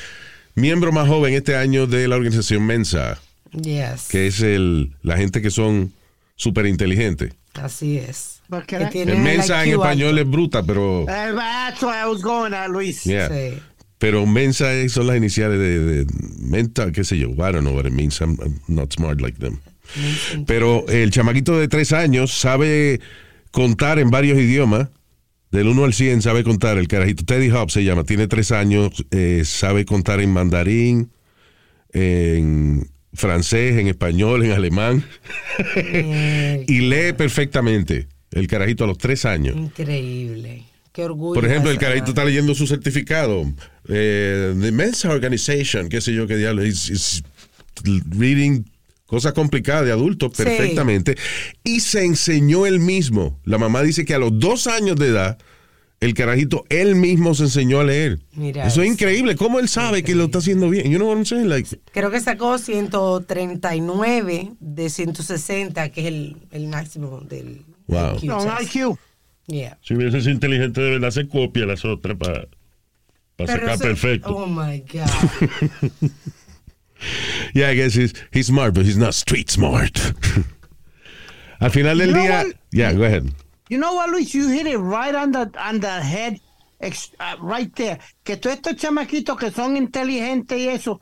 miembro 0.56 0.92
más 0.92 1.08
joven 1.08 1.36
este 1.36 1.56
año 1.56 1.86
de 1.86 2.08
la 2.08 2.16
organización 2.16 2.66
Mensa, 2.66 3.20
Yes. 3.52 4.08
que 4.10 4.26
es 4.26 4.42
el, 4.42 4.96
la 5.04 5.18
gente 5.18 5.40
que 5.44 5.52
son 5.52 5.94
súper 6.36 6.66
inteligentes. 6.66 7.34
Así 7.54 8.00
es. 8.00 8.42
Porque 8.50 8.80
Que 8.80 8.86
tienen 8.88 9.22
Mensa 9.22 9.64
en 9.64 9.74
español 9.74 10.10
alto. 10.18 10.22
es 10.22 10.28
bruta, 10.32 10.64
pero, 10.64 11.04
Eh, 11.04 11.32
That's 11.36 11.84
why 11.84 11.94
I 12.04 12.10
was 12.10 12.24
going 12.24 12.54
at, 12.54 12.70
Luis. 12.70 13.04
yeah. 13.04 13.30
Sí. 13.30 13.60
pero 14.00 14.26
Mensa 14.26 14.74
es- 14.74 14.94
son 14.94 15.06
las 15.06 15.18
iniciales 15.18 15.60
de, 15.60 15.80
de 15.80 16.08
Menta, 16.40 16.92
qué 16.92 17.04
sé 17.04 17.20
yo. 17.20 17.30
I 17.30 17.36
don't 17.54 17.60
know 17.62 17.76
what 17.76 17.86
it 17.86 17.94
means. 17.94 18.20
I'm, 18.20 18.36
I'm 18.42 18.60
not 18.68 18.92
smart 18.94 19.22
like 19.22 19.38
them. 19.40 19.60
Pero 20.46 20.86
el 20.88 21.12
chamaquito 21.12 21.58
de 21.60 21.68
tres 21.68 21.94
años 21.94 22.32
sabe 22.38 23.00
contar 23.52 24.00
en 24.00 24.10
varios 24.12 24.38
idiomas. 24.40 24.90
Del 25.52 25.68
1 25.68 25.84
al 25.86 25.94
100 25.94 26.22
sabe 26.22 26.44
contar. 26.44 26.78
El 26.78 26.88
carajito 26.88 27.24
Teddy 27.24 27.50
Hobbs 27.50 27.74
se 27.74 27.84
llama. 27.84 28.04
Tiene 28.04 28.28
tres 28.28 28.52
años. 28.52 29.06
eh, 29.12 29.44
sabe 29.46 29.86
contar 29.86 30.20
en 30.20 30.32
mandarín, 30.32 31.12
en 31.94 32.90
francés, 33.14 33.78
en 33.78 33.88
español, 33.88 34.44
en 34.44 34.52
alemán. 34.52 35.06
y 36.68 36.80
lee 36.82 37.14
perfectamente. 37.18 38.08
El 38.32 38.48
carajito 38.48 38.84
a 38.84 38.88
los 38.88 38.98
tres 38.98 39.24
años. 39.24 39.56
Increíble. 39.56 40.64
Qué 40.92 41.04
orgullo. 41.04 41.36
Por 41.40 41.46
ejemplo, 41.50 41.72
el 41.72 41.78
carajito 41.78 42.10
está 42.10 42.26
leyendo 42.26 42.54
su 42.56 42.68
certificado. 42.68 43.46
Eh, 43.88 44.54
the 44.60 44.72
Mensa 44.72 45.10
Organization, 45.10 45.88
qué 45.90 46.02
sé 46.02 46.14
yo 46.14 46.28
qué 46.28 46.36
diablo. 46.38 46.64
He's- 46.64 46.90
he's 46.90 47.24
reading 48.18 48.66
cosas 49.16 49.34
complicadas 49.34 49.86
de 49.86 49.92
adultos 49.92 50.32
Sí. 50.36 50.44
perfectamente. 50.44 51.16
Y 51.64 51.80
se 51.80 52.04
enseñó 52.04 52.66
él 52.66 52.80
mismo. 52.80 53.40
La 53.46 53.58
mamá 53.58 53.82
dice 53.82 54.04
que 54.06 54.14
a 54.14 54.20
los 54.20 54.38
dos 54.40 54.68
años 54.68 54.98
de 54.98 55.08
edad, 55.08 55.38
el 56.02 56.14
carajito 56.14 56.66
él 56.70 56.96
mismo 56.96 57.34
se 57.34 57.44
enseñó 57.44 57.80
a 57.80 57.86
leer. 57.86 58.20
Mira 58.34 58.68
eso 58.68 58.82
es 58.82 58.90
increíble. 58.90 59.36
¿Cómo 59.38 59.60
él 59.60 59.70
sabe 59.70 60.04
que 60.04 60.14
lo 60.16 60.26
está 60.26 60.40
haciendo 60.40 60.70
bien? 60.70 60.92
You 60.92 60.98
know 60.98 61.08
what 61.08 61.16
I'm 61.16 61.26
saying? 61.26 61.48
Like, 61.50 61.80
Creo 61.94 62.12
que 62.12 62.20
sacó 62.20 62.58
139 62.58 64.52
de 64.60 64.90
160, 64.90 65.90
que 65.90 66.02
es 66.02 66.08
el, 66.08 66.38
el 66.52 66.68
máximo 66.68 67.22
del 67.22 67.62
Wow. 67.88 68.18
IQ 68.18 68.24
No. 68.26 68.46
IQ. 68.62 68.98
Yeah. 69.48 69.78
Si 69.82 69.94
hubiese 69.94 70.20
sido 70.22 70.32
inteligente, 70.34 70.82
de 70.82 70.90
verdad 70.92 71.12
se 71.12 71.28
copia 71.28 71.66
las 71.66 71.86
otras 71.86 72.18
para 72.18 72.48
sacar 73.48 73.70
eso- 73.76 73.84
perfecto. 73.84 74.30
Oh 74.36 74.48
my 74.48 74.80
God. 74.92 76.10
yeah, 77.54 77.70
I 77.70 77.76
guess 77.76 77.94
he's, 77.94 78.14
he's 78.32 78.48
smart, 78.48 78.74
but 78.74 78.86
he's 78.86 78.98
not 78.98 79.14
street 79.14 79.50
smart. 79.50 80.00
Al 81.60 81.70
final 81.72 81.98
del 81.98 82.08
You 82.10 82.14
know 82.14 82.22
día, 82.24 82.44
what? 82.46 82.56
yeah, 82.72 82.94
go 82.94 83.04
ahead. 83.04 83.30
You 83.70 83.78
know 83.80 83.94
what, 83.94 84.10
Luis? 84.10 84.34
You 84.34 84.50
hit 84.50 84.68
it 84.68 84.78
right 84.78 85.16
on 85.16 85.32
the, 85.32 85.50
on 85.60 85.80
the 85.80 86.02
head, 86.02 86.40
ex- 86.82 87.12
uh, 87.20 87.36
right 87.42 87.74
there. 87.76 87.98
Que 88.24 88.38
todos 88.38 88.58
estos 88.58 88.76
chamaquitos 88.76 89.38
que 89.40 89.52
son 89.52 89.76
inteligentes 89.78 90.58
y 90.60 90.68
eso, 90.68 91.00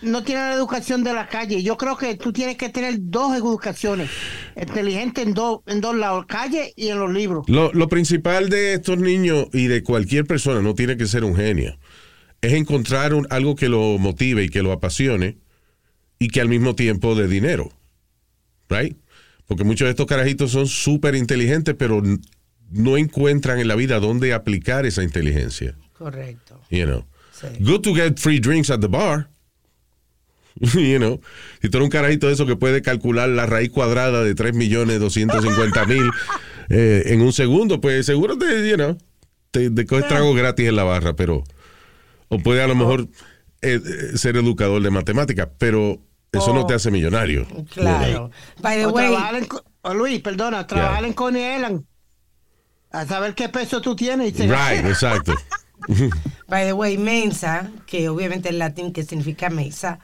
no 0.00 0.22
tienen 0.24 0.44
la 0.48 0.54
educación 0.54 1.04
de 1.04 1.12
la 1.12 1.26
calle. 1.28 1.62
Yo 1.62 1.76
creo 1.76 1.96
que 1.98 2.14
tú 2.14 2.32
tienes 2.32 2.56
que 2.56 2.70
tener 2.70 2.94
dos 2.98 3.36
educaciones. 3.36 4.08
Inteligente 4.56 5.20
en, 5.20 5.34
dos 5.34 5.60
en 5.66 5.82
dos 5.82 5.94
lados, 5.96 6.24
calle 6.26 6.72
y 6.76 6.88
en 6.88 6.98
los 6.98 7.12
libros. 7.12 7.44
Lo, 7.48 7.70
lo 7.72 7.88
principal 7.88 8.48
de 8.48 8.74
estos 8.74 8.96
niños 8.98 9.48
y 9.52 9.66
de 9.66 9.82
cualquier 9.82 10.24
persona, 10.24 10.62
no 10.62 10.74
tiene 10.74 10.96
que 10.96 11.06
ser 11.06 11.24
un 11.24 11.36
genio, 11.36 11.78
es 12.42 12.52
encontrar 12.52 13.14
un- 13.14 13.26
algo 13.30 13.56
que 13.56 13.68
lo 13.68 13.98
motive 13.98 14.44
y 14.44 14.48
que 14.48 14.62
lo 14.62 14.72
apasione 14.72 15.38
y 16.18 16.28
que 16.28 16.40
al 16.40 16.48
mismo 16.48 16.74
tiempo 16.74 17.14
dé 17.14 17.26
dinero. 17.28 17.70
Right? 18.68 18.96
Porque 19.46 19.64
muchos 19.64 19.86
de 19.86 19.90
estos 19.90 20.06
carajitos 20.06 20.50
son 20.50 20.66
súper 20.66 21.14
inteligentes, 21.14 21.74
pero 21.78 22.02
no 22.70 22.96
encuentran 22.98 23.58
en 23.60 23.68
la 23.68 23.76
vida 23.76 23.98
dónde 23.98 24.34
aplicar 24.34 24.84
esa 24.86 25.02
inteligencia. 25.02 25.74
Correcto. 25.96 26.60
You 26.70 26.84
know. 26.84 27.04
Sí. 27.32 27.46
Good 27.60 27.80
to 27.82 27.94
get 27.94 28.18
free 28.18 28.40
drinks 28.40 28.68
at 28.70 28.80
the 28.80 28.88
bar. 28.88 29.28
you 30.60 30.98
know. 30.98 31.20
Si 31.62 31.68
tú 31.70 31.78
eres 31.78 31.84
un 31.86 31.90
carajito 31.90 32.26
de 32.26 32.34
eso 32.34 32.46
que 32.46 32.56
puede 32.56 32.82
calcular 32.82 33.28
la 33.28 33.46
raíz 33.46 33.70
cuadrada 33.70 34.22
de 34.22 34.34
3 34.34 34.54
millones 34.54 35.00
250 35.00 35.86
mil 35.86 36.10
eh, 36.68 37.04
en 37.06 37.20
un 37.22 37.32
segundo, 37.32 37.80
pues 37.80 38.04
seguro 38.06 38.36
te, 38.36 38.68
you 38.68 38.74
know, 38.76 38.98
te, 39.50 39.70
te 39.70 39.86
coges 39.86 40.08
trago 40.08 40.34
gratis 40.34 40.68
en 40.68 40.76
la 40.76 40.84
barra, 40.84 41.14
pero. 41.16 41.42
O 42.28 42.38
puede 42.38 42.62
a 42.62 42.66
lo 42.66 42.74
mejor 42.74 43.08
eh, 43.62 43.80
eh, 43.84 44.16
ser 44.18 44.36
educador 44.36 44.82
de 44.82 44.90
matemáticas, 44.90 45.48
pero 45.58 46.00
eso 46.32 46.52
no 46.54 46.66
te 46.66 46.74
hace 46.74 46.90
millonario. 46.90 47.46
Claro. 47.72 48.30
By 48.60 48.76
the 48.78 48.86
O 48.86 48.90
way, 48.90 49.14
en 49.36 49.46
co- 49.46 49.64
o 49.82 49.94
Luis, 49.94 50.20
perdona, 50.20 50.66
trabajar 50.66 51.04
en 51.04 51.12
Coney 51.14 51.56
Island. 51.56 51.84
A 52.90 53.04
saber 53.06 53.34
qué 53.34 53.48
peso 53.48 53.80
tú 53.80 53.94
tienes. 53.96 54.32
Y 54.34 54.36
se- 54.36 54.46
Right, 54.46 54.84
exacto. 54.86 55.34
by 56.48 56.64
the 56.66 56.72
way, 56.72 56.96
Mensa, 56.98 57.70
que 57.86 58.08
obviamente 58.08 58.48
el 58.48 58.58
latín 58.58 58.92
que 58.92 59.02
significa 59.04 59.50
mesa, 59.50 59.98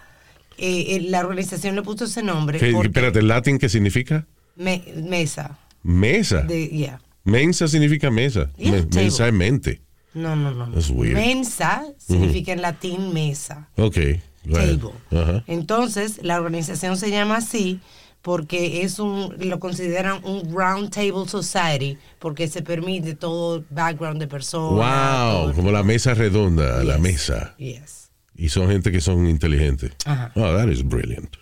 eh, 0.59 0.97
eh, 0.97 1.01
la 1.09 1.21
organización 1.21 1.75
le 1.75 1.83
puso 1.83 2.05
ese 2.05 2.23
nombre. 2.23 2.59
¿Qué- 2.59 2.73
porque- 2.73 2.89
espérate, 2.89 3.19
¿el 3.21 3.29
latín 3.29 3.59
qué 3.59 3.69
significa? 3.69 4.27
me- 4.57 4.85
mesa. 4.97 5.59
Mesa. 5.83 6.43
De, 6.43 6.69
yeah. 6.69 7.01
Mensa 7.25 7.69
significa 7.69 8.11
mesa. 8.11 8.51
Yeah, 8.57 8.73
Me- 8.73 8.87
mensa 8.87 9.27
es 9.29 9.33
mente. 9.33 9.83
No, 10.15 10.35
no, 10.37 10.51
no. 10.53 10.67
no. 10.67 10.73
That's 10.73 10.91
weird. 10.91 11.15
Mensa 11.15 11.85
significa 11.99 12.53
en 12.53 12.63
latín 12.63 13.13
mesa. 13.13 13.69
Ok. 13.77 13.99
Table. 14.51 14.91
Entonces, 15.47 16.21
la 16.23 16.39
organización 16.39 16.97
se 16.97 17.11
llama 17.11 17.37
así 17.39 17.81
porque 18.23 18.83
es 18.83 18.99
un, 18.99 19.35
lo 19.39 19.59
consideran 19.59 20.25
un 20.25 20.55
round 20.55 20.91
table 20.91 21.27
society 21.29 21.99
porque 22.19 22.49
se 22.49 22.63
permite 22.63 23.15
todo 23.15 23.65
background 23.71 24.19
de 24.21 24.27
personas. 24.27 25.43
Wow, 25.45 25.55
como 25.55 25.71
la 25.71 25.83
mesa 25.83 26.15
redonda, 26.15 26.83
la 26.85 26.95
Yes. 26.95 27.03
mesa. 27.03 27.55
Yes. 27.59 28.11
Y 28.37 28.49
son 28.49 28.69
gente 28.69 28.91
que 28.91 29.01
son 29.01 29.29
inteligentes. 29.29 29.93
Ajá. 30.05 30.33
Oh, 30.35 30.57
that 30.57 30.69
is 30.69 30.83
brilliant. 30.83 31.37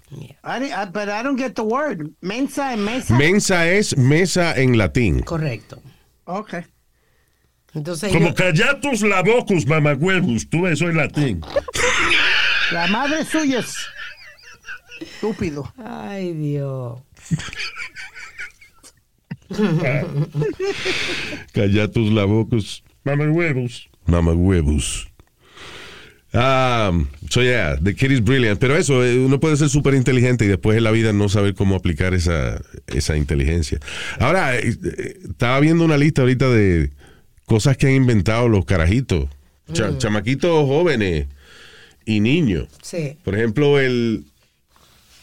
I, 0.45 0.85
but 0.93 1.09
I 1.09 1.23
don't 1.23 1.39
get 1.39 1.55
the 1.55 1.63
word. 1.63 2.11
Mensa 2.21 2.73
and 2.73 2.85
mesa. 2.85 3.15
Mensa 3.15 3.69
es 3.69 3.97
mesa 3.97 4.55
en 4.61 4.77
latín. 4.77 5.21
Correcto. 5.21 5.81
okay. 6.25 6.63
Entonces, 7.75 8.13
Como 8.13 8.29
yo- 8.29 8.35
callatus 8.35 9.03
lavocus, 9.03 9.67
mamagüevos. 9.67 10.49
Tú 10.49 10.67
eso 10.67 10.89
en 10.89 10.97
latín. 10.97 11.41
La 12.73 12.87
madre 12.87 13.25
suya 13.25 13.61
es 13.61 13.75
estúpido. 15.01 15.73
ay 15.79 16.33
Dios. 16.35 17.01
Callatus 21.53 22.13
lavocus. 22.13 22.83
Mamagüevos. 23.05 23.89
Mamagüevos. 24.07 25.09
Um, 26.35 27.09
so 27.29 27.43
yeah, 27.43 27.77
the 27.79 27.93
kid 27.95 28.11
is 28.11 28.21
brilliant. 28.25 28.59
Pero 28.59 28.75
eso, 28.77 29.05
eh, 29.05 29.19
uno 29.19 29.39
puede 29.39 29.57
ser 29.59 29.69
súper 29.69 29.95
inteligente 29.95 30.47
y 30.47 30.49
después 30.49 30.79
en 30.79 30.85
la 30.85 30.91
vida 30.91 31.13
no 31.13 31.29
saber 31.29 31.55
cómo 31.55 31.77
aplicar 31.77 32.15
esa, 32.15 32.63
esa 32.87 33.17
inteligencia. 33.19 33.79
Ahora, 34.19 34.57
eh, 34.57 34.75
eh, 34.83 35.19
estaba 35.31 35.61
viendo 35.61 35.85
una 35.85 35.99
lista 35.99 36.23
ahorita 36.23 36.49
de 36.49 36.91
cosas 37.47 37.77
que 37.77 37.87
han 37.89 37.95
inventado 37.95 38.49
los 38.49 38.65
carajitos. 38.65 39.29
Cha- 39.73 39.97
Chamaquitos 39.99 40.67
jóvenes 40.67 41.27
y 42.05 42.21
niños. 42.21 42.69
Sí. 42.83 43.17
Por 43.25 43.35
ejemplo, 43.35 43.79
el, 43.79 44.25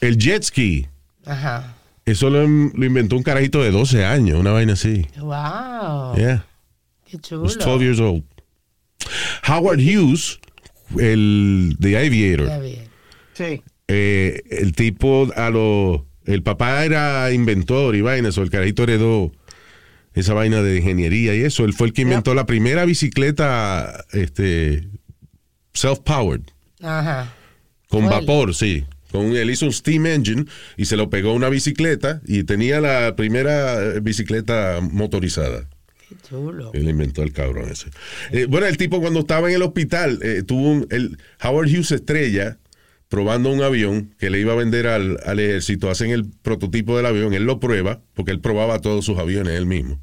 el 0.01 0.17
jet 0.17 0.43
ski. 0.43 0.87
Ajá. 1.25 1.75
Eso 2.05 2.29
lo, 2.29 2.41
lo 2.47 2.85
inventó 2.85 3.15
un 3.15 3.23
carajito 3.23 3.61
de 3.61 3.69
12 3.71 4.05
años, 4.05 4.39
una 4.39 4.51
vaina 4.51 4.73
así. 4.73 5.05
Wow. 5.19 6.15
Yeah. 6.15 6.45
Qué 7.05 7.17
was 7.37 7.57
chulo. 7.57 7.65
12 7.65 7.83
years 7.83 7.99
old. 7.99 8.23
Howard 9.47 9.79
Hughes, 9.79 10.39
el 10.97 11.75
de 11.79 11.97
Aviator. 11.97 12.49
Sí. 13.33 13.61
eh, 13.87 14.41
el 14.49 14.73
tipo 14.73 15.29
a 15.35 15.49
lo. 15.49 16.05
El 16.25 16.43
papá 16.43 16.83
era 16.85 17.31
inventor 17.31 17.95
y 17.95 18.01
vainas, 18.01 18.37
o 18.37 18.43
el 18.43 18.49
carajito 18.51 18.83
heredó 18.83 19.31
esa 20.19 20.33
vaina 20.33 20.61
de 20.61 20.77
ingeniería 20.77 21.35
y 21.35 21.41
eso. 21.41 21.65
Él 21.65 21.73
fue 21.73 21.87
el 21.87 21.93
que 21.93 22.03
inventó 22.03 22.33
la 22.33 22.45
primera 22.45 22.85
bicicleta 22.85 24.05
este, 24.11 24.87
self-powered, 25.73 26.43
Ajá. 26.81 27.33
con 27.87 28.07
vapor, 28.07 28.55
sí. 28.55 28.85
Con, 29.11 29.35
él 29.35 29.49
hizo 29.49 29.65
un 29.65 29.73
steam 29.73 30.05
engine 30.05 30.45
y 30.77 30.85
se 30.85 30.95
lo 30.95 31.09
pegó 31.09 31.31
a 31.31 31.33
una 31.33 31.49
bicicleta 31.49 32.21
y 32.25 32.43
tenía 32.43 32.79
la 32.79 33.15
primera 33.15 33.83
eh, 33.83 33.99
bicicleta 34.01 34.79
motorizada. 34.81 35.67
Qué 36.07 36.15
chulo. 36.27 36.71
Él 36.73 36.89
inventó 36.89 37.23
el 37.23 37.33
cabrón 37.33 37.69
ese. 37.69 37.87
Eh, 38.31 38.45
bueno, 38.45 38.67
el 38.67 38.77
tipo 38.77 39.01
cuando 39.01 39.21
estaba 39.21 39.49
en 39.49 39.55
el 39.55 39.61
hospital, 39.63 40.19
eh, 40.21 40.43
tuvo 40.45 40.69
un, 40.69 40.87
el 40.91 41.17
Howard 41.43 41.69
Hughes 41.69 41.91
estrella 41.91 42.57
probando 43.07 43.51
un 43.51 43.63
avión 43.63 44.13
que 44.19 44.29
le 44.29 44.39
iba 44.39 44.53
a 44.53 44.55
vender 44.55 44.85
al, 44.85 45.19
al 45.25 45.39
ejército. 45.39 45.89
Hacen 45.89 46.11
el 46.11 46.29
prototipo 46.43 46.95
del 46.95 47.07
avión, 47.07 47.33
él 47.33 47.45
lo 47.45 47.59
prueba, 47.59 48.01
porque 48.13 48.31
él 48.31 48.39
probaba 48.39 48.79
todos 48.79 49.03
sus 49.05 49.17
aviones 49.17 49.55
él 49.55 49.65
mismo. 49.65 49.99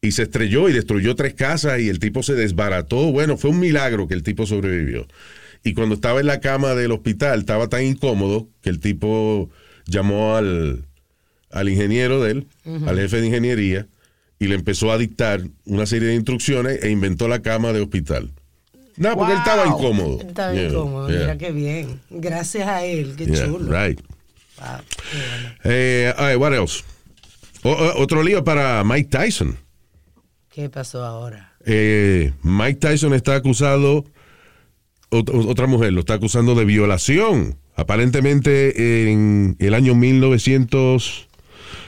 Y 0.00 0.12
se 0.12 0.22
estrelló 0.22 0.68
y 0.68 0.72
destruyó 0.72 1.16
tres 1.16 1.34
casas 1.34 1.80
y 1.80 1.88
el 1.88 1.98
tipo 1.98 2.22
se 2.22 2.34
desbarató. 2.34 3.10
Bueno, 3.10 3.36
fue 3.36 3.50
un 3.50 3.58
milagro 3.58 4.06
que 4.06 4.14
el 4.14 4.22
tipo 4.22 4.46
sobrevivió. 4.46 5.06
Y 5.64 5.74
cuando 5.74 5.96
estaba 5.96 6.20
en 6.20 6.26
la 6.26 6.38
cama 6.40 6.74
del 6.74 6.92
hospital, 6.92 7.40
estaba 7.40 7.66
tan 7.68 7.82
incómodo 7.82 8.48
que 8.62 8.70
el 8.70 8.78
tipo 8.78 9.50
llamó 9.86 10.36
al, 10.36 10.84
al 11.50 11.68
ingeniero 11.68 12.22
de 12.22 12.30
él, 12.30 12.46
al 12.86 12.96
jefe 12.96 13.20
de 13.20 13.26
ingeniería, 13.26 13.88
y 14.38 14.46
le 14.46 14.54
empezó 14.54 14.92
a 14.92 14.98
dictar 14.98 15.42
una 15.64 15.84
serie 15.84 16.08
de 16.10 16.14
instrucciones 16.14 16.78
e 16.84 16.90
inventó 16.90 17.26
la 17.26 17.42
cama 17.42 17.72
de 17.72 17.80
hospital. 17.80 18.30
No, 18.96 19.16
porque 19.16 19.32
él 19.32 19.38
estaba 19.38 19.66
incómodo. 19.66 20.20
Está 20.20 20.52
Yeah, 20.52 20.62
bien 20.62 20.74
cómodo. 20.74 21.08
yeah, 21.08 21.18
Mira 21.20 21.38
qué 21.38 21.50
bien. 21.50 22.00
Gracias 22.10 22.68
a 22.68 22.84
él. 22.84 23.14
Qué 23.16 23.26
yeah, 23.26 23.46
chulo. 23.46 23.64
right. 23.72 24.00
Wow, 24.58 24.66
qué 25.10 25.16
bueno. 25.18 25.54
Eh, 25.64 26.14
all 26.16 26.28
right, 26.30 26.40
what 26.40 26.52
else? 26.54 26.84
O- 27.64 27.94
otro 28.00 28.22
lío 28.22 28.44
para 28.44 28.82
Mike 28.84 29.08
Tyson. 29.10 29.56
¿Qué 30.58 30.68
pasó 30.68 31.04
ahora? 31.04 31.52
Eh, 31.64 32.32
Mike 32.42 32.80
Tyson 32.80 33.14
está 33.14 33.36
acusado, 33.36 34.04
ot- 35.08 35.30
otra 35.46 35.68
mujer 35.68 35.92
lo 35.92 36.00
está 36.00 36.14
acusando 36.14 36.56
de 36.56 36.64
violación. 36.64 37.58
Aparentemente 37.76 39.08
en 39.08 39.54
el 39.60 39.72
año 39.72 39.94
1900, 39.94 41.28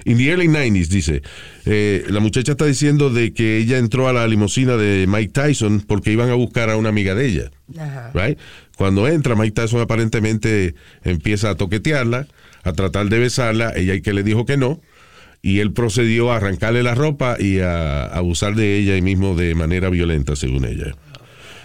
in 0.05 0.19
the 0.19 0.29
early 0.31 0.47
90s, 0.47 0.87
dice. 0.87 1.23
Eh, 1.67 2.05
la 2.11 2.21
muchacha 2.21 2.53
está 2.53 2.65
diciendo 2.65 3.11
de 3.11 3.33
que 3.33 3.57
ella 3.59 3.77
entró 3.79 4.07
a 4.07 4.13
la 4.13 4.29
limusina 4.29 4.77
de 4.77 5.07
Mike 5.09 5.33
Tyson 5.33 5.81
porque 5.81 6.13
iban 6.13 6.31
a 6.31 6.35
buscar 6.35 6.71
a 6.71 6.77
una 6.77 6.91
amiga 6.91 7.17
de 7.17 7.27
ella. 7.27 7.51
Ajá. 7.77 8.13
Right? 8.15 8.39
Cuando 8.77 9.09
entra, 9.09 9.35
Mike 9.35 9.51
Tyson 9.61 9.81
aparentemente 9.81 10.77
empieza 11.03 11.51
a 11.51 11.55
toquetearla, 11.57 12.29
a 12.63 12.73
tratar 12.73 13.09
de 13.09 13.19
besarla, 13.19 13.73
ella 13.75 13.95
y 13.97 14.01
que 14.01 14.13
le 14.13 14.23
dijo 14.23 14.47
que 14.47 14.57
no, 14.57 14.81
y 15.43 15.61
él 15.61 15.73
procedió 15.73 16.33
a 16.33 16.37
arrancarle 16.37 16.83
la 16.83 16.95
ropa 16.95 17.37
y 17.39 17.61
a, 17.61 18.05
abusar 18.07 18.55
de 18.55 18.77
ella 18.79 18.97
y 18.97 19.03
mismo 19.03 19.35
de 19.35 19.55
manera 19.55 19.89
violenta, 19.91 20.37
según 20.37 20.65
ella. 20.65 20.95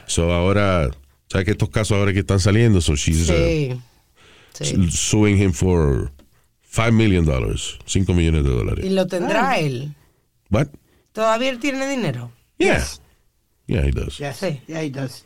So 0.08 0.32
ahora, 0.34 0.90
¿sabes 1.30 1.46
que 1.46 1.52
estos 1.52 1.70
casos 1.70 1.98
ahora 1.98 2.14
que 2.14 2.20
están 2.20 2.40
saliendo? 2.40 2.82
So 2.82 2.96
she's 2.96 3.30
uh, 3.30 3.34
Sí. 3.34 4.64
Sí. 4.64 4.90
suing 4.90 5.38
him 5.38 5.52
for 5.52 6.12
5 6.72 6.92
million 6.94 7.26
dollars, 7.26 7.78
5 7.86 8.14
millones 8.14 8.44
de 8.46 8.50
Y 8.52 8.54
dólares. 8.54 8.92
lo 8.92 9.06
tendrá 9.08 9.60
él. 9.60 9.94
What? 10.50 10.68
¿Todavía 11.12 11.50
él 11.50 11.60
tiene 11.60 11.90
dinero? 11.90 12.32
Yeah. 12.58 12.84
Yeah, 13.68 13.82
he 13.86 13.92
does. 13.92 14.18
Yes. 14.18 14.38
Sí. 14.38 14.62
Yeah, 14.68 14.82
he 14.84 14.90
does. 14.92 15.26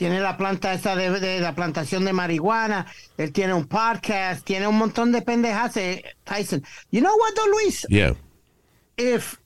Tiene 0.00 0.18
la 0.22 0.34
planta 0.38 0.72
esa 0.72 0.96
de, 0.96 1.20
de 1.20 1.40
la 1.40 1.54
plantación 1.54 2.06
de 2.06 2.14
marihuana. 2.14 2.86
Él 3.18 3.32
tiene 3.34 3.52
un 3.52 3.66
podcast. 3.66 4.42
Tiene 4.46 4.66
un 4.66 4.78
montón 4.78 5.12
de 5.12 5.20
pendejas. 5.20 5.76
eh, 5.76 6.02
Tyson. 6.24 6.64
You 6.90 7.02
know 7.02 7.14
what, 7.18 7.34
though, 7.36 7.50
Luis? 7.50 7.84
Yeah. 7.90 8.14
if 8.96 9.38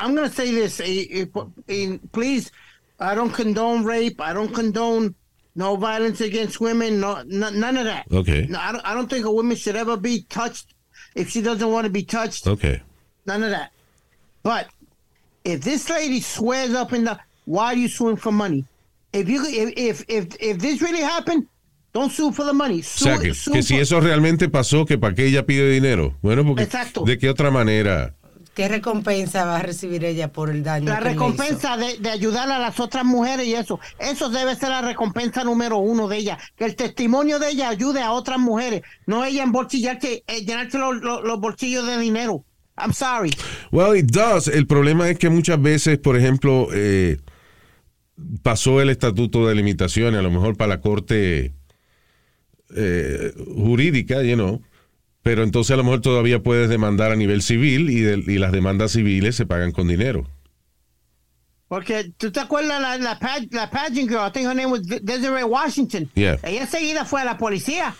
I'm 0.00 0.14
going 0.14 0.26
to 0.30 0.34
say 0.34 0.52
this, 0.52 0.80
eh, 0.80 1.04
eh, 1.10 1.26
eh, 1.68 1.98
please, 2.12 2.50
I 2.98 3.14
don't 3.14 3.30
condone 3.30 3.84
rape. 3.84 4.22
I 4.22 4.32
don't 4.32 4.54
condone 4.54 5.14
no 5.54 5.76
violence 5.76 6.22
against 6.22 6.58
women. 6.58 6.98
No, 6.98 7.22
no 7.26 7.50
none 7.50 7.76
of 7.76 7.84
that. 7.84 8.06
Okay. 8.10 8.46
No, 8.48 8.58
I 8.58 8.72
don't. 8.72 8.86
I 8.86 8.94
don't 8.94 9.10
think 9.10 9.26
a 9.26 9.30
woman 9.30 9.54
should 9.54 9.76
ever 9.76 9.98
be 9.98 10.22
touched 10.30 10.72
if 11.14 11.28
she 11.28 11.42
doesn't 11.42 11.70
want 11.70 11.84
to 11.84 11.90
be 11.90 12.04
touched. 12.04 12.46
Okay. 12.46 12.80
None 13.26 13.42
of 13.42 13.50
that. 13.50 13.70
But 14.42 14.68
if 15.44 15.60
this 15.60 15.90
lady 15.90 16.20
swears 16.22 16.72
up 16.72 16.94
in 16.94 17.04
the, 17.04 17.18
why 17.44 17.66
are 17.74 17.76
you 17.76 17.88
suing 17.88 18.16
for 18.16 18.32
money? 18.32 18.64
If 19.20 19.28
you 19.28 19.42
if 19.46 19.72
if 19.76 20.04
if, 20.08 20.26
if 20.40 20.58
this 20.58 20.80
really 20.82 21.02
happened, 21.02 21.46
don't 21.92 22.10
sue 22.12 22.32
for 22.32 22.44
the 22.46 22.52
money. 22.52 22.80
O 22.80 22.82
Sue, 22.82 23.04
sea, 23.04 23.18
que, 23.18 23.34
sue 23.34 23.52
que 23.54 23.62
si 23.62 23.74
for- 23.74 23.82
eso 23.82 24.00
realmente 24.00 24.48
pasó, 24.48 24.84
que 24.84 24.98
para 24.98 25.14
qué 25.14 25.26
ella 25.26 25.46
pide 25.46 25.70
dinero. 25.70 26.14
Bueno, 26.22 26.44
porque 26.44 26.64
Exacto. 26.64 27.02
¿de 27.04 27.18
qué 27.18 27.30
otra 27.30 27.50
manera? 27.50 28.14
¿Qué 28.54 28.68
recompensa 28.68 29.44
va 29.44 29.56
a 29.56 29.62
recibir 29.62 30.02
ella 30.04 30.32
por 30.32 30.48
el 30.48 30.62
daño? 30.62 30.86
La 30.88 30.98
que 30.98 31.04
le 31.04 31.10
recompensa 31.10 31.76
de, 31.76 31.98
de 31.98 32.08
ayudar 32.08 32.50
a 32.50 32.58
las 32.58 32.80
otras 32.80 33.04
mujeres 33.04 33.46
y 33.46 33.52
eso. 33.54 33.78
Eso 33.98 34.30
debe 34.30 34.56
ser 34.56 34.70
la 34.70 34.80
recompensa 34.80 35.44
número 35.44 35.76
uno 35.76 36.08
de 36.08 36.16
ella. 36.16 36.38
Que 36.56 36.64
el 36.64 36.74
testimonio 36.74 37.38
de 37.38 37.50
ella 37.50 37.68
ayude 37.68 38.00
a 38.00 38.12
otras 38.12 38.38
mujeres. 38.38 38.80
No 39.06 39.26
ella 39.26 39.42
embolsillarse, 39.42 40.24
eh, 40.26 40.40
llenarse 40.46 40.78
los, 40.78 40.96
los- 41.02 41.22
los 41.22 41.38
bolsillos 41.38 41.86
de 41.86 41.98
dinero. 41.98 42.44
I'm 42.78 42.94
sorry. 42.94 43.30
Well, 43.72 43.94
it 43.94 44.06
does. 44.10 44.48
El 44.48 44.66
problema 44.66 45.08
es 45.10 45.18
que 45.18 45.28
muchas 45.28 45.60
veces, 45.60 45.98
por 45.98 46.16
ejemplo, 46.16 46.68
eh, 46.72 47.18
pasó 48.42 48.80
el 48.80 48.90
estatuto 48.90 49.46
de 49.46 49.54
limitaciones, 49.54 50.18
a 50.18 50.22
lo 50.22 50.30
mejor 50.30 50.56
para 50.56 50.68
la 50.68 50.80
corte 50.80 51.52
eh, 52.74 53.32
jurídica, 53.54 54.22
you 54.22 54.34
know, 54.34 54.62
pero 55.22 55.42
entonces 55.42 55.72
a 55.72 55.76
lo 55.76 55.84
mejor 55.84 56.00
todavía 56.00 56.42
puedes 56.42 56.68
demandar 56.68 57.12
a 57.12 57.16
nivel 57.16 57.42
civil 57.42 57.90
y, 57.90 58.00
de- 58.00 58.24
y 58.32 58.38
las 58.38 58.52
demandas 58.52 58.92
civiles 58.92 59.36
se 59.36 59.46
pagan 59.46 59.72
con 59.72 59.88
dinero. 59.88 60.26
Porque 61.68 62.12
tú 62.16 62.30
te 62.30 62.38
acuerdas 62.40 62.80
la, 62.80 62.96
la, 62.96 63.18
la 63.50 63.70
pageant 63.70 64.08
girl, 64.08 64.26
I 64.28 64.30
think 64.32 64.46
her 64.46 64.54
name 64.54 64.70
was 64.70 64.82
De- 64.86 65.00
Desiree 65.00 65.42
Washington. 65.42 66.08
Yeah. 66.14 66.38
Ella 66.44 66.62
enseguida 66.62 67.04
fue 67.04 67.22
a 67.22 67.24
la 67.24 67.38
policía. 67.38 67.94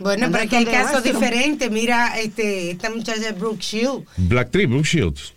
Bueno, 0.00 0.28
pero 0.32 0.48
que 0.48 0.56
hay 0.56 0.64
casos 0.64 1.04
diferentes. 1.04 1.70
Mira, 1.70 2.18
este, 2.18 2.72
esta 2.72 2.90
muchacha 2.90 3.32
Brooke 3.32 3.60
Shield. 3.62 4.04
Black 4.16 4.50
Tree, 4.50 4.66
Brooke 4.66 4.86
Shields. 4.88 5.34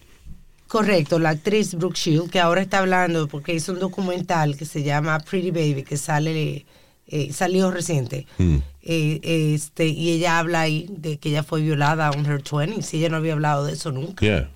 Correcto, 0.73 1.19
la 1.19 1.29
actriz 1.29 1.75
Brooke 1.75 1.95
Shield, 1.95 2.31
que 2.31 2.39
ahora 2.39 2.59
está 2.59 2.79
hablando 2.79 3.27
porque 3.27 3.53
hizo 3.53 3.73
un 3.73 3.79
documental 3.79 4.57
que 4.57 4.65
se 4.65 4.81
llama 4.81 5.19
Pretty 5.19 5.51
Baby, 5.51 5.83
que 5.83 5.97
sale 5.97 6.65
eh, 7.05 7.31
salió 7.31 7.69
reciente. 7.69 8.25
Mm. 8.39 8.55
Eh, 8.81 9.53
este, 9.53 9.86
y 9.86 10.09
ella 10.09 10.39
habla 10.39 10.62
ahí 10.62 10.88
de 10.89 11.19
que 11.19 11.29
ella 11.29 11.43
fue 11.43 11.62
violada 11.62 12.09
on 12.09 12.25
her 12.25 12.41
20s. 12.41 12.91
Y 12.91 12.97
ella 12.97 13.09
no 13.09 13.17
había 13.17 13.33
hablado 13.33 13.65
de 13.65 13.73
eso 13.73 13.91
nunca. 13.91 14.25
Yeah. 14.25 14.49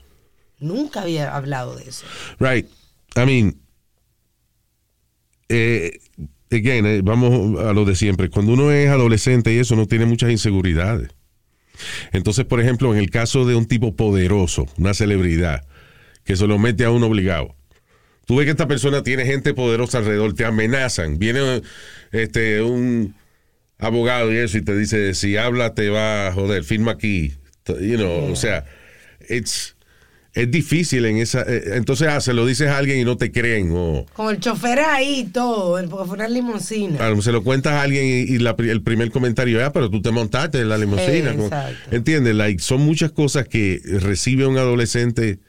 Nunca 0.60 1.04
había 1.04 1.36
hablado 1.36 1.76
de 1.76 1.88
eso. 1.88 2.08
Right. 2.40 2.66
I 3.16 3.26
mean, 3.28 3.56
eh, 5.50 6.00
again, 6.50 6.88
eh, 6.88 7.02
vamos 7.04 7.64
a 7.64 7.74
lo 7.74 7.86
de 7.86 7.96
siempre. 7.96 8.32
Cuando 8.32 8.54
uno 8.54 8.72
es 8.72 8.90
adolescente 8.90 9.54
y 9.54 9.60
eso, 9.60 9.76
no 9.76 9.86
tiene 9.86 10.08
muchas 10.08 10.32
inseguridades. 10.32 11.10
Entonces, 12.12 12.44
por 12.46 12.60
ejemplo, 12.60 12.92
en 12.92 12.98
el 12.98 13.12
caso 13.12 13.46
de 13.46 13.56
un 13.56 13.68
tipo 13.68 13.96
poderoso, 13.96 14.66
una 14.80 14.96
celebridad, 14.96 15.64
que 16.28 16.36
se 16.36 16.46
lo 16.46 16.60
mete 16.60 16.84
a 16.84 16.92
uno 16.92 17.08
obligado, 17.08 17.56
Tú 18.26 18.36
ves 18.36 18.44
que 18.46 18.52
esta 18.52 18.68
persona 18.68 19.04
tiene 19.04 19.26
gente 19.26 19.54
poderosa 19.54 20.00
alrededor, 20.00 20.34
te 20.34 20.44
amenazan. 20.44 21.18
Viene 21.18 21.62
este, 22.12 22.62
un 22.62 23.16
abogado 23.80 24.34
y 24.34 24.38
eso 24.38 24.58
y 24.58 24.62
te 24.64 24.78
dice, 24.78 25.14
si 25.14 25.38
habla 25.38 25.74
te 25.74 25.90
va 25.90 26.28
a 26.28 26.34
joder, 26.34 26.66
firma 26.66 26.92
aquí. 26.92 27.36
You 27.70 27.96
know, 27.96 28.30
O 28.30 28.36
sea, 28.36 28.66
it's, 29.30 29.78
es 30.34 30.52
difícil 30.52 31.06
en 31.06 31.20
esa... 31.20 31.44
eh, 31.48 31.76
Entonces, 31.76 32.10
ah, 32.10 32.20
se 32.20 32.34
lo 32.34 32.46
dices 32.46 32.68
a 32.68 32.78
alguien 32.78 33.00
y 33.00 33.06
no 33.06 33.16
te 33.16 33.32
creen. 33.32 33.72
O 33.74 34.06
Con 34.12 34.36
el 34.36 34.42
chofer 34.42 34.80
ahí 34.82 35.20
y 35.22 35.24
todo, 35.24 35.82
porque 35.90 36.06
fue 36.08 36.16
una 36.16 36.28
limusina. 36.28 36.98
ah, 37.00 37.16
se 37.22 37.32
lo 37.32 37.44
cuentas 37.46 37.74
a 37.76 37.82
alguien 37.84 38.04
y, 38.06 38.34
y 38.36 38.40
la 38.40 38.58
pri- 38.58 38.72
el 38.72 38.82
primer 38.84 39.10
comentario, 39.10 39.66
ah, 39.66 39.72
pero 39.72 39.90
tú 39.90 40.02
te 40.02 40.12
montaste 40.12 40.60
en 40.60 40.68
la 40.68 40.78
limusina. 40.78 41.32
como- 41.32 41.46
Exacto. 41.46 41.96
¿Entiendes? 41.96 42.36
Like, 42.36 42.62
son 42.62 42.82
muchas 42.82 43.14
cosas 43.14 43.48
que 43.48 43.80
recibe 44.02 44.46
un 44.48 44.58
adolescente 44.58 45.40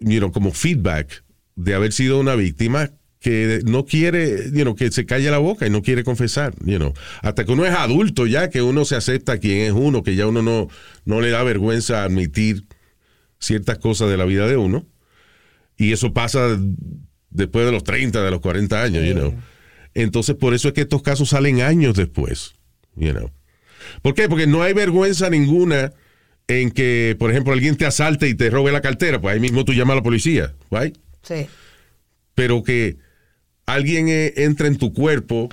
you 0.00 0.18
know, 0.18 0.32
como 0.32 0.52
feedback 0.52 1.24
de 1.54 1.74
haber 1.74 1.92
sido 1.92 2.20
una 2.20 2.34
víctima 2.34 2.90
que 3.20 3.60
no 3.64 3.86
quiere, 3.86 4.50
you 4.52 4.62
know, 4.62 4.76
que 4.76 4.90
se 4.92 5.06
calle 5.06 5.30
la 5.30 5.38
boca 5.38 5.66
y 5.66 5.70
no 5.70 5.82
quiere 5.82 6.04
confesar, 6.04 6.54
you 6.64 6.76
know. 6.76 6.92
Hasta 7.22 7.44
que 7.44 7.52
uno 7.52 7.64
es 7.66 7.74
adulto 7.74 8.26
ya, 8.26 8.50
que 8.50 8.62
uno 8.62 8.84
se 8.84 8.94
acepta 8.94 9.38
quién 9.38 9.62
es 9.62 9.72
uno, 9.72 10.02
que 10.02 10.14
ya 10.14 10.26
uno 10.26 10.42
no, 10.42 10.68
no 11.04 11.20
le 11.20 11.30
da 11.30 11.42
vergüenza 11.42 12.04
admitir 12.04 12.66
ciertas 13.38 13.78
cosas 13.78 14.10
de 14.10 14.16
la 14.16 14.26
vida 14.26 14.46
de 14.46 14.56
uno. 14.56 14.86
Y 15.76 15.92
eso 15.92 16.12
pasa 16.12 16.58
después 17.30 17.66
de 17.66 17.72
los 17.72 17.84
30, 17.84 18.22
de 18.22 18.30
los 18.30 18.40
40 18.40 18.82
años, 18.82 19.04
you 19.04 19.14
know. 19.14 19.34
Entonces, 19.94 20.36
por 20.36 20.54
eso 20.54 20.68
es 20.68 20.74
que 20.74 20.82
estos 20.82 21.02
casos 21.02 21.30
salen 21.30 21.62
años 21.62 21.96
después, 21.96 22.54
you 22.94 23.12
know. 23.12 23.30
¿Por 24.02 24.14
qué? 24.14 24.28
Porque 24.28 24.46
no 24.46 24.62
hay 24.62 24.72
vergüenza 24.72 25.30
ninguna 25.30 25.92
en 26.48 26.70
que, 26.70 27.16
por 27.18 27.30
ejemplo, 27.30 27.52
alguien 27.52 27.76
te 27.76 27.86
asalte 27.86 28.28
y 28.28 28.34
te 28.34 28.50
robe 28.50 28.70
la 28.72 28.80
cartera, 28.80 29.20
pues 29.20 29.34
ahí 29.34 29.40
mismo 29.40 29.64
tú 29.64 29.72
llamas 29.72 29.94
a 29.94 29.96
la 29.96 30.02
policía, 30.02 30.54
right? 30.70 30.96
Sí, 31.22 31.46
Pero 32.34 32.62
que 32.62 32.98
alguien 33.66 34.08
eh, 34.08 34.32
entra 34.36 34.68
en 34.68 34.76
tu 34.78 34.92
cuerpo 34.92 35.48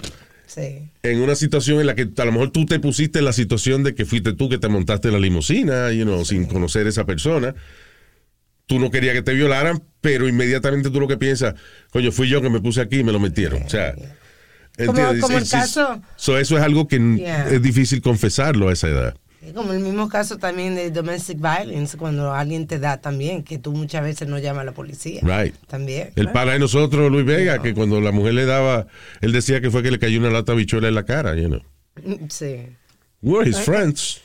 sí. 0.46 0.92
en 1.02 1.20
una 1.22 1.34
situación 1.36 1.80
en 1.80 1.88
la 1.88 1.96
que 1.96 2.08
a 2.16 2.26
lo 2.26 2.32
mejor 2.32 2.52
tú 2.52 2.66
te 2.68 2.80
pusiste 2.80 3.20
en 3.20 3.26
la 3.26 3.34
situación 3.34 3.84
de 3.84 3.96
que 3.96 4.06
fuiste 4.06 4.34
tú 4.34 4.50
que 4.50 4.60
te 4.60 4.68
montaste 4.70 5.08
en 5.08 5.16
la 5.16 5.20
limusina, 5.20 5.92
you 5.92 6.04
know, 6.04 6.24
sin 6.26 6.46
conocer 6.46 6.86
a 6.86 6.90
esa 6.90 7.06
persona. 7.06 7.56
Tú 8.68 8.80
no 8.80 8.92
querías 8.92 9.14
que 9.16 9.24
te 9.24 9.34
violaran, 9.34 9.84
pero 10.00 10.28
inmediatamente 10.28 10.90
tú 10.92 11.00
lo 11.00 11.08
que 11.08 11.18
piensas, 11.18 11.56
coño, 11.92 12.12
fui 12.12 12.30
yo 12.30 12.42
que 12.42 12.50
me 12.50 12.62
puse 12.62 12.82
aquí 12.82 13.00
y 13.00 13.04
me 13.04 13.12
lo 13.12 13.20
metieron. 13.20 13.64
O 13.64 13.70
sea, 13.70 13.94
Como- 14.86 15.20
como 15.22 15.38
el 15.38 15.50
caso- 15.50 16.02
So, 16.16 16.38
eso 16.38 16.56
es 16.58 16.64
algo 16.64 16.88
que 16.88 16.98
Yeah. 17.18 17.50
es 17.50 17.62
difícil 17.62 18.02
confesarlo 18.02 18.70
a 18.70 18.74
esa 18.74 18.88
edad. 18.90 19.16
Es 19.46 19.52
Como 19.52 19.74
el 19.74 19.80
mismo 19.80 20.08
caso 20.08 20.38
también 20.38 20.76
de 20.76 20.90
domestic 20.90 21.38
violence, 21.38 21.98
cuando 21.98 22.32
alguien 22.34 22.66
te 22.66 22.80
da 22.80 22.98
también, 23.02 23.44
que 23.44 23.58
tú 23.58 23.74
muchas 23.74 24.02
veces 24.02 24.28
no 24.28 24.40
llamas 24.40 24.62
a 24.62 24.66
la 24.66 24.72
policía. 24.72 25.20
Right. 25.22 25.54
También. 25.68 26.14
El 26.16 26.32
pana 26.32 26.54
de 26.54 26.60
nosotros, 26.60 27.12
Luis 27.12 27.26
Vega, 27.26 27.62
que 27.62 27.74
cuando 27.74 28.00
la 28.00 28.12
mujer 28.12 28.36
le 28.36 28.46
daba, 28.46 28.88
él 29.20 29.34
decía 29.34 29.60
que 29.60 29.70
fue 29.70 29.84
que 29.84 29.92
le 29.92 30.00
cayó 30.00 30.20
una 30.20 30.30
lata 30.30 30.54
de 30.54 30.60
bichuela 30.60 30.88
en 30.88 30.96
la 30.96 31.04
cara, 31.04 31.36
you 31.36 31.50
know. 31.50 31.62
Sí. 32.30 32.68
We're 33.22 33.48
his 33.48 33.60
friends. 33.60 34.22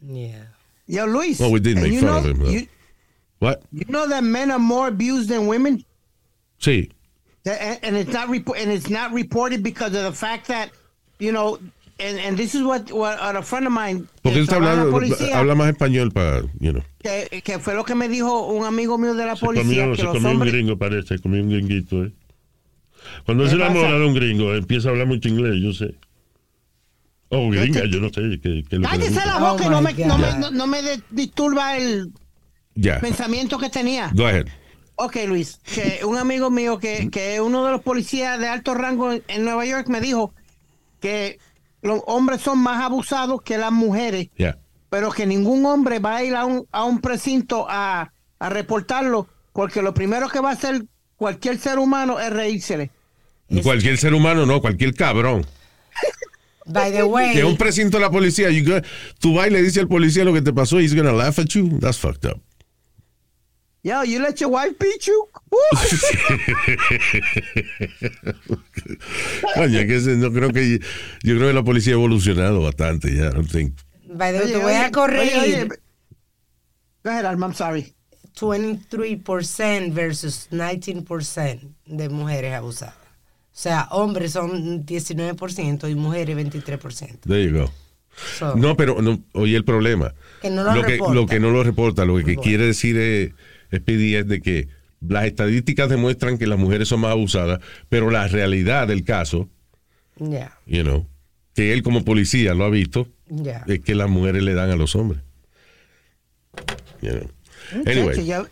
Yeah. 0.00 0.52
Yo, 0.86 1.06
Luis. 1.06 1.40
Well, 1.40 1.50
we 1.50 1.60
did 1.60 1.76
make 1.76 1.92
you 1.92 2.00
fun 2.00 2.08
know, 2.08 2.18
of 2.18 2.26
him, 2.26 2.38
though. 2.38 2.50
You, 2.50 2.68
What? 3.40 3.62
you 3.72 3.84
know 3.88 4.08
that 4.08 4.22
men 4.22 4.50
are 4.50 4.58
more 4.60 4.88
abused 4.88 5.28
than 5.28 5.46
women? 5.48 5.84
Sí. 6.60 6.90
That- 7.44 7.60
and, 7.60 7.78
and 7.82 7.96
it's 7.96 8.12
not 8.12 8.28
and 8.28 8.70
it's 8.70 8.88
not 8.88 9.12
reported 9.12 9.62
because 9.62 9.94
of 9.94 10.04
the 10.04 10.12
fact 10.12 10.48
that 10.48 10.70
you 11.18 11.32
know 11.32 11.58
and, 11.98 12.18
and 12.18 12.36
this 12.36 12.54
is 12.54 12.62
what, 12.62 12.90
what 12.92 13.18
a 13.36 13.42
friend 13.42 13.66
of 13.66 13.72
mine 13.72 14.04
Porque 14.22 14.34
que 14.34 14.38
él 14.40 14.42
está 14.44 14.56
trabaja 14.56 14.72
en 14.72 14.78
la 14.78 14.82
hablando, 14.84 14.90
policía, 15.16 15.38
habla 15.38 15.54
más 15.54 15.68
español 15.68 16.12
para, 16.12 16.42
you 16.60 16.72
know. 16.72 16.82
que, 17.02 17.42
que 17.42 17.58
fue 17.58 17.74
lo 17.74 17.84
que 17.84 17.94
me 17.94 18.08
dijo 18.08 18.46
un 18.48 18.64
amigo 18.64 18.98
mío 18.98 19.14
de 19.14 19.24
la 19.26 19.36
Se 19.36 19.46
policía 19.46 19.64
comió, 19.84 19.90
que 19.92 19.96
se 19.98 20.02
los 20.04 20.12
comió 20.14 20.28
un 20.30 20.34
hombres 20.36 20.52
gringo, 20.52 20.76
parece, 20.78 21.18
comió 21.18 21.42
un 21.42 21.48
gringuito, 21.50 22.04
¿eh? 22.04 22.12
Cuando 23.24 23.44
él 23.44 23.50
¿Qué 23.50 23.56
se 23.56 23.62
enamora 23.62 23.98
de 23.98 24.04
un 24.04 24.14
gringo, 24.14 24.54
empieza 24.54 24.88
a 24.88 24.90
hablar 24.92 25.06
mucho 25.06 25.28
inglés, 25.28 25.54
yo 25.62 25.72
sé. 25.72 25.94
Oh, 27.28 27.50
gringa, 27.50 27.84
yo 27.86 28.00
no 28.00 28.08
sé 28.08 28.20
qué, 28.40 28.40
qué 28.40 28.48
es 28.48 28.54
lo 28.54 28.68
que 28.70 28.78
le 28.78 28.82
cállese 28.88 29.10
gusta. 29.14 29.26
la 29.26 29.38
boca 29.38 29.64
Oh 29.64 29.66
y 29.66 29.70
no 29.70 29.80
my 29.82 29.94
me, 29.94 30.06
no 30.06 30.18
me, 30.18 30.38
no, 30.38 30.50
no 30.52 30.66
me 30.66 30.82
de- 30.82 31.00
disturba 31.10 31.76
el 31.76 32.12
Ya. 32.74 33.00
pensamiento 33.00 33.58
que 33.58 33.68
tenía 33.68 34.10
Go 34.14 34.26
ahead. 34.26 34.46
Ok, 34.96 35.16
Luis, 35.26 35.58
que 35.74 36.00
un 36.04 36.16
amigo 36.16 36.50
mío 36.50 36.78
que, 36.78 37.10
que 37.10 37.34
es 37.34 37.40
uno 37.40 37.64
de 37.66 37.72
los 37.72 37.82
policías 37.82 38.38
de 38.38 38.48
alto 38.48 38.74
rango 38.74 39.12
en, 39.12 39.22
en 39.28 39.44
Nueva 39.44 39.66
York 39.66 39.88
me 39.88 40.00
dijo 40.00 40.32
que 41.00 41.38
los 41.86 42.00
hombres 42.06 42.40
son 42.40 42.58
más 42.58 42.82
abusados 42.84 43.42
que 43.42 43.56
las 43.58 43.72
mujeres, 43.72 44.28
pero 44.90 45.10
que 45.10 45.26
ningún 45.26 45.64
hombre 45.66 45.98
va 45.98 46.16
a 46.16 46.24
ir 46.24 46.34
a 46.34 46.44
un, 46.44 46.66
a 46.72 46.84
un 46.84 47.00
precinto 47.00 47.66
a, 47.68 48.12
a 48.38 48.48
reportarlo, 48.48 49.26
porque 49.52 49.82
lo 49.82 49.94
primero 49.94 50.28
que 50.28 50.40
va 50.40 50.50
a 50.50 50.52
hacer 50.54 50.84
cualquier 51.16 51.58
ser 51.58 51.78
humano 51.78 52.20
es 52.20 52.30
reírsele. 52.30 52.90
Cualquier 53.62 53.96
ser 53.98 54.12
humano, 54.14 54.44
no, 54.46 54.60
cualquier 54.60 54.94
cabrón. 54.94 55.46
By 56.68 56.90
the 56.90 57.04
way, 57.04 57.32
Que 57.32 57.44
un 57.44 57.56
precinto 57.56 57.96
de 57.98 58.02
la 58.02 58.10
policía, 58.10 58.50
you 58.50 58.64
go- 58.68 58.80
tú 59.20 59.34
vas 59.34 59.46
y 59.46 59.50
le 59.50 59.62
dices 59.62 59.78
al 59.82 59.88
policía 59.88 60.24
lo 60.24 60.32
que 60.32 60.42
te 60.42 60.52
pasó, 60.52 60.80
he's 60.80 60.94
gonna 60.94 61.12
laugh 61.12 61.38
at 61.38 61.46
you. 61.50 61.78
That's 61.78 61.96
fucked 61.98 62.28
up. 62.28 62.40
Yo, 63.86 64.02
you 64.02 64.18
let 64.18 64.40
your 64.40 64.50
wife 64.50 64.74
beat 64.80 65.06
you? 65.06 65.28
Coño, 69.54 69.86
que 69.86 69.94
ese- 69.96 70.16
no 70.16 70.32
creo 70.32 70.52
que 70.52 70.80
yo 71.22 71.36
creo 71.36 71.46
que 71.48 71.52
la 71.54 71.62
policía 71.62 71.92
ha 71.92 71.96
evolucionado 71.96 72.62
bastante 72.62 73.14
ya. 73.14 73.30
Don't 73.30 73.48
think- 73.48 73.74
by 74.08 74.32
the 74.32 74.38
way, 74.38 74.44
Oye, 74.46 74.52
te 74.52 74.58
voy 74.58 74.72
oye, 74.72 74.76
a 74.76 74.90
corregir. 74.90 75.38
oye, 75.38 75.54
oye. 75.62 75.68
Go 77.04 77.10
ahead, 77.10 77.26
Alma, 77.26 77.46
I'm 77.46 77.54
sorry. 77.54 77.94
23% 78.34 79.92
versus 79.94 80.48
19% 80.50 81.60
de 81.86 82.08
mujeres 82.08 82.54
abusadas. 82.54 82.96
O 82.96 83.58
sea, 83.58 83.86
hombres 83.92 84.32
son 84.32 84.84
19% 84.84 85.88
y 85.88 85.94
mujeres 85.94 86.36
23%. 86.36 87.20
There 87.28 87.44
you 87.48 87.56
go. 87.56 87.70
So, 88.38 88.56
No, 88.56 88.76
pero 88.76 89.00
no, 89.00 89.22
oye 89.32 89.56
el 89.56 89.64
problema. 89.64 90.12
Que 90.42 90.50
no 90.50 90.64
lo 90.64 90.82
que, 90.82 90.88
reporta. 90.94 91.14
lo 91.14 91.26
que 91.26 91.38
no 91.40 91.50
lo 91.50 91.62
reporta, 91.62 92.04
lo 92.04 92.16
que 92.16 92.22
Bueno. 92.24 92.42
quiere 92.42 92.66
decir 92.66 92.96
es, 92.98 93.30
es 93.70 93.80
pedir 93.80 94.16
es 94.18 94.28
de 94.28 94.40
que 94.40 94.68
las 95.06 95.24
estadísticas 95.26 95.88
demuestran 95.88 96.38
que 96.38 96.46
las 96.46 96.58
mujeres 96.58 96.88
son 96.88 97.00
más 97.00 97.10
abusadas, 97.12 97.60
pero 97.88 98.10
la 98.10 98.26
realidad 98.28 98.88
del 98.88 99.04
caso, 99.04 99.48
you 100.18 100.82
know, 100.82 101.06
que 101.54 101.72
él 101.72 101.82
como 101.82 102.04
policía 102.04 102.54
lo 102.54 102.64
ha 102.64 102.70
visto, 102.70 103.08
ya. 103.28 103.64
es 103.66 103.80
que 103.80 103.94
las 103.94 104.08
mujeres 104.08 104.42
le 104.42 104.54
dan 104.54 104.70
a 104.70 104.76
los 104.76 104.94
hombres. 104.96 105.20
You 107.02 107.10
know. 107.10 107.30
Anyway, 107.86 108.24
yo, 108.26 108.46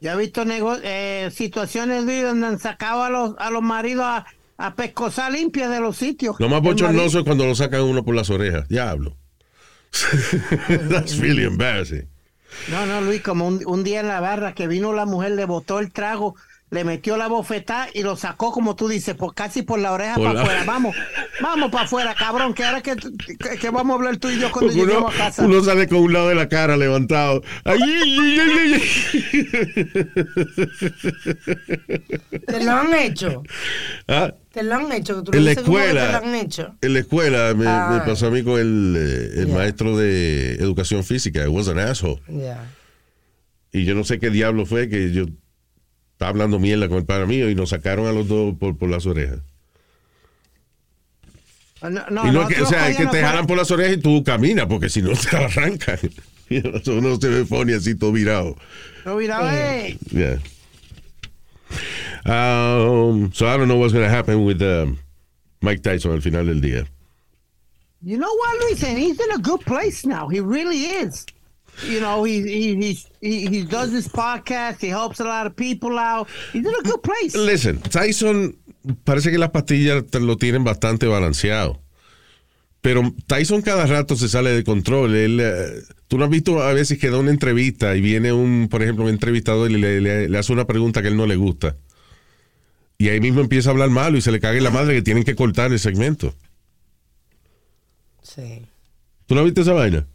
yo 0.00 0.12
he 0.12 0.16
visto 0.16 0.44
nego- 0.44 0.78
eh, 0.82 1.30
situaciones 1.32 2.04
donde 2.06 2.46
han 2.46 2.58
sacado 2.58 3.02
a 3.04 3.10
los, 3.10 3.34
a 3.38 3.50
los 3.50 3.62
maridos 3.62 4.04
a, 4.06 4.26
a 4.58 4.74
pescosar 4.74 5.32
limpia 5.32 5.68
de 5.68 5.80
los 5.80 5.96
sitios. 5.96 6.36
lo 6.38 6.48
más 6.48 6.60
bochornoso 6.60 7.18
es 7.20 7.24
cuando 7.24 7.46
lo 7.46 7.54
sacan 7.54 7.82
uno 7.82 8.04
por 8.04 8.14
las 8.14 8.28
orejas. 8.30 8.68
Diablo. 8.68 9.16
That's 10.90 11.18
really 11.18 11.44
embarrassing. 11.44 12.06
No, 12.68 12.86
no, 12.86 13.00
Luis, 13.00 13.22
como 13.22 13.46
un, 13.46 13.62
un 13.66 13.84
día 13.84 14.00
en 14.00 14.08
la 14.08 14.20
barra 14.20 14.54
que 14.54 14.66
vino 14.66 14.92
la 14.92 15.06
mujer, 15.06 15.32
le 15.32 15.44
botó 15.44 15.78
el 15.78 15.92
trago, 15.92 16.36
le 16.70 16.84
metió 16.84 17.16
la 17.16 17.28
bofetada 17.28 17.88
y 17.94 18.02
lo 18.02 18.14
sacó, 18.16 18.52
como 18.52 18.76
tú 18.76 18.88
dices, 18.88 19.14
por 19.14 19.34
casi 19.34 19.62
por 19.62 19.78
la 19.78 19.92
oreja 19.92 20.16
para 20.16 20.42
afuera. 20.42 20.64
Vamos, 20.66 20.94
vamos 21.40 21.70
para 21.70 21.84
afuera, 21.84 22.14
cabrón, 22.14 22.52
que 22.52 22.64
ahora 22.64 22.82
que, 22.82 22.94
que, 22.96 23.56
que 23.58 23.70
vamos 23.70 23.92
a 23.92 23.96
hablar 23.96 24.16
tú 24.18 24.28
y 24.28 24.38
yo 24.38 24.50
cuando 24.52 24.72
uno, 24.72 24.82
lleguemos 24.84 25.14
a 25.14 25.18
casa. 25.18 25.44
uno 25.46 25.62
sale 25.62 25.88
con 25.88 25.98
un 25.98 26.12
lado 26.12 26.28
de 26.28 26.34
la 26.34 26.48
cara 26.48 26.76
levantado. 26.76 27.42
Ay, 27.64 27.78
ay, 27.82 28.38
ay, 28.40 28.40
ay, 28.40 28.72
ay. 28.74 28.82
¿Te 32.46 32.64
lo 32.64 32.72
han 32.72 32.94
hecho? 32.94 33.42
Ah, 34.06 34.34
¿Te 34.52 34.62
lo 34.62 34.74
han 34.74 34.92
hecho? 34.92 35.22
¿Tú 35.22 35.32
En 35.36 35.44
la 35.44 35.52
escuela. 35.52 36.06
¿Te 36.06 36.12
lo 36.12 36.18
han 36.18 36.34
hecho? 36.34 36.74
En 36.80 36.92
la 36.94 36.98
escuela 37.00 37.54
me, 37.54 37.66
Ah. 37.66 37.90
me 37.92 38.00
pasó 38.10 38.26
a 38.26 38.30
mí 38.30 38.42
con 38.42 38.58
el, 38.58 38.94
eh, 38.96 39.40
el 39.40 39.48
maestro 39.48 39.96
de 39.96 40.54
educación 40.54 41.04
física. 41.04 41.42
It 41.42 41.48
was 41.48 41.68
an 41.68 41.78
asshole. 41.78 42.20
Y 43.72 43.84
yo 43.84 43.94
no 43.94 44.04
sé 44.04 44.18
qué 44.18 44.30
diablo 44.30 44.64
fue 44.66 44.88
que 44.88 45.12
yo 45.12 45.26
estaba 46.18 46.30
hablando 46.30 46.58
mierda 46.58 46.88
con 46.88 46.98
el 46.98 47.04
padre 47.04 47.26
mío 47.26 47.48
y 47.48 47.54
nos 47.54 47.68
sacaron 47.70 48.08
a 48.08 48.12
los 48.12 48.26
dos 48.26 48.52
por, 48.58 48.76
por 48.76 48.90
las 48.90 49.06
orejas. 49.06 49.38
No, 51.80 51.90
no, 52.10 52.26
y 52.26 52.32
no 52.32 52.42
es 52.42 52.56
que, 52.56 52.60
o 52.60 52.66
sea, 52.66 52.88
es 52.88 52.96
que 52.96 53.06
te 53.06 53.22
jalan 53.22 53.46
por 53.46 53.56
las 53.56 53.70
orejas 53.70 53.98
y 53.98 54.00
tú 54.00 54.24
caminas, 54.24 54.66
porque 54.66 54.88
si 54.88 55.00
no 55.00 55.12
te 55.30 55.36
arrancan. 55.36 55.96
Uno 56.50 57.20
se 57.20 57.28
ve 57.28 57.74
así 57.76 57.94
todo 57.94 58.10
virado. 58.10 58.56
No, 59.04 59.14
mira, 59.14 59.38
eh, 59.54 59.96
Yeah. 60.10 60.38
Um, 62.26 63.32
so 63.32 63.46
I 63.46 63.56
don't 63.56 63.68
know 63.68 63.76
what's 63.78 63.92
going 63.92 64.04
to 64.04 64.10
happen 64.10 64.44
with 64.44 64.60
um, 64.60 64.98
Mike 65.62 65.84
Tyson 65.84 66.10
al 66.10 66.20
final 66.20 66.44
del 66.44 66.60
día. 66.60 66.84
You 68.02 68.18
know 68.18 68.34
what, 68.34 68.58
Luis? 68.64 68.82
And 68.82 68.98
he's 68.98 69.20
in 69.20 69.30
a 69.30 69.38
good 69.38 69.60
place 69.60 70.04
now. 70.04 70.26
He 70.26 70.40
really 70.40 70.78
is. 70.78 71.26
You 71.86 72.00
know, 72.00 72.24
he 72.24 72.40
he 72.42 72.74
he 72.76 72.98
he, 73.20 73.46
he 73.48 73.62
does 73.64 73.90
this 73.92 74.08
podcast. 74.08 74.80
He 74.80 74.88
helps 74.88 75.20
a 75.20 75.24
lot 75.24 75.46
of 75.46 75.54
people 75.54 75.98
out. 75.98 76.26
He's 76.52 76.64
in 76.66 76.72
a 76.74 76.82
good 76.82 77.00
place. 77.02 77.36
Listen, 77.36 77.78
Tyson 77.80 78.56
parece 79.04 79.30
que 79.30 79.38
las 79.38 79.50
pastillas 79.50 80.04
lo 80.20 80.36
tienen 80.36 80.64
bastante 80.64 81.06
balanceado. 81.06 81.80
Pero 82.80 83.02
Tyson 83.26 83.62
cada 83.62 83.86
rato 83.86 84.16
se 84.16 84.28
sale 84.28 84.50
de 84.50 84.64
control. 84.64 85.14
Él, 85.14 85.40
eh, 85.40 85.82
Tú 86.08 86.16
no 86.16 86.24
has 86.24 86.30
visto 86.30 86.62
a 86.62 86.72
veces 86.72 86.98
que 86.98 87.10
da 87.10 87.18
una 87.18 87.30
entrevista 87.30 87.94
y 87.94 88.00
viene 88.00 88.32
un, 88.32 88.68
por 88.70 88.82
ejemplo, 88.82 89.04
un 89.04 89.10
entrevistador 89.10 89.70
y 89.70 89.76
le, 89.76 90.00
le- 90.00 90.28
le 90.28 90.38
hace 90.38 90.52
una 90.54 90.66
pregunta 90.66 91.02
que 91.02 91.08
a 91.08 91.10
él 91.10 91.16
no 91.18 91.26
le 91.26 91.36
gusta. 91.36 91.76
Y 92.96 93.10
ahí 93.10 93.20
mismo 93.20 93.40
empieza 93.42 93.68
a 93.68 93.72
hablar 93.72 93.90
malo 93.90 94.16
y 94.16 94.22
se 94.22 94.32
le 94.32 94.40
cague 94.40 94.60
la 94.62 94.70
madre 94.70 94.94
que 94.94 95.02
tienen 95.02 95.22
que 95.24 95.34
cortar 95.34 95.70
el 95.70 95.78
segmento. 95.78 96.34
Sí. 98.22 98.62
¿Tú 99.26 99.34
no 99.34 99.44
viste 99.44 99.60
esa 99.60 99.72
vaina? 99.74 100.06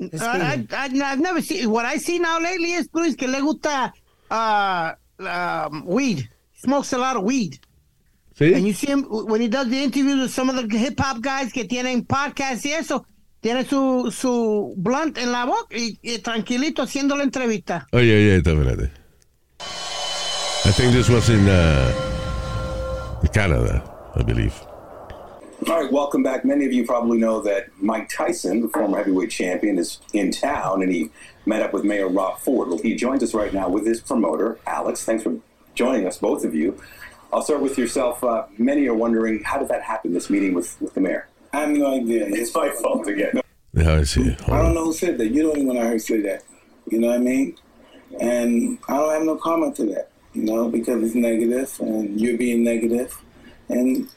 I, 0.00 0.66
I, 0.70 0.90
I've 1.04 1.20
never 1.20 1.40
seen. 1.40 1.70
What 1.70 1.86
I 1.86 1.96
see 1.98 2.18
now 2.18 2.38
lately 2.38 2.72
is 2.72 2.88
Luis 2.92 3.16
que 3.16 3.26
le 3.26 3.40
gusta 3.40 3.92
uh, 4.30 4.92
um, 5.20 5.84
weed. 5.86 6.28
Smokes 6.54 6.92
a 6.92 6.98
lot 6.98 7.16
of 7.16 7.22
weed. 7.22 7.58
Sí. 8.38 8.54
And 8.54 8.66
you 8.66 8.74
see 8.74 8.88
him 8.88 9.04
when 9.04 9.40
he 9.40 9.48
does 9.48 9.68
the 9.68 9.82
interviews 9.82 10.20
with 10.20 10.30
some 10.30 10.50
of 10.50 10.56
the 10.56 10.78
hip 10.78 11.00
hop 11.00 11.22
guys 11.22 11.52
que 11.52 11.64
tienen 11.64 12.06
podcasts 12.06 12.64
y 12.64 12.72
eso. 12.72 13.06
Tiene 13.40 13.64
su, 13.64 14.10
su 14.10 14.74
blunt 14.76 15.18
en 15.18 15.30
la 15.30 15.44
boca 15.46 15.76
y, 15.76 15.98
y 16.02 16.18
tranquilito 16.18 16.82
haciendo 16.82 17.16
la 17.16 17.22
entrevista. 17.22 17.86
Oye, 17.92 18.12
oye, 18.12 18.36
espérate. 18.36 18.90
I 20.64 20.72
think 20.72 20.92
this 20.92 21.08
was 21.08 21.28
in 21.30 21.46
uh, 21.48 21.92
Canada, 23.32 23.82
I 24.16 24.22
believe. 24.22 24.54
All 25.64 25.82
right, 25.82 25.90
welcome 25.90 26.22
back. 26.22 26.44
Many 26.44 26.66
of 26.66 26.72
you 26.72 26.84
probably 26.84 27.16
know 27.16 27.40
that 27.40 27.68
Mike 27.80 28.10
Tyson, 28.10 28.60
the 28.60 28.68
former 28.68 28.98
heavyweight 28.98 29.30
champion, 29.30 29.78
is 29.78 30.00
in 30.12 30.30
town 30.30 30.82
and 30.82 30.92
he 30.92 31.10
met 31.46 31.62
up 31.62 31.72
with 31.72 31.82
Mayor 31.82 32.08
Rob 32.08 32.38
Ford. 32.38 32.68
Well, 32.68 32.78
he 32.78 32.94
joins 32.94 33.22
us 33.22 33.32
right 33.32 33.52
now 33.52 33.68
with 33.68 33.86
his 33.86 34.00
promoter, 34.00 34.58
Alex. 34.66 35.04
Thanks 35.04 35.22
for 35.22 35.34
joining 35.74 36.06
us, 36.06 36.18
both 36.18 36.44
of 36.44 36.54
you. 36.54 36.78
I'll 37.32 37.42
start 37.42 37.62
with 37.62 37.78
yourself. 37.78 38.22
Uh, 38.22 38.44
many 38.58 38.86
are 38.86 38.94
wondering 38.94 39.42
how 39.44 39.58
did 39.58 39.68
that 39.68 39.82
happen, 39.82 40.12
this 40.12 40.28
meeting 40.28 40.52
with, 40.52 40.80
with 40.80 40.92
the 40.92 41.00
mayor? 41.00 41.26
I 41.54 41.60
have 41.60 41.70
no 41.70 41.94
idea. 41.94 42.26
It's 42.28 42.54
my 42.54 42.68
fault 42.68 43.08
again. 43.08 43.40
Déjame 43.74 43.98
ver 43.98 44.04
si. 44.04 44.36
I 44.52 44.62
don't 44.62 44.74
know 44.74 44.84
who 44.84 44.92
said 44.92 45.16
that. 45.18 45.28
You're 45.28 45.44
the 45.44 45.60
only 45.60 45.64
one 45.64 45.78
I 45.78 45.86
heard 45.86 46.02
say 46.02 46.20
that. 46.20 46.44
You 46.90 47.00
know 47.00 47.08
what 47.08 47.16
I 47.16 47.20
mean? 47.20 47.56
And 48.20 48.78
I 48.88 48.98
don't 48.98 49.12
have 49.12 49.22
no 49.24 49.36
comment 49.36 49.74
to 49.76 49.86
that, 49.86 50.10
you 50.34 50.44
know, 50.44 50.68
because 50.68 51.02
it's 51.02 51.14
negative 51.14 51.74
and 51.80 52.20
you're 52.20 52.36
being 52.36 52.62
negative. 52.62 53.18
And 53.68 54.08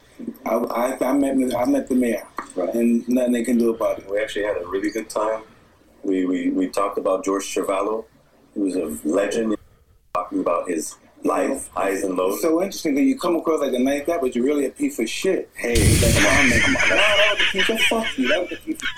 I, 0.45 0.55
I, 0.55 1.05
I, 1.05 1.13
met, 1.13 1.55
I 1.55 1.65
met 1.65 1.87
the 1.87 1.95
mayor, 1.95 2.27
and 2.73 3.07
nothing 3.07 3.33
they 3.33 3.43
can 3.43 3.57
do 3.57 3.73
about 3.73 3.99
it. 3.99 4.09
We 4.09 4.19
actually 4.19 4.45
had 4.45 4.57
a 4.57 4.67
really 4.67 4.91
good 4.91 5.09
time. 5.09 5.43
We, 6.03 6.25
we, 6.25 6.49
we 6.49 6.67
talked 6.67 6.97
about 6.97 7.23
George 7.23 7.43
Cervallo, 7.43 8.05
who 8.53 8.61
was 8.61 8.75
a 8.75 8.85
legend, 9.07 9.55
talking 10.13 10.39
about 10.39 10.69
his 10.69 10.95
life, 11.23 11.69
highs 11.75 12.03
and 12.03 12.15
lows. 12.15 12.41
So 12.41 12.61
interesting 12.61 12.95
that 12.95 13.03
you 13.03 13.17
come 13.17 13.35
across 13.35 13.61
like 13.61 13.73
a 13.73 13.79
nice 13.79 14.05
guy, 14.05 14.17
but 14.17 14.35
you're 14.35 14.45
really 14.45 14.65
a 14.65 14.71
piece 14.71 14.99
of 14.99 15.09
shit. 15.09 15.49
Hey, 15.55 15.75
like, 15.75 16.15
come 16.15 16.25
on, 16.25 16.49
man, 16.49 16.61
come 16.61 16.75
on. 16.75 16.89
No, 16.89 16.95
that 16.95 17.35
was 17.37 17.41
a 17.41 17.51
piece 17.51 17.69
of 17.69 17.79
fuck 17.81 18.17
you. 18.17 18.27
That 18.27 18.41
was 18.41 18.51
a 18.51 18.55
piece 18.57 18.81
of 18.81 18.89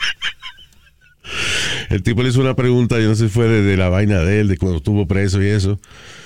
El 1.89 2.03
tipo 2.03 2.23
le 2.23 2.29
hizo 2.29 2.39
una 2.41 2.55
pregunta, 2.55 2.99
yo 2.99 3.07
no 3.09 3.15
sé 3.15 3.27
si 3.27 3.29
fue 3.29 3.47
de, 3.47 3.61
de 3.61 3.77
la 3.77 3.89
vaina 3.89 4.21
de 4.21 4.39
él, 4.39 4.47
de 4.47 4.57
cuando 4.57 4.77
estuvo 4.77 5.07
preso 5.07 5.41
y 5.41 5.49
eso. 5.49 5.79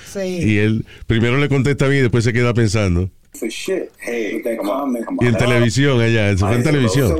Sí. 0.06 0.40
Y 0.42 0.58
él 0.58 0.84
primero 1.06 1.38
le 1.38 1.48
contesta 1.48 1.86
a 1.86 1.88
mí 1.88 1.96
y 1.96 2.00
después 2.00 2.24
se 2.24 2.32
queda 2.32 2.54
pensando. 2.54 3.10
for 3.36 3.48
shit. 3.48 3.90
Hey, 3.98 4.40
that 4.42 4.56
comment. 4.58 5.04
Come 5.04 5.18
Y 5.22 5.26
en 5.26 5.36
televisión, 5.36 6.00
ella, 6.02 6.30
eso 6.30 6.46
fue 6.46 6.56
en 6.56 6.62
televisión. 6.62 7.08
you 7.10 7.16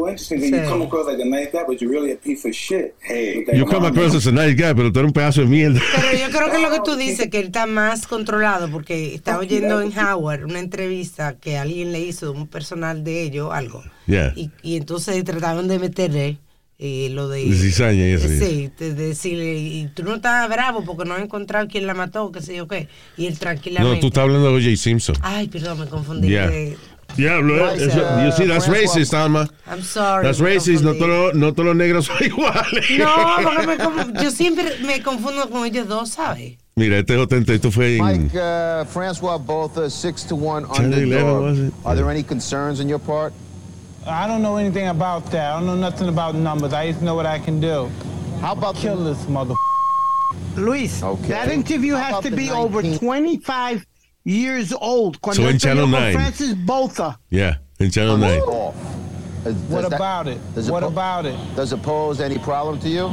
come 3.66 3.86
across 3.86 4.14
as 4.14 4.26
a 4.26 4.32
nice 4.32 4.54
guy, 4.54 4.74
pero 4.74 4.90
tú 4.92 5.00
eres 5.00 5.08
un 5.08 5.12
pedazo 5.12 5.42
de 5.42 5.46
mierda. 5.46 5.80
Pero 5.94 6.18
yo 6.18 6.30
creo 6.36 6.50
que 6.50 6.58
lo 6.58 6.70
que 6.70 6.80
tú 6.84 6.96
dices, 6.96 7.28
que 7.28 7.40
él 7.40 7.46
está 7.46 7.66
más 7.66 8.06
controlado, 8.06 8.70
porque 8.70 9.14
estaba 9.14 9.38
oyendo 9.38 9.80
en 9.80 9.96
Howard 9.96 10.44
una 10.44 10.58
entrevista 10.58 11.38
que 11.38 11.56
alguien 11.58 11.92
le 11.92 12.00
hizo, 12.00 12.32
un 12.32 12.48
personal 12.48 13.04
de 13.04 13.22
ellos, 13.22 13.50
algo. 13.52 13.82
Yeah. 14.06 14.32
Y, 14.36 14.50
y 14.62 14.76
entonces 14.76 15.22
trataban 15.24 15.68
de 15.68 15.78
meterle 15.78 16.38
eh, 16.78 17.08
lo 17.10 17.28
de... 17.28 17.42
Cizaña 17.52 18.06
y 18.08 18.12
eso. 18.12 18.28
Sí, 18.28 18.70
de, 18.78 18.94
de 18.94 19.06
decirle, 19.08 19.56
y 19.58 19.88
tú 19.94 20.02
no 20.02 20.16
estás 20.16 20.48
bravo 20.48 20.84
porque 20.84 21.04
no 21.04 21.14
has 21.14 21.22
encontrado 21.22 21.66
quién 21.68 21.86
la 21.86 21.94
mató, 21.94 22.30
qué 22.32 22.42
sé 22.42 22.56
yo 22.56 22.68
qué. 22.68 22.88
Y 23.16 23.26
él 23.26 23.38
tranquilamente... 23.38 23.94
No, 23.94 24.00
tú 24.00 24.08
estás 24.08 24.22
hablando 24.24 24.50
de 24.50 24.56
O.J. 24.56 24.76
Simpson. 24.76 25.16
Ay, 25.22 25.48
perdón, 25.48 25.80
me 25.80 25.86
confundí. 25.86 26.28
Yeah. 26.28 26.48
de- 26.48 26.76
Diablo, 27.16 27.56
eh, 27.70 27.86
uh, 27.86 28.24
you 28.26 28.32
see, 28.32 28.46
that's 28.46 28.66
racist, 28.68 29.14
Alma. 29.14 29.48
I'm 29.66 29.80
sorry. 29.80 30.24
That's 30.26 30.40
racist. 30.40 30.82
No 30.82 30.92
todos 30.94 31.08
los- 31.08 31.34
no 31.34 31.52
todos 31.54 31.66
los 31.66 31.76
negros 31.76 32.06
son 32.06 32.16
iguales. 32.20 32.84
No, 32.98 33.14
porque 33.42 33.66
me 33.66 34.22
yo 34.22 34.30
siempre 34.30 34.64
me 34.84 35.00
confundo 35.02 35.48
con 35.48 35.64
ellos 35.64 35.86
dos, 35.88 36.10
¿sabes? 36.10 36.56
Mira, 36.74 36.98
este 36.98 37.14
es 37.14 37.20
otente, 37.20 37.54
esto 37.54 37.70
fue 37.70 37.96
en. 37.96 38.04
Mike, 38.04 38.36
uh, 38.38 38.84
Francois 38.86 39.40
Botha, 39.40 39.88
six 39.88 40.26
to 40.26 40.34
one 40.34 40.66
Channel 40.74 40.92
11, 40.94 41.14
was 41.14 41.22
underdog. 41.52 41.68
it? 41.68 41.74
Are 41.86 41.96
there 41.96 42.10
any 42.10 42.22
concerns 42.24 42.80
on 42.80 42.88
your 42.88 43.00
part? 43.00 43.32
I 44.06 44.26
don't 44.26 44.42
know 44.42 44.56
anything 44.56 44.88
about 44.88 45.26
that. 45.32 45.52
I 45.52 45.58
don't 45.58 45.66
know 45.66 45.76
nothing 45.76 46.08
about 46.08 46.34
numbers. 46.34 46.72
I 46.72 46.90
just 46.90 47.02
know 47.02 47.14
what 47.14 47.26
I 47.26 47.38
can 47.38 47.60
do. 47.60 47.90
How 48.40 48.52
about 48.52 48.76
kill 48.76 49.02
this 49.02 49.26
mother? 49.28 49.54
Luis, 50.56 51.02
Okay. 51.02 51.28
that 51.28 51.48
interview 51.50 51.94
How 51.94 52.14
has 52.14 52.24
to 52.24 52.30
the 52.30 52.36
be 52.36 52.50
over 52.50 52.82
25 52.82 53.84
years 54.24 54.72
old. 54.72 55.20
Cuando 55.20 55.42
So 55.42 55.48
in 55.48 55.56
él 55.56 55.60
Channel 55.60 55.86
9. 55.88 56.12
Francis 56.14 56.54
Botha. 56.54 57.18
Yeah, 57.30 57.56
in 57.80 57.90
Channel 57.90 58.16
9. 58.16 58.40
Off. 58.40 58.74
Is- 59.44 59.54
What 59.68 59.90
that- 59.90 59.96
about 59.96 60.26
it? 60.28 60.38
does 60.54 60.70
What 60.70 60.82
po- 60.82 60.88
about 60.88 61.26
it? 61.26 61.36
Does 61.56 61.72
it 61.72 61.82
pose 61.82 62.20
any 62.20 62.38
problem 62.38 62.78
to 62.80 62.88
you? 62.88 63.10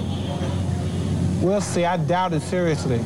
We'll 1.41 1.61
see. 1.61 1.85
I 1.85 1.97
doubt 1.97 2.33
it 2.33 2.41
seriously. 2.43 2.99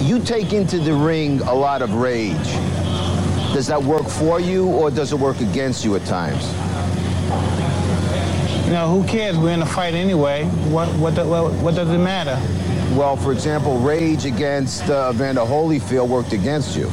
You 0.00 0.18
take 0.20 0.52
into 0.52 0.78
the 0.78 0.92
ring 0.94 1.40
a 1.42 1.54
lot 1.54 1.82
of 1.82 1.94
rage. 1.94 2.36
Does 3.52 3.66
that 3.66 3.82
work 3.82 4.06
for 4.08 4.40
you 4.40 4.66
or 4.66 4.90
does 4.90 5.12
it 5.12 5.18
work 5.18 5.40
against 5.40 5.84
you 5.84 5.94
at 5.94 6.04
times? 6.06 6.46
You 8.66 8.72
know, 8.72 8.88
who 8.88 9.06
cares? 9.06 9.36
We're 9.36 9.50
in 9.52 9.60
a 9.60 9.66
fight 9.66 9.92
anyway. 9.92 10.44
What 10.70 10.88
what 10.98 11.14
the, 11.14 11.26
what, 11.26 11.52
what 11.54 11.74
does 11.74 11.90
it 11.90 11.98
matter? 11.98 12.38
Well, 12.96 13.16
for 13.16 13.32
example, 13.32 13.78
rage 13.78 14.24
against 14.24 14.88
uh, 14.88 15.12
Vander 15.12 15.42
Holyfield 15.42 16.08
worked 16.08 16.32
against 16.32 16.74
you. 16.76 16.86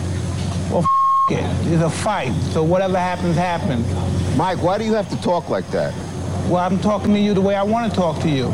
Well, 0.70 0.80
f- 0.80 1.32
it. 1.32 1.72
It's 1.74 1.82
a 1.82 1.90
fight. 1.90 2.34
So 2.52 2.64
whatever 2.64 2.98
happens, 2.98 3.38
happens. 3.38 3.88
Mike, 4.36 4.62
why 4.62 4.78
do 4.78 4.84
you 4.84 4.94
have 4.94 5.10
to 5.10 5.22
talk 5.22 5.48
like 5.50 5.68
that? 5.72 5.94
Well, 6.50 6.58
I'm 6.58 6.80
talking 6.80 7.14
to 7.14 7.20
you 7.20 7.34
the 7.34 7.42
way 7.42 7.56
I 7.56 7.64
want 7.64 7.90
to 7.90 7.98
talk 7.98 8.20
to 8.24 8.30
you. 8.30 8.52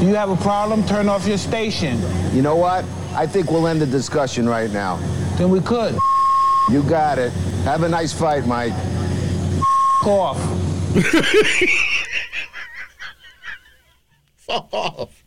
Do 0.00 0.06
you 0.06 0.14
have 0.14 0.30
a 0.30 0.36
problem? 0.36 0.84
Turn 0.84 1.08
off 1.10 1.26
your 1.26 1.38
station. 1.38 2.00
You 2.34 2.40
know 2.40 2.56
what? 2.56 2.84
I 3.14 3.26
think 3.26 3.50
we'll 3.50 3.66
end 3.66 3.82
the 3.82 3.86
discussion 3.86 4.48
right 4.48 4.70
now. 4.70 4.96
Then 5.36 5.50
we 5.50 5.60
could. 5.60 5.98
You 6.70 6.82
got 6.82 7.18
it. 7.18 7.30
Have 7.64 7.82
a 7.84 7.88
nice 7.88 8.12
fight, 8.12 8.46
Mike. 8.46 8.72
F- 14.48 14.48
off. 14.48 15.22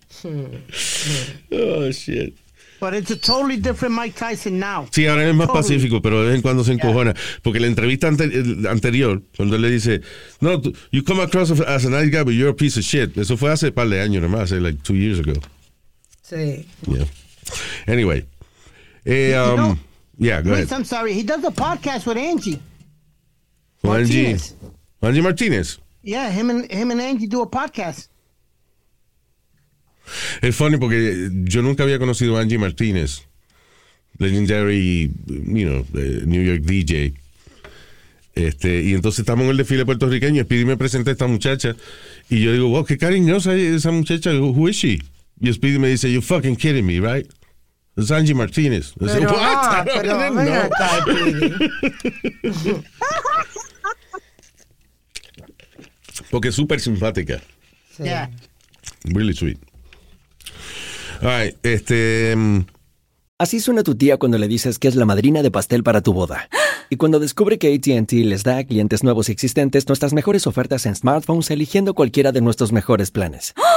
Oh, 1.52 1.92
shit. 1.92 2.34
But 2.80 2.94
it's 2.94 3.10
a 3.10 3.16
totally 3.18 3.58
different 3.58 3.96
Mike 3.96 4.16
Tyson 4.16 4.60
now. 4.60 4.88
Sí, 4.92 5.08
ahora 5.08 5.24
él 5.24 5.30
es 5.30 5.36
más 5.36 5.48
Totally. 5.48 5.64
pacífico, 5.64 6.02
pero 6.02 6.22
de 6.22 6.28
vez 6.28 6.36
en 6.36 6.42
cuando 6.44 6.64
se 6.64 6.74
encojona. 6.74 7.16
Porque 7.42 7.60
la 7.60 7.66
entrevista 7.68 8.08
ante- 8.08 8.26
el- 8.26 8.68
anterior, 8.68 9.22
cuando 9.36 9.56
él 9.56 9.64
le 9.64 9.72
dice, 9.72 10.02
no, 10.42 10.62
you 10.92 11.04
come 11.04 11.24
across 11.24 11.50
as 11.52 11.86
a 11.86 11.90
nice 11.90 12.10
guy, 12.12 12.24
but 12.24 12.34
you're 12.34 12.50
a 12.52 12.56
piece 12.56 12.78
of 12.78 12.84
shit. 12.86 13.18
Eso 13.18 13.36
fue 13.36 13.52
hace 13.52 13.68
un 13.70 13.74
par 13.74 13.88
de 13.90 14.00
años 14.00 14.22
nomás, 14.22 14.42
hace 14.52 14.60
like 14.60 14.84
two 14.84 14.96
years 14.96 15.20
ago. 15.20 15.34
Sí. 16.24 16.68
Yeah. 16.88 17.06
Anyway. 17.88 18.26
Eh, 19.06 19.32
You 19.32 19.40
um, 19.40 19.56
know, 19.56 19.78
yeah, 20.18 20.42
go 20.42 20.54
ahead. 20.54 20.72
I'm 20.72 20.84
sorry. 20.84 21.14
He 21.14 21.24
does 21.24 21.44
a 21.44 21.52
podcast 21.52 22.06
with 22.06 22.18
Angie. 22.18 22.62
Angie, 23.84 24.24
Martinez. 24.34 24.56
Angie 25.02 25.22
Martínez. 25.22 25.78
Yeah, 26.02 26.30
him 26.30 26.50
and 26.50 26.72
him 26.72 26.92
and 26.92 27.02
Angie 27.02 27.28
do 27.28 27.42
a 27.42 27.50
podcast. 27.50 28.08
Es 30.42 30.56
funny 30.56 30.78
porque 30.78 31.30
yo 31.44 31.62
nunca 31.62 31.84
había 31.84 32.00
conocido 32.00 32.38
a 32.38 32.42
Angie 32.42 32.58
Martínez, 32.58 33.24
legendary, 34.18 35.12
you 35.28 35.68
know, 35.68 35.86
eh, 35.96 36.24
New 36.26 36.42
York 36.42 36.62
DJ. 36.62 37.14
Este, 38.36 38.84
y 38.84 38.94
entonces 38.94 39.20
estamos 39.20 39.46
en 39.46 39.52
el 39.52 39.58
desfile 39.58 39.84
puertorriqueño. 39.86 40.44
Speedy 40.44 40.66
me 40.66 40.78
presenta 40.78 41.10
a 41.10 41.14
esta 41.14 41.28
muchacha. 41.28 41.76
Y 42.30 42.42
yo 42.42 42.54
digo, 42.54 42.70
wow, 42.70 42.86
qué 42.86 42.98
cariñosa 42.98 43.56
es 43.56 43.78
esa 43.78 43.92
muchacha. 43.92 44.32
Who 44.32 44.70
is 44.70 44.76
she? 44.76 45.00
Y 45.40 45.52
Speedy 45.52 45.80
me 45.80 45.90
dice, 45.90 46.12
you 46.12 46.22
fucking 46.22 46.56
kidding 46.56 46.86
me, 46.86 47.00
right? 47.00 47.28
Es 47.98 48.12
Angie 48.12 48.36
Martínez. 48.36 48.94
Said, 49.00 49.20
Pero, 49.20 49.36
ah, 49.40 49.84
pero 49.94 50.14
acá. 50.16 51.06
Porque 56.30 56.50
es 56.50 56.56
súper 56.56 56.80
simpática. 56.80 57.42
Yeah. 57.98 58.30
Really 59.04 59.34
sweet. 59.34 59.58
All 61.22 61.30
right, 61.44 61.56
este. 61.64 62.36
mm, 62.36 62.66
Así 63.40 63.60
suena 63.60 63.84
tu 63.84 63.96
tía 63.96 64.18
cuando 64.18 64.38
le 64.38 64.48
dices 64.48 64.78
que 64.80 64.88
es 64.88 64.96
la 64.96 65.06
madrina 65.06 65.42
de 65.42 65.52
pastel 65.52 65.84
para 65.84 66.02
tu 66.02 66.14
boda. 66.14 66.50
Y 66.90 66.96
cuando 66.96 67.20
descubre 67.20 67.58
que 67.58 67.74
ATT 67.76 68.14
les 68.14 68.44
da 68.44 68.60
a 68.60 68.64
clientes 68.64 69.04
nuevos 69.04 69.28
y 69.28 69.34
existentes 69.34 69.90
nuestras 69.90 70.14
mejores 70.14 70.48
ofertas 70.48 70.86
en 70.86 70.96
smartphones 70.96 71.52
eligiendo 71.52 71.94
cualquiera 71.94 72.32
de 72.32 72.40
nuestros 72.40 72.72
mejores 72.72 73.12
planes. 73.12 73.54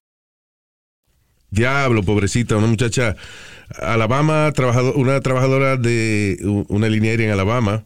Diablo, 1.51 2.01
pobrecita, 2.01 2.55
una 2.55 2.67
muchacha. 2.67 3.15
Alabama, 3.77 4.51
trabajador, 4.53 4.95
una 4.95 5.19
trabajadora 5.19 5.77
de 5.77 6.37
una 6.69 6.87
línea 6.87 7.11
aérea 7.11 7.27
en 7.27 7.33
Alabama, 7.33 7.85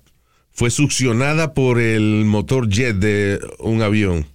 fue 0.51 0.69
succionada 0.69 1.53
por 1.53 1.79
el 1.79 2.25
motor 2.25 2.69
jet 2.69 2.95
de 2.95 3.39
un 3.59 3.81
avión. 3.81 4.27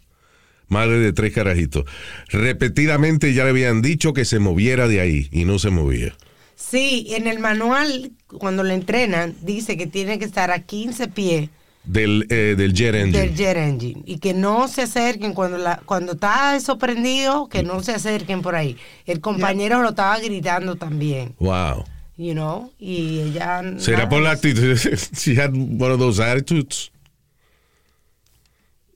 Madre 0.68 0.98
de 0.98 1.12
tres 1.12 1.32
carajitos. 1.32 1.84
Repetidamente 2.28 3.32
ya 3.32 3.44
le 3.44 3.50
habían 3.50 3.82
dicho 3.82 4.12
que 4.12 4.24
se 4.24 4.38
moviera 4.38 4.86
de 4.86 5.00
ahí 5.00 5.28
y 5.32 5.44
no 5.44 5.58
se 5.58 5.70
movía. 5.70 6.14
Sí, 6.54 7.06
en 7.10 7.26
el 7.26 7.38
manual, 7.38 8.12
cuando 8.26 8.62
le 8.62 8.74
entrenan, 8.74 9.34
dice 9.42 9.76
que 9.76 9.86
tiene 9.86 10.18
que 10.18 10.24
estar 10.24 10.50
a 10.50 10.60
15 10.60 11.08
pies 11.08 11.50
Del, 11.92 12.26
eh, 12.30 12.54
del 12.56 12.72
jet 12.72 12.94
engine. 12.94 13.18
del 13.18 13.34
jet 13.34 13.56
engine 13.56 14.02
y 14.06 14.18
que 14.18 14.32
no 14.32 14.68
se 14.68 14.82
acerquen 14.82 15.32
cuando 15.34 15.58
la 15.58 15.78
cuando 15.86 16.12
está 16.12 16.54
eso 16.54 16.78
prendido, 16.78 17.48
que 17.48 17.62
no 17.64 17.82
se 17.82 17.92
acerquen 17.92 18.42
por 18.42 18.54
ahí. 18.54 18.76
El 19.06 19.20
compañero 19.20 19.82
lo 19.82 19.88
estaba 19.90 20.18
gritando 20.20 20.76
también, 20.76 21.34
Wow. 21.40 21.84
you 22.16 22.32
know, 22.34 22.70
y 22.78 23.18
ella 23.20 23.62
¿Será 23.78 23.98
nada. 24.04 24.08
por 24.08 24.22
la 24.22 24.30
actitud? 24.32 24.76
She 25.16 25.34
had 25.34 25.50
one 25.52 25.90
of 25.90 25.98
those 25.98 26.20
attitudes. 26.20 26.92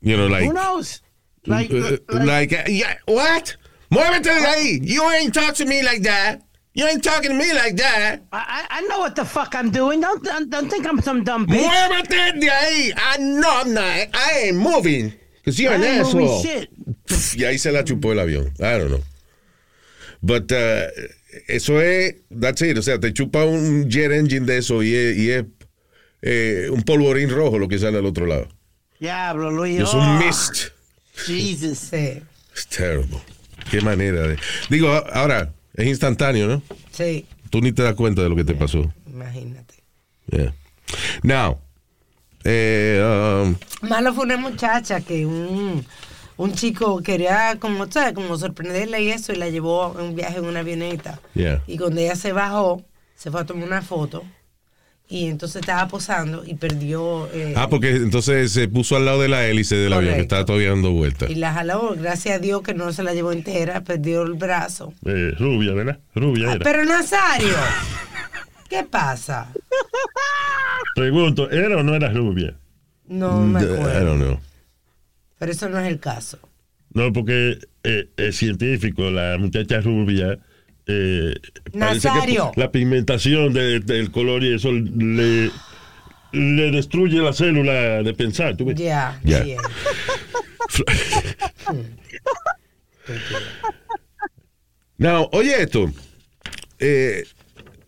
You 0.00 0.16
know, 0.16 0.28
like. 0.28 0.44
Who 0.46 0.52
knows? 0.52 1.02
Like, 1.46 1.72
uh, 1.72 1.96
like, 2.24 2.52
uh, 2.52 2.68
yeah, 2.70 2.94
what? 3.06 3.56
Muévete 3.90 4.24
de 4.40 4.46
ahí. 4.46 4.80
You 4.82 5.02
ain't 5.10 5.34
talk 5.34 5.54
to 5.56 5.64
me 5.66 5.82
like 5.82 6.02
that. 6.02 6.42
You 6.76 6.88
ain't 6.88 7.04
talking 7.04 7.30
to 7.30 7.36
me 7.36 7.52
like 7.54 7.76
that. 7.76 8.22
I, 8.32 8.66
I 8.68 8.80
know 8.82 8.98
what 8.98 9.14
the 9.14 9.24
fuck 9.24 9.54
I'm 9.54 9.70
doing. 9.70 10.00
Don't, 10.00 10.22
don't, 10.24 10.50
don't 10.50 10.68
think 10.68 10.84
I'm 10.86 11.00
some 11.00 11.22
dumb 11.22 11.46
bitch. 11.46 11.62
Muévete 11.62 12.40
de 12.40 12.48
ahí. 12.48 12.92
I 12.96 13.16
know 13.18 13.48
I'm 13.48 13.72
not. 13.72 14.08
I 14.12 14.42
ain't 14.46 14.56
moving. 14.56 15.12
Because 15.36 15.60
you're 15.60 15.70
I 15.70 15.76
an 15.76 15.84
asshole. 15.84 16.42
shit. 16.42 16.68
Pff, 17.06 17.36
Y 17.36 17.44
ahí 17.44 17.58
se 17.58 17.70
la 17.70 17.84
chupó 17.84 18.10
el 18.10 18.18
avión. 18.18 18.52
I 18.58 18.78
don't 18.78 18.90
know. 18.90 19.02
But 20.20 20.50
uh, 20.50 20.88
eso 21.46 21.78
es, 21.78 22.14
that's 22.28 22.60
it. 22.62 22.76
O 22.76 22.82
sea, 22.82 22.98
te 22.98 23.12
chupa 23.12 23.44
un 23.44 23.88
jet 23.88 24.10
engine 24.10 24.44
de 24.44 24.58
eso 24.58 24.82
y 24.82 24.94
es, 24.96 25.16
y 25.16 25.30
es 25.30 25.44
eh, 26.22 26.68
un 26.72 26.82
polvorín 26.82 27.30
rojo 27.30 27.58
lo 27.58 27.68
que 27.68 27.78
sale 27.78 27.98
al 27.98 28.06
otro 28.06 28.26
lado. 28.26 28.48
Diablo, 28.98 29.52
Luis. 29.52 29.80
Es 29.80 29.94
oh, 29.94 29.98
un 29.98 30.18
mist. 30.18 30.70
Jesus. 31.14 31.92
It's 31.92 32.66
terrible. 32.68 33.20
Qué 33.70 33.80
manera 33.80 34.26
de. 34.26 34.38
Digo, 34.70 34.88
ahora, 34.88 35.52
es 35.74 35.86
instantáneo, 35.86 36.46
¿no? 36.48 36.62
sí, 36.90 37.26
Tú 37.50 37.60
ni 37.60 37.70
te 37.72 37.82
das 37.82 37.94
cuenta 37.94 38.22
de 38.22 38.28
lo 38.28 38.34
que 38.36 38.44
te 38.44 38.54
pasó. 38.54 38.92
imagínate. 39.06 39.74
Yeah. 40.30 40.52
Now, 41.22 41.58
eh, 42.44 43.42
um, 43.44 43.54
Malo 43.88 44.12
fue 44.14 44.24
una 44.24 44.36
muchacha 44.36 45.00
que 45.00 45.24
un, 45.24 45.84
un 46.36 46.52
chico 46.52 47.00
quería 47.02 47.56
como, 47.60 47.90
¿sabes? 47.90 48.12
como 48.14 48.36
sorprenderla 48.36 48.98
y 49.00 49.10
eso 49.10 49.32
y 49.32 49.36
la 49.36 49.48
llevó 49.50 49.94
en 49.98 50.06
un 50.06 50.14
viaje 50.16 50.38
en 50.38 50.46
una 50.46 50.60
avioneta. 50.60 51.20
yeah. 51.34 51.62
Y 51.66 51.78
cuando 51.78 52.00
ella 52.00 52.16
se 52.16 52.32
bajó, 52.32 52.82
se 53.16 53.30
fue 53.30 53.40
a 53.42 53.44
tomar 53.46 53.66
una 53.68 53.82
foto 53.82 54.24
y 55.08 55.26
entonces 55.26 55.60
estaba 55.60 55.86
posando 55.88 56.44
y 56.46 56.54
perdió 56.54 57.28
eh, 57.32 57.52
Ah, 57.56 57.68
porque 57.68 57.90
entonces 57.90 58.50
se 58.52 58.68
puso 58.68 58.96
al 58.96 59.04
lado 59.04 59.20
de 59.20 59.28
la 59.28 59.46
hélice 59.46 59.76
del 59.76 59.92
avión 59.92 60.14
que 60.14 60.20
estaba 60.22 60.44
todavía 60.44 60.70
dando 60.70 60.92
vueltas. 60.92 61.30
y 61.30 61.34
la 61.34 61.52
jaló. 61.52 61.94
Gracias 61.96 62.36
a 62.36 62.38
Dios 62.38 62.62
que 62.62 62.74
no 62.74 62.92
se 62.92 63.02
la 63.02 63.12
llevó 63.14 63.30
entera, 63.32 63.82
perdió 63.82 64.22
el 64.22 64.32
brazo. 64.34 64.92
Eh, 65.04 65.32
rubia, 65.38 65.72
¿verdad? 65.74 65.98
Rubia 66.14 66.48
Ah, 66.50 66.54
era. 66.54 66.64
pero 66.64 66.84
Nazario, 66.84 67.54
¿qué 68.68 68.82
pasa? 68.84 69.52
Pregunto, 70.94 71.50
¿era 71.50 71.76
o 71.76 71.82
no 71.82 71.94
era 71.94 72.08
rubia? 72.10 72.54
No 73.06 73.40
me 73.40 73.60
I 73.60 73.64
acuerdo. 73.64 74.04
don't 74.06 74.22
know. 74.22 74.40
Pero 75.38 75.52
eso 75.52 75.68
no 75.68 75.78
es 75.80 75.88
el 75.88 75.98
caso. 76.00 76.38
No, 76.92 77.12
porque 77.12 77.58
eh, 77.82 78.08
es 78.16 78.36
científico, 78.36 79.10
la 79.10 79.36
muchacha 79.38 79.80
rubia. 79.80 80.38
Eh, 80.86 81.34
que 81.72 81.78
Nazario. 81.78 82.52
la 82.56 82.70
pigmentación 82.70 83.52
de- 83.54 83.80
del 83.80 84.10
color 84.10 84.44
y 84.44 84.54
eso 84.54 84.70
le, 84.72 85.50
le 86.32 86.70
destruye 86.70 87.18
la 87.22 87.32
célula 87.32 88.02
de 88.02 88.12
pensar. 88.14 88.56
¿tú 88.56 88.66
ves? 88.66 88.76
Ya. 88.76 89.18
Now, 94.98 95.28
oye 95.32 95.62
esto. 95.62 95.90
Eh, 96.78 97.24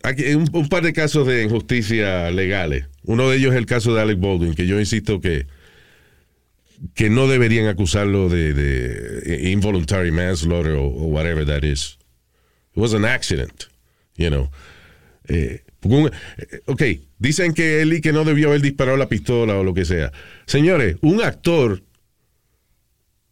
aquí 0.03 0.24
hay 0.24 0.34
un, 0.34 0.49
un 0.53 0.68
par 0.68 0.82
de 0.82 0.92
casos 0.92 1.26
de 1.26 1.44
injusticia 1.44 2.30
legales. 2.30 2.86
Uno 3.05 3.28
de 3.30 3.36
ellos 3.36 3.53
es 3.53 3.59
el 3.59 3.66
caso 3.66 3.94
de 3.94 4.03
Alec 4.03 4.18
Baldwin, 4.20 4.55
que 4.55 4.66
yo 4.66 4.80
insisto 4.80 5.20
que, 5.20 5.47
que 6.94 7.09
no 7.11 7.28
deberían 7.28 7.66
acusarlo 7.68 8.28
de, 8.28 8.53
de 8.53 9.51
involuntary 9.51 10.11
manslaughter 10.11 10.72
o, 10.72 10.86
o 10.86 11.05
whatever 11.07 11.47
that 11.47 11.62
is. 11.62 11.99
It 12.77 12.81
was 12.81 12.93
an 12.93 13.07
accident, 13.07 13.68
you 14.16 14.29
know. 14.29 14.51
Eh, 15.29 15.62
eh, 15.83 16.61
ok, 16.66 16.83
dicen 17.18 17.55
que 17.55 17.81
él 17.81 17.95
y 17.95 18.01
que 18.01 18.12
no 18.12 18.24
debió 18.24 18.49
haber 18.49 18.61
disparado 18.61 18.97
la 18.97 19.09
pistola 19.09 19.57
o 19.57 19.64
lo 19.64 19.72
que 19.72 19.85
sea. 19.85 20.12
Señores, 20.47 20.97
un 21.01 21.22
actor 21.22 21.83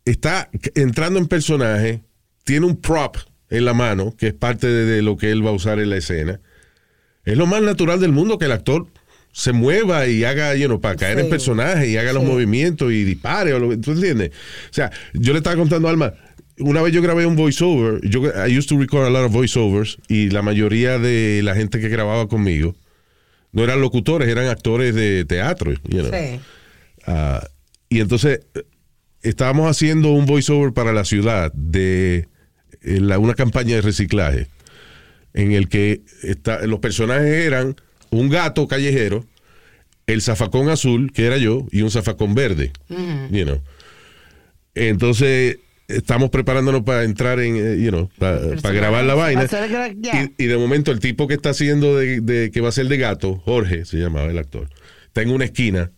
está 0.04 0.48
entrando 0.74 1.18
en 1.18 1.26
personaje, 1.26 2.02
tiene 2.44 2.66
un 2.66 2.80
prop 2.80 3.16
en 3.50 3.64
la 3.64 3.74
mano, 3.74 4.14
que 4.16 4.28
es 4.28 4.34
parte 4.34 4.66
de, 4.66 5.02
lo 5.02 5.16
que 5.16 5.30
él 5.30 5.44
va 5.44 5.50
a 5.50 5.54
usar 5.54 5.78
en 5.78 5.90
la 5.90 5.96
escena. 5.96 6.40
Es 7.24 7.36
lo 7.36 7.46
más 7.46 7.62
natural 7.62 8.00
del 8.00 8.12
mundo 8.12 8.38
que 8.38 8.46
el 8.46 8.52
actor 8.52 8.86
se 9.32 9.52
mueva 9.52 10.06
y 10.06 10.24
haga, 10.24 10.54
you 10.54 10.66
know, 10.66 10.80
para 10.80 10.96
caer 10.96 11.18
en 11.18 11.28
personaje 11.28 11.88
y 11.88 11.96
haga 11.96 12.12
los 12.12 12.22
movimientos 12.22 12.92
y 12.92 13.04
dispare. 13.04 13.52
O 13.52 13.58
lo, 13.58 13.70
que- 13.70 13.78
¿Tú 13.78 13.92
entiendes? 13.92 14.30
O 14.70 14.72
sea, 14.74 14.90
yo 15.12 15.32
le 15.32 15.38
estaba 15.38 15.56
contando 15.56 15.88
a 15.88 15.90
Alma, 15.90 16.14
una 16.58 16.82
vez 16.82 16.92
yo 16.92 17.02
grabé 17.02 17.26
un 17.26 17.36
voiceover, 17.36 18.00
yo, 18.08 18.22
I 18.46 18.56
used 18.56 18.68
to 18.68 18.78
record 18.78 19.06
a 19.06 19.10
lot 19.10 19.24
of 19.24 19.32
voiceovers 19.32 19.98
y 20.08 20.30
la 20.30 20.42
mayoría 20.42 20.98
de 20.98 21.40
la 21.42 21.54
gente 21.54 21.80
que 21.80 21.88
grababa 21.88 22.28
conmigo 22.28 22.74
no 23.52 23.62
eran 23.64 23.80
locutores, 23.80 24.28
eran 24.28 24.46
actores 24.48 24.94
de 24.94 25.24
teatro. 25.24 25.72
you 25.88 26.00
know. 26.02 26.10
Sí. 26.12 26.40
Ah, 27.06 27.46
y 27.88 28.00
entonces 28.00 28.40
eh, 28.54 28.62
estábamos 29.22 29.68
haciendo 29.70 30.10
un 30.10 30.26
voiceover 30.26 30.72
para 30.72 30.92
la 30.92 31.04
ciudad 31.04 31.52
de 31.52 32.28
eh, 32.82 33.00
la- 33.00 33.18
una 33.18 33.34
campaña 33.34 33.76
de 33.76 33.82
reciclaje 33.82 34.48
en 35.32 35.52
el 35.52 35.68
que 35.68 36.02
está- 36.22 36.66
los 36.66 36.78
personajes 36.80 37.46
eran 37.46 37.76
un 38.10 38.28
gato 38.28 38.68
callejero, 38.68 39.24
el 40.06 40.20
zafacón 40.22 40.68
azul, 40.68 41.10
que 41.12 41.24
era 41.26 41.38
yo, 41.38 41.66
y 41.72 41.82
un 41.82 41.90
zafacón 41.90 42.34
verde. 42.34 42.70
you 43.30 43.44
know. 43.44 43.60
Entonces 44.74 45.58
estamos 45.88 46.30
preparándonos 46.30 46.82
para 46.82 47.04
entrar 47.04 47.40
en, 47.40 47.56
eh, 47.56 47.76
you 47.82 47.90
know, 47.90 48.08
para, 48.18 48.40
para 48.62 48.74
grabar 48.74 49.04
la 49.04 49.14
vaina. 49.14 49.46
Ya. 50.00 50.22
Y, 50.38 50.44
y 50.44 50.46
de 50.46 50.56
momento 50.56 50.90
el 50.90 51.00
tipo 51.00 51.26
que 51.28 51.34
está 51.34 51.50
haciendo 51.50 51.96
de, 51.96 52.20
de- 52.20 52.50
que 52.50 52.60
va 52.60 52.68
a 52.70 52.72
ser 52.72 52.86
de 52.88 52.96
gato, 52.96 53.36
Jorge 53.44 53.84
se 53.84 53.98
llamaba 53.98 54.26
el 54.30 54.38
actor, 54.38 54.68
está 55.06 55.22
en 55.22 55.30
una 55.30 55.44
esquina. 55.44 55.90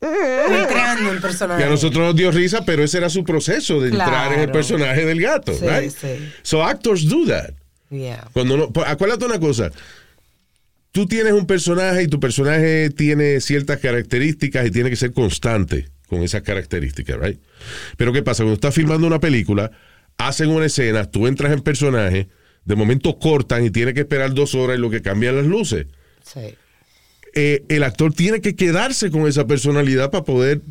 Entrando 0.00 1.12
en 1.12 1.20
personaje. 1.20 1.62
Y 1.62 1.64
a 1.66 1.68
nosotros 1.70 2.04
nos 2.06 2.16
dio 2.16 2.30
risa, 2.30 2.64
pero 2.64 2.82
ese 2.84 2.98
era 2.98 3.10
su 3.10 3.24
proceso 3.24 3.80
de 3.80 3.88
entrar 3.88 4.26
en 4.32 4.40
el 4.40 4.46
Claro. 4.46 4.52
personaje 4.52 5.04
del 5.04 5.20
gato. 5.20 5.54
Sí, 5.54 5.66
right? 5.66 5.90
sí. 5.90 6.30
So 6.42 6.62
actors 6.64 7.08
do 7.08 7.26
that. 7.26 7.50
Yeah. 7.90 8.28
Cuando 8.32 8.56
no, 8.56 8.72
acuérdate 8.86 9.24
una 9.24 9.40
cosa. 9.40 9.70
Tú 10.98 11.06
tienes 11.06 11.32
un 11.32 11.46
personaje 11.46 12.02
y 12.02 12.08
tu 12.08 12.18
personaje 12.18 12.90
tiene 12.90 13.40
ciertas 13.40 13.78
características 13.78 14.66
y 14.66 14.72
tiene 14.72 14.90
que 14.90 14.96
ser 14.96 15.12
constante 15.12 15.90
con 16.08 16.24
esas 16.24 16.42
características, 16.42 17.20
right? 17.20 17.38
Pero 17.96 18.12
¿qué 18.12 18.24
pasa? 18.24 18.42
Cuando 18.42 18.54
estás 18.54 18.74
filmando 18.74 19.06
una 19.06 19.20
película, 19.20 19.70
hacen 20.16 20.48
una 20.48 20.66
escena, 20.66 21.08
tú 21.08 21.28
entras 21.28 21.52
en 21.52 21.60
personaje, 21.60 22.26
de 22.64 22.74
momento 22.74 23.16
cortan 23.20 23.64
y 23.64 23.70
tienes 23.70 23.94
que 23.94 24.00
esperar 24.00 24.34
dos 24.34 24.56
horas 24.56 24.76
y 24.76 24.80
lo 24.80 24.90
que 24.90 25.00
cambian 25.00 25.36
las 25.36 25.46
luces. 25.46 25.86
Sí. 26.24 26.56
Eh, 27.32 27.62
el 27.68 27.84
actor 27.84 28.12
tiene 28.12 28.40
que 28.40 28.56
quedarse 28.56 29.12
con 29.12 29.28
esa 29.28 29.46
personalidad 29.46 30.10
para 30.10 30.24
poder 30.24 30.62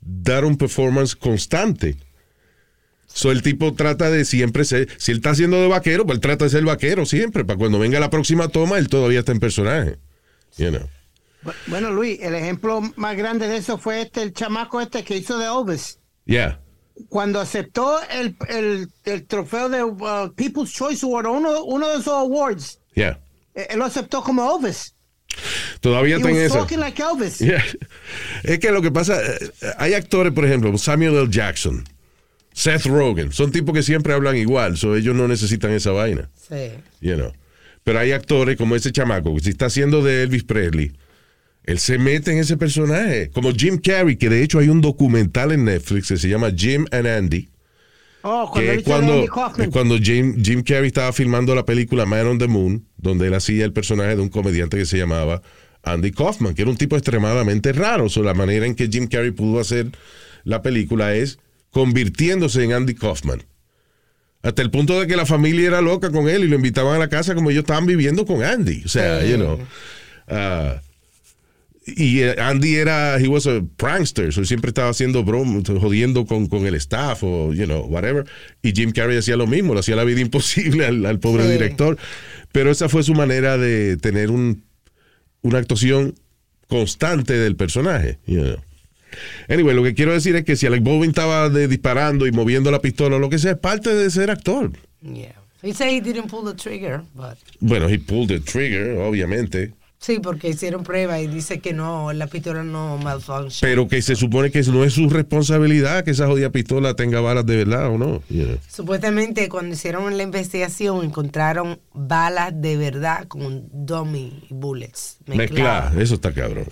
dar 0.00 0.44
un 0.44 0.56
performance 0.56 1.14
constante. 1.14 1.94
So 3.16 3.32
el 3.32 3.40
tipo 3.40 3.72
trata 3.72 4.10
de 4.10 4.26
siempre 4.26 4.66
ser, 4.66 4.88
si 4.98 5.10
él 5.10 5.18
está 5.18 5.30
haciendo 5.30 5.58
de 5.58 5.68
vaquero, 5.68 6.04
pues 6.04 6.16
él 6.16 6.20
trata 6.20 6.44
de 6.44 6.50
ser 6.50 6.64
vaquero 6.64 7.06
siempre, 7.06 7.46
para 7.46 7.58
cuando 7.58 7.78
venga 7.78 7.98
la 7.98 8.10
próxima 8.10 8.48
toma, 8.48 8.76
él 8.76 8.88
todavía 8.88 9.20
está 9.20 9.32
en 9.32 9.40
personaje. 9.40 9.96
You 10.58 10.68
know. 10.68 10.86
Bueno, 11.66 11.90
Luis, 11.92 12.18
el 12.20 12.34
ejemplo 12.34 12.82
más 12.96 13.16
grande 13.16 13.48
de 13.48 13.56
eso 13.56 13.78
fue 13.78 14.02
este, 14.02 14.20
el 14.20 14.34
chamaco 14.34 14.82
este 14.82 15.02
que 15.02 15.16
hizo 15.16 15.38
de 15.38 15.46
Elvis. 15.46 15.98
Yeah. 16.26 16.60
Cuando 17.08 17.40
aceptó 17.40 17.98
el, 18.10 18.36
el, 18.50 18.88
el 19.04 19.26
trofeo 19.26 19.70
de 19.70 19.82
uh, 19.82 20.34
People's 20.36 20.70
Choice 20.74 21.06
Award, 21.06 21.26
uno, 21.28 21.64
uno 21.64 21.88
de 21.88 21.94
esos 21.94 22.08
awards, 22.12 22.80
Yeah. 22.94 23.18
eh, 23.54 23.68
él 23.70 23.78
lo 23.78 23.86
aceptó 23.86 24.22
como 24.22 24.42
Elvis. 24.58 24.94
Todavía 25.80 26.16
está 26.16 26.28
en 26.30 26.36
eso. 26.36 26.54
talking 26.58 26.80
like 26.80 27.02
Elvis. 27.02 27.38
Yeah. 27.38 27.64
Es 28.42 28.58
que 28.58 28.70
lo 28.72 28.82
que 28.82 28.90
pasa, 28.90 29.18
eh, 29.22 29.50
hay 29.78 29.94
actores, 29.94 30.34
por 30.34 30.44
ejemplo, 30.44 30.76
Samuel 30.76 31.14
L. 31.16 31.28
Jackson, 31.30 31.82
Seth 32.56 32.86
Rogen, 32.86 33.32
son 33.32 33.52
tipos 33.52 33.74
que 33.74 33.82
siempre 33.82 34.14
hablan 34.14 34.34
igual, 34.34 34.78
so 34.78 34.96
ellos 34.96 35.14
no 35.14 35.28
necesitan 35.28 35.72
esa 35.72 35.90
vaina. 35.90 36.30
Sí. 36.48 36.70
You 37.02 37.16
know. 37.16 37.30
Pero 37.84 37.98
hay 37.98 38.12
actores 38.12 38.56
como 38.56 38.74
ese 38.74 38.92
chamaco, 38.92 39.34
que 39.34 39.42
si 39.42 39.50
está 39.50 39.66
haciendo 39.66 40.02
de 40.02 40.22
Elvis 40.22 40.44
Presley, 40.44 40.92
él 41.64 41.78
se 41.78 41.98
mete 41.98 42.32
en 42.32 42.38
ese 42.38 42.56
personaje. 42.56 43.28
Como 43.28 43.52
Jim 43.52 43.76
Carrey, 43.76 44.16
que 44.16 44.30
de 44.30 44.42
hecho 44.42 44.58
hay 44.58 44.70
un 44.70 44.80
documental 44.80 45.52
en 45.52 45.66
Netflix 45.66 46.08
que 46.08 46.16
se 46.16 46.30
llama 46.30 46.50
Jim 46.50 46.86
and 46.92 47.06
Andy. 47.06 47.50
Oh, 48.22 48.48
cuando 48.50 48.54
Que 48.54 48.72
él 48.72 48.78
es 48.78 48.84
cuando, 48.84 49.12
Andy 49.12 49.26
Kaufman. 49.28 49.66
es 49.66 49.72
cuando 49.72 49.98
Jim, 49.98 50.42
Jim 50.42 50.62
Carrey 50.62 50.86
estaba 50.86 51.12
filmando 51.12 51.54
la 51.54 51.66
película 51.66 52.06
Man 52.06 52.26
on 52.26 52.38
the 52.38 52.48
Moon, 52.48 52.86
donde 52.96 53.26
él 53.26 53.34
hacía 53.34 53.66
el 53.66 53.74
personaje 53.74 54.16
de 54.16 54.22
un 54.22 54.30
comediante 54.30 54.78
que 54.78 54.86
se 54.86 54.96
llamaba 54.96 55.42
Andy 55.82 56.10
Kaufman, 56.10 56.54
que 56.54 56.62
era 56.62 56.70
un 56.70 56.78
tipo 56.78 56.96
extremadamente 56.96 57.74
raro. 57.74 58.08
So, 58.08 58.22
la 58.22 58.32
manera 58.32 58.64
en 58.64 58.74
que 58.74 58.88
Jim 58.88 59.08
Carrey 59.08 59.32
pudo 59.32 59.60
hacer 59.60 59.88
la 60.44 60.62
película 60.62 61.14
es 61.14 61.38
convirtiéndose 61.76 62.64
en 62.64 62.72
Andy 62.72 62.94
Kaufman. 62.94 63.42
Hasta 64.40 64.62
el 64.62 64.70
punto 64.70 64.98
de 64.98 65.06
que 65.06 65.14
la 65.14 65.26
familia 65.26 65.66
era 65.66 65.82
loca 65.82 66.10
con 66.10 66.26
él 66.26 66.44
y 66.44 66.48
lo 66.48 66.56
invitaban 66.56 66.96
a 66.96 66.98
la 66.98 67.08
casa 67.10 67.34
como 67.34 67.50
ellos 67.50 67.64
estaban 67.64 67.84
viviendo 67.84 68.24
con 68.24 68.42
Andy. 68.42 68.80
O 68.86 68.88
sea, 68.88 69.20
Sí. 69.20 69.28
you 69.32 69.36
know. 69.36 69.58
ah, 70.28 70.80
y 71.86 72.20
eh, 72.22 72.34
Andy 72.40 72.76
era, 72.76 73.18
he 73.20 73.28
was 73.28 73.46
a 73.46 73.62
prankster, 73.76 74.32
so 74.32 74.42
siempre 74.46 74.70
estaba 74.70 74.88
haciendo 74.88 75.22
bromas, 75.22 75.64
jodiendo 75.68 76.24
con, 76.24 76.46
con 76.46 76.66
el 76.66 76.74
staff 76.76 77.22
o, 77.22 77.52
you 77.52 77.66
know, 77.66 77.82
whatever. 77.88 78.24
Y 78.62 78.72
Jim 78.72 78.90
Carrey 78.92 79.18
hacía 79.18 79.36
lo 79.36 79.46
mismo, 79.46 79.74
le 79.74 79.80
hacía 79.80 79.96
la 79.96 80.04
vida 80.04 80.20
imposible 80.28 80.86
al, 80.86 81.04
al 81.04 81.18
pobre 81.20 81.44
Sí. 81.44 81.50
director. 81.52 81.98
Pero 82.52 82.70
esa 82.70 82.88
fue 82.88 83.02
su 83.02 83.12
manera 83.12 83.58
de 83.58 83.98
tener 83.98 84.30
un, 84.30 84.64
una 85.42 85.58
actuación 85.58 86.14
constante 86.68 87.34
del 87.34 87.54
personaje. 87.54 88.18
you 88.26 88.40
know. 88.40 88.56
Anyway, 89.48 89.74
lo 89.74 89.82
que 89.82 89.94
quiero 89.94 90.12
decir 90.12 90.36
es 90.36 90.44
que 90.44 90.56
si 90.56 90.66
Alec 90.66 90.82
Baldwin 90.82 91.10
estaba 91.10 91.48
de- 91.48 91.68
disparando 91.68 92.26
y 92.26 92.32
moviendo 92.32 92.70
la 92.70 92.80
pistola 92.80 93.16
o 93.16 93.18
lo 93.18 93.28
que 93.30 93.38
sea, 93.38 93.52
es 93.52 93.58
parte 93.58 93.94
de 93.94 94.10
ser 94.10 94.30
actor. 94.30 94.72
Yeah. 95.02 95.34
He 95.62 95.72
said 95.72 95.88
he 95.90 96.00
didn't 96.00 96.28
pull 96.30 96.44
the 96.44 96.54
trigger, 96.54 97.02
but 97.14 97.36
Bueno, 97.60 97.88
he 97.88 97.98
pulled 97.98 98.28
the 98.28 98.40
trigger, 98.40 98.98
obviamente. 98.98 99.72
sí, 99.98 100.18
porque 100.20 100.48
hicieron 100.50 100.84
prueba 100.84 101.18
y 101.20 101.26
dice 101.26 101.58
que 101.60 101.72
no, 101.72 102.12
la 102.12 102.26
pistola 102.26 102.62
no 102.62 102.98
malfunction. 102.98 103.58
Pero 103.62 103.88
que 103.88 104.02
se 104.02 104.14
supone 104.14 104.50
que 104.50 104.62
no 104.64 104.84
es 104.84 104.92
su 104.92 105.08
responsabilidad 105.08 106.04
que 106.04 106.10
esa 106.12 106.26
jodida 106.26 106.50
pistola 106.50 106.94
tenga 106.94 107.20
balas 107.20 107.46
de 107.46 107.56
verdad 107.56 107.88
o 107.88 107.96
no. 107.98 108.22
know. 108.28 108.58
Supuestamente 108.68 109.48
cuando 109.48 109.74
hicieron 109.74 110.16
la 110.16 110.22
investigación 110.22 111.04
encontraron 111.04 111.80
balas 111.94 112.52
de 112.54 112.76
verdad 112.76 113.26
con 113.26 113.64
dummy 113.72 114.44
bullets 114.50 115.16
mezcladas. 115.26 115.86
Mezclar, 115.94 116.02
eso 116.02 116.14
está 116.16 116.32
cabrón. 116.32 116.66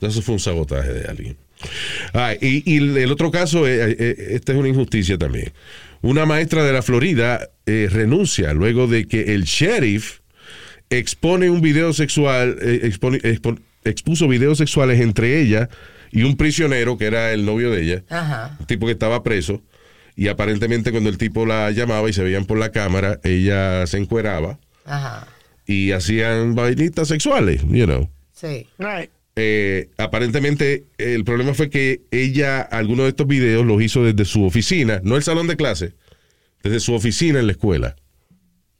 Eso 0.00 0.22
fue 0.22 0.32
un 0.34 0.40
sabotaje 0.40 0.92
de 0.94 1.04
alguien. 1.04 1.36
Ah, 2.14 2.34
y, 2.40 2.62
y 2.70 2.76
el 2.98 3.10
otro 3.12 3.30
caso, 3.30 3.66
eh, 3.68 3.96
eh, 3.98 4.26
esta 4.30 4.52
es 4.52 4.58
una 4.58 4.68
injusticia 4.68 5.18
también. 5.18 5.52
Una 6.02 6.24
maestra 6.26 6.64
de 6.64 6.72
la 6.72 6.82
Florida 6.82 7.50
eh, 7.66 7.88
renuncia 7.90 8.52
luego 8.54 8.86
de 8.86 9.06
que 9.06 9.34
el 9.34 9.44
sheriff 9.44 10.20
expone 10.88 11.50
un 11.50 11.60
video 11.60 11.92
sexual, 11.92 12.56
eh, 12.62 12.80
expone- 12.84 13.20
expo- 13.22 13.58
expuso 13.84 14.26
videos 14.28 14.58
sexuales 14.58 15.00
entre 15.00 15.40
ella 15.40 15.68
y 16.10 16.22
un 16.22 16.36
prisionero 16.36 16.98
que 16.98 17.04
era 17.06 17.32
el 17.32 17.44
novio 17.46 17.70
de 17.70 17.82
ella, 17.82 18.02
Ajá. 18.08 18.56
un 18.58 18.66
tipo 18.66 18.86
que 18.86 18.92
estaba 18.92 19.22
preso. 19.22 19.62
Y 20.16 20.28
aparentemente 20.28 20.90
cuando 20.90 21.08
el 21.08 21.16
tipo 21.18 21.46
la 21.46 21.70
llamaba 21.70 22.10
y 22.10 22.12
se 22.12 22.22
veían 22.24 22.44
por 22.44 22.58
la 22.58 22.72
cámara, 22.72 23.20
ella 23.22 23.86
se 23.86 23.96
encueraba 23.98 24.58
Ajá. 24.84 25.26
y 25.66 25.92
hacían 25.92 26.54
vainitas 26.54 27.08
sexuales, 27.08 27.62
you 27.70 27.84
know. 27.86 28.08
Sí. 28.34 28.66
Right. 28.78 29.10
Eh, 29.42 29.88
aparentemente 29.96 30.84
el 30.98 31.24
problema 31.24 31.54
fue 31.54 31.70
que 31.70 32.02
ella 32.10 32.60
algunos 32.60 33.04
de 33.04 33.10
estos 33.10 33.26
videos 33.26 33.64
los 33.64 33.80
hizo 33.82 34.04
desde 34.04 34.26
su 34.26 34.44
oficina, 34.44 35.00
no 35.02 35.16
el 35.16 35.22
salón 35.22 35.46
de 35.46 35.56
clase, 35.56 35.94
desde 36.62 36.78
su 36.78 36.92
oficina 36.92 37.40
en 37.40 37.46
la 37.46 37.52
escuela. 37.52 37.96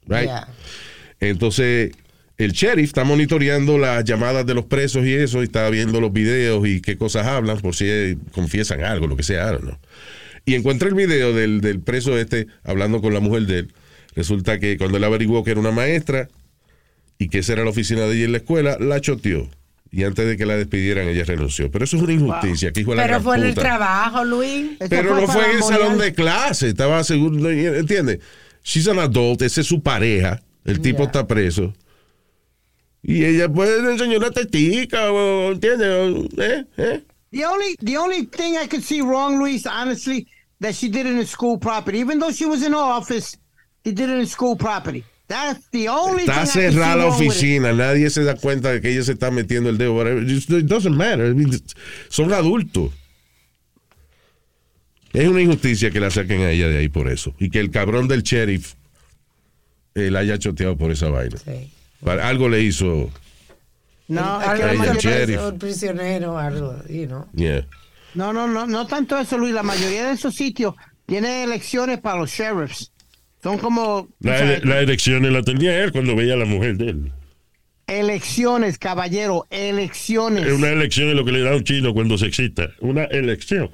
Right? 0.06 0.24
Yeah. 0.24 0.48
Entonces 1.20 1.92
el 2.36 2.52
sheriff 2.52 2.88
está 2.88 3.04
monitoreando 3.04 3.78
las 3.78 4.04
llamadas 4.04 4.44
de 4.44 4.52
los 4.52 4.66
presos 4.66 5.06
y 5.06 5.14
eso, 5.14 5.40
y 5.40 5.44
está 5.44 5.70
viendo 5.70 5.98
los 5.98 6.12
videos 6.12 6.68
y 6.68 6.82
qué 6.82 6.98
cosas 6.98 7.26
hablan, 7.26 7.58
por 7.61 7.74
si 7.74 7.86
eh, 7.88 8.18
confiesan 8.32 8.84
algo, 8.84 9.06
lo 9.06 9.16
que 9.16 9.22
sea, 9.22 9.56
know. 9.56 9.78
Y 10.44 10.56
encuentra 10.56 10.90
el 10.90 10.94
video 10.94 11.32
del, 11.32 11.62
del 11.62 11.80
preso 11.80 12.18
este 12.18 12.48
hablando 12.64 13.00
con 13.00 13.14
la 13.14 13.20
mujer 13.20 13.46
de 13.46 13.58
él. 13.61 13.72
Resulta 14.14 14.58
que 14.58 14.76
cuando 14.76 14.98
él 14.98 15.04
averiguó 15.04 15.42
que 15.42 15.52
era 15.52 15.61
una 15.61 15.70
maestra 15.70 16.28
y 17.16 17.28
que 17.28 17.38
esa 17.38 17.54
era 17.54 17.64
la 17.64 17.70
oficina 17.70 18.02
de 18.02 18.14
ella 18.14 18.24
en 18.26 18.32
la 18.32 18.38
escuela, 18.38 18.76
la 18.78 19.00
choteó. 19.00 19.48
Y 19.93 20.05
antes 20.05 20.26
de 20.26 20.36
que 20.36 20.47
la 20.47 20.57
despidieran, 20.57 21.09
ella 21.09 21.24
renunció. 21.24 21.70
Pero 21.70 21.84
eso 21.84 21.97
es 21.97 22.03
una 22.03 22.12
injusticia. 22.12 22.72
que 22.72 22.80
hijo 22.80 22.93
de 22.93 22.99
la 22.99 23.03
Pero 23.03 23.14
gran 23.14 23.22
fue 23.24 23.36
en 23.38 23.45
el 23.45 23.55
trabajo, 23.55 24.24
Luis. 24.24 24.70
Pero 24.88 25.16
no 25.16 25.26
fue 25.26 25.51
en 25.51 25.57
el 25.57 25.62
salón 25.62 25.99
de 25.99 26.14
clase. 26.14 26.68
Estaba 26.68 27.03
seguro. 27.03 27.51
¿Entiendes? 27.51 28.20
She's 28.62 28.86
an 28.86 29.01
adult. 29.01 29.43
Esa 29.43 29.62
es 29.62 29.66
su 29.66 29.82
pareja. 29.82 30.41
El 30.64 30.80
tipo 30.80 31.05
está 31.05 31.26
preso. 31.26 31.72
Y 33.03 33.24
ella 33.24 33.49
puede 33.49 33.78
enseñar 33.91 34.18
una 34.18 34.30
tetica, 34.30 35.09
¿entiendes? 35.51 36.28
¿Eh? 36.38 36.64
¿Eh? 36.76 37.03
The 37.32 37.47
only 37.47 37.76
the 37.82 37.97
only 37.97 38.26
thing 38.26 38.57
I 38.57 38.66
could 38.66 38.82
see 38.82 39.01
wrong, 39.01 39.38
Luis, 39.38 39.64
honestly, 39.64 40.26
that 40.61 40.74
she 40.74 40.88
did 40.88 41.07
it 41.07 41.16
in 41.16 41.26
school 41.26 41.59
property. 41.59 41.99
Even 41.99 42.18
though 42.18 42.32
she 42.32 42.45
was 42.45 42.62
in 42.62 42.72
her 42.72 42.78
office, 42.78 43.38
she 43.84 43.93
did 43.93 44.11
it 44.11 44.18
in 44.18 44.26
school 44.26 44.57
property. 44.57 45.05
That's 45.30 45.70
the 45.70 45.88
only 45.88 46.24
Está 46.24 46.44
cerrada 46.44 46.96
la 46.96 47.06
oficina. 47.06 47.72
Nadie 47.72 48.10
se 48.10 48.24
da 48.24 48.34
cuenta 48.34 48.72
de 48.72 48.80
que 48.80 48.90
ella 48.90 49.04
se 49.04 49.12
está 49.12 49.30
metiendo 49.30 49.70
el 49.70 49.78
dedo. 49.78 50.02
It 50.20 50.64
doesn't 50.66 50.96
matter. 50.96 51.32
Son 52.08 52.32
adultos. 52.32 52.90
Es 55.12 55.28
una 55.28 55.40
injusticia 55.40 55.92
que 55.92 56.00
la 56.00 56.10
saquen 56.10 56.40
a 56.42 56.50
ella 56.50 56.66
de 56.66 56.78
ahí 56.78 56.88
por 56.88 57.06
eso. 57.08 57.32
Y 57.38 57.48
que 57.50 57.60
el 57.60 57.70
cabrón 57.70 58.08
del 58.08 58.24
sheriff 58.24 58.74
eh, 59.94 60.10
la 60.10 60.18
haya 60.20 60.36
choteado 60.36 60.76
por 60.76 60.90
esa 60.90 61.10
vaina. 61.10 61.36
Sí. 61.38 61.70
Para- 62.04 62.26
Algo 62.26 62.48
le 62.48 62.62
hizo. 62.62 63.08
No, 64.08 64.40
es 64.42 64.48
Algo 64.48 64.82
el 64.84 64.96
sheriff. 64.98 65.40
el 65.40 65.54
prisionero, 65.54 66.36
algo, 66.38 66.76
you 66.88 67.06
know. 67.06 67.24
Yeah. 67.34 67.66
no, 68.14 68.32
no, 68.32 68.48
no, 68.48 68.66
no 68.66 68.86
tanto 68.88 69.16
eso, 69.16 69.38
Luis. 69.38 69.54
La 69.54 69.62
mayoría 69.62 70.08
de 70.08 70.14
esos 70.14 70.34
sitios 70.34 70.74
tienen 71.06 71.48
elecciones 71.48 72.00
para 72.00 72.18
los 72.18 72.30
sheriffs. 72.30 72.89
Son 73.43 73.59
como 73.59 74.09
La, 74.20 74.38
sea, 74.38 74.61
las 74.64 74.82
elecciones 74.82 75.32
la 75.32 75.43
tenía 75.43 75.82
él 75.82 75.93
cuando 75.93 76.14
veía 76.14 76.34
a 76.34 76.36
la 76.36 76.45
mujer 76.45 76.76
de 76.76 76.91
él. 76.91 77.12
elecciones, 77.86 78.78
caballero, 78.78 79.47
elecciones. 79.51 80.47
Es 80.47 80.53
una 80.53 80.68
elección 80.68 81.09
es 81.09 81.14
lo 81.16 81.24
que 81.24 81.32
le 81.32 81.41
da 81.41 81.51
a 81.53 81.57
un 81.57 81.64
chino 81.64 81.93
cuando 81.93 82.16
se 82.18 82.26
excita. 82.26 82.70
Una 82.80 83.05
elección. 83.05 83.68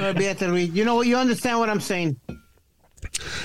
Olvídate, 0.00 0.48
Luis. 0.48 0.70
You 0.74 0.84
know, 0.84 1.02
you 1.02 1.16
understand 1.16 1.58
what 1.58 1.68
I'm 1.68 1.80
saying. 1.80 2.16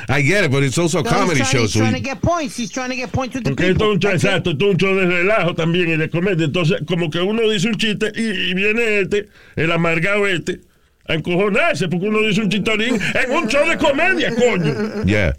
I 0.10 0.22
get 0.22 0.44
it, 0.44 0.52
but 0.52 0.64
it's 0.64 0.78
also 0.78 1.00
a 1.00 1.04
No, 1.04 1.10
he's 1.10 1.18
comedy 1.18 1.40
trying, 1.40 1.52
show. 1.52 1.62
he's 1.62 1.74
so 1.74 1.80
trying 1.80 1.94
to 1.94 2.00
get 2.00 2.22
points. 2.22 2.56
He's 2.58 2.70
trying 2.72 2.90
to 2.90 2.96
get 2.96 3.12
points 3.12 3.36
with 3.36 3.44
the 3.44 3.52
Porque 3.52 3.70
esto 3.72 3.74
people. 3.80 3.88
es 3.90 3.96
un 3.96 4.00
show, 4.00 4.12
That's 4.12 4.24
it. 4.24 4.28
exacto, 4.28 4.52
es 4.52 4.62
un 4.74 4.78
show 4.78 4.96
de 4.96 5.06
relajo 5.06 5.56
también 5.56 5.90
y 5.90 5.98
de 5.98 6.10
comedia. 6.10 6.46
Entonces, 6.46 6.78
como 6.88 7.10
que 7.10 7.20
uno 7.20 7.50
dice 7.50 7.68
un 7.68 7.76
chiste 7.76 8.12
y, 8.16 8.22
y 8.52 8.54
viene 8.54 9.00
este, 9.02 9.28
el 9.56 9.72
amargado 9.72 10.28
este, 10.28 10.62
a 11.08 11.14
encojonarse 11.14 11.88
porque 11.88 12.08
uno 12.08 12.22
dice 12.22 12.42
un 12.42 12.50
chistorín 12.50 12.96
en 12.96 13.32
un 13.32 13.48
show 13.48 13.68
de 13.68 13.78
comedia, 13.78 14.34
coño. 14.36 15.04
Yeah. 15.06 15.36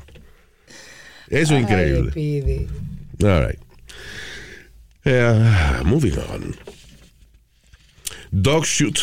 Eso 1.28 1.56
es 1.56 1.62
increíble. 1.62 2.66
All 3.22 3.46
right. 3.46 3.58
Eh, 5.04 5.82
moving 5.84 6.18
on. 6.18 6.54
Dog 8.30 8.64
shoot. 8.64 8.98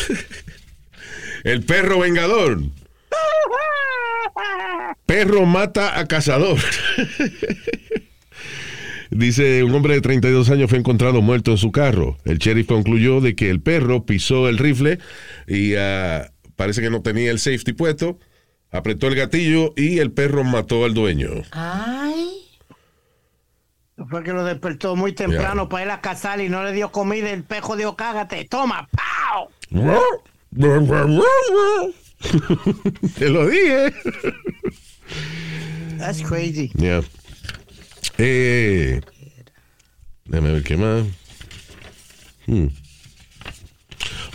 El 1.44 1.62
perro 1.62 2.00
vengador. 2.00 2.60
Perro 5.06 5.46
mata 5.46 5.98
a 5.98 6.06
cazador. 6.06 6.58
Dice, 9.10 9.62
un 9.62 9.72
hombre 9.74 9.94
de 9.94 10.00
32 10.00 10.50
años 10.50 10.68
fue 10.68 10.78
encontrado 10.78 11.22
muerto 11.22 11.52
en 11.52 11.58
su 11.58 11.70
carro. 11.70 12.18
El 12.24 12.38
sheriff 12.38 12.66
concluyó 12.66 13.20
de 13.20 13.36
que 13.36 13.50
el 13.50 13.60
perro 13.60 14.04
pisó 14.04 14.48
el 14.48 14.58
rifle 14.58 14.98
y 15.46 15.74
ah, 15.76 16.32
parece 16.56 16.80
que 16.80 16.90
no 16.90 17.02
tenía 17.02 17.30
el 17.30 17.38
safety 17.38 17.72
puesto. 17.72 18.18
Apretó 18.70 19.06
el 19.06 19.14
gatillo 19.14 19.72
y 19.76 20.00
el 20.00 20.10
perro 20.10 20.42
mató 20.44 20.84
al 20.84 20.94
dueño. 20.94 21.30
Ay. 21.52 22.42
Fue 24.10 24.22
que 24.22 24.32
lo 24.32 24.44
despertó 24.44 24.94
muy 24.94 25.12
temprano 25.12 25.68
para 25.68 25.84
ir 25.84 25.90
a 25.90 26.00
cazar 26.00 26.40
y 26.40 26.48
no 26.48 26.62
le 26.62 26.72
dio 26.72 26.92
comida. 26.92 27.30
El 27.30 27.44
pejo 27.44 27.76
dijo, 27.76 27.96
cágate, 27.96 28.44
toma, 28.44 28.88
¡pau! 28.90 29.50
Te 33.18 33.28
lo 33.28 33.48
dije. 33.48 33.92
That's 35.98 36.22
crazy. 36.22 36.70
Yeah. 36.74 37.02
Eh, 38.18 39.00
déjame 40.24 40.52
ver 40.52 40.62
qué 40.62 40.76
más. 40.76 41.04
Hmm. 42.46 42.68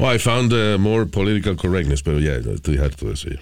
Oh, 0.04 0.08
I 0.12 0.18
found 0.18 0.52
uh, 0.52 0.78
more 0.80 1.06
political 1.06 1.56
correctness, 1.56 2.02
pero 2.02 2.20
ya, 2.20 2.34
estoy 2.34 2.78
harto 2.80 3.06
de 3.08 3.14
eso 3.14 3.30
ya. 3.30 3.40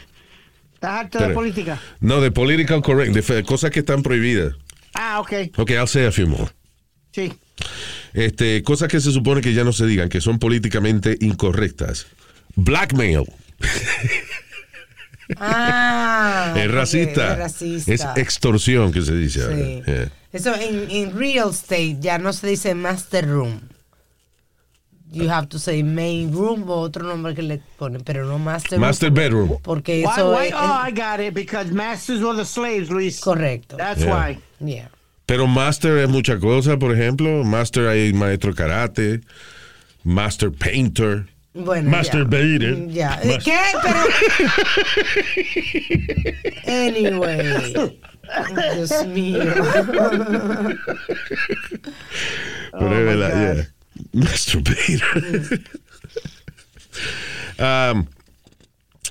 ¿Estás 0.73 0.91
harto 0.99 1.17
de 1.19 1.23
Pero- 1.25 1.35
política? 1.35 1.79
No, 2.01 2.19
de 2.19 2.31
political 2.31 2.81
correctness, 2.81 3.27
de 3.27 3.43
cosas 3.43 3.71
que 3.71 3.79
están 3.79 4.03
prohibidas. 4.03 4.55
Ah, 4.93 5.19
ok. 5.21 5.31
Ok, 5.57 5.71
I'll 5.71 5.87
say 5.87 6.05
a 6.05 6.11
few 6.11 6.27
more. 6.27 6.51
Sí. 7.13 7.31
Este, 8.13 8.61
cosas 8.63 8.89
que 8.89 8.99
se 8.99 9.11
supone 9.11 9.39
que 9.41 9.53
ya 9.53 9.63
no 9.63 9.71
se 9.71 9.85
digan, 9.85 10.09
que 10.09 10.19
son 10.19 10.37
políticamente 10.39 11.15
incorrectas. 11.21 12.07
Blackmail. 12.55 13.23
Ah, 15.37 16.55
es 16.57 16.71
racista. 16.71 17.33
Es 17.33 17.37
racista. 17.37 17.93
Es 17.93 18.17
extorsión 18.17 18.91
que 18.91 19.03
se 19.03 19.15
dice 19.15 19.43
ahora. 19.43 19.55
Sí. 19.55 19.83
Yeah. 19.85 20.11
Eso 20.33 20.55
en, 20.55 20.89
en 20.89 21.15
real 21.17 21.51
estate 21.51 21.97
ya 21.99 22.17
no 22.17 22.33
se 22.33 22.47
dice 22.47 22.73
master 22.73 23.27
room. 23.27 23.61
You 25.11 25.27
have 25.27 25.49
to 25.49 25.57
say 25.59 25.81
main 25.81 26.31
room 26.31 26.69
o 26.69 26.81
otro 26.83 27.03
nombre 27.03 27.33
que 27.33 27.41
le 27.41 27.61
ponen, 27.79 28.03
pero 28.05 28.25
no 28.25 28.37
master 28.37 28.77
room. 28.77 28.81
Master 28.81 29.09
bedroom. 29.09 29.57
Porque 29.63 30.03
Why- 30.05 30.11
eso 30.13 30.31
why- 30.31 30.45
es, 30.47 30.53
oh, 30.53 30.83
I 30.87 30.91
got 30.91 31.19
it. 31.19 31.33
Because 31.33 31.71
masters 31.71 32.21
were 32.21 32.35
the 32.35 32.45
slaves, 32.45 32.91
Luis. 32.91 33.19
correcto. 33.19 33.75
That's 33.77 34.01
Yeah. 34.03 34.13
why. 34.13 34.37
Yeah. 34.59 34.87
Pero 35.25 35.47
master 35.47 35.97
es 35.97 36.09
mucha 36.09 36.37
cosa, 36.39 36.77
por 36.77 36.91
ejemplo. 36.91 37.43
Master 37.43 37.87
hay 37.87 38.13
maestro 38.13 38.53
karate, 38.53 39.21
master 40.03 40.51
painter. 40.51 41.25
Bueno, 41.55 41.89
Master 41.89 42.21
ya. 42.23 42.29
Bader. 42.29 42.75
Mm, 42.75 42.89
Ya. 42.89 43.19
Mas- 43.25 43.43
¿Qué? 43.43 43.59
Pero. 43.81 44.03
anyway. 46.67 47.73
Dios 48.75 49.05
mío. 49.07 49.39
Pero 52.71 52.97
es 52.99 53.05
verdad, 53.05 53.55
yeah. 53.55 53.67
Master 54.13 54.61
Bader. 54.61 55.59
um, 57.59 58.07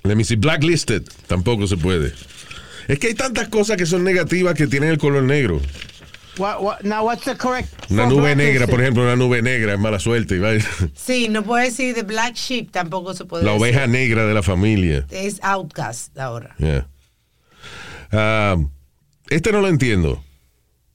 let 0.05 0.17
me 0.17 0.25
see. 0.25 0.37
Blacklisted. 0.37 1.09
Tampoco 1.27 1.67
se 1.67 1.77
puede. 1.77 2.13
Es 2.89 2.99
que 2.99 3.09
hay 3.09 3.15
tantas 3.15 3.49
cosas 3.49 3.77
que 3.77 3.87
son 3.87 4.03
negativas 4.05 4.55
que 4.55 4.67
tienen 4.67 4.91
el 4.91 4.99
color 4.99 5.23
negro. 5.23 5.61
What, 6.39 6.63
what, 6.63 6.83
now, 6.85 7.05
what's 7.05 7.25
the 7.25 7.37
correct? 7.37 7.69
Una 7.91 8.07
nube 8.07 8.37
negra, 8.37 8.67
por 8.69 8.81
ejemplo, 8.81 9.03
una 9.03 9.17
nube 9.17 9.43
negra 9.43 9.75
es 9.75 9.79
mala 9.79 9.99
suerte. 9.99 10.41
Sí, 10.95 11.29
no 11.29 11.43
puede 11.43 11.65
decir 11.65 11.95
the 11.95 12.05
black 12.05 12.37
sheep, 12.37 12.71
tampoco 12.71 13.13
se 13.13 13.25
puede 13.25 13.45
La 13.45 13.53
decir. 13.53 13.61
oveja 13.63 13.87
negra 13.89 14.25
de 14.25 14.35
la 14.35 14.43
familia. 14.43 15.05
Es 15.11 15.41
outcast 15.43 16.17
ahora. 16.17 16.55
Yeah. 16.59 16.87
Um, 18.13 18.71
este 19.29 19.51
no 19.53 19.61
lo 19.61 19.69
entiendo. 19.69 20.23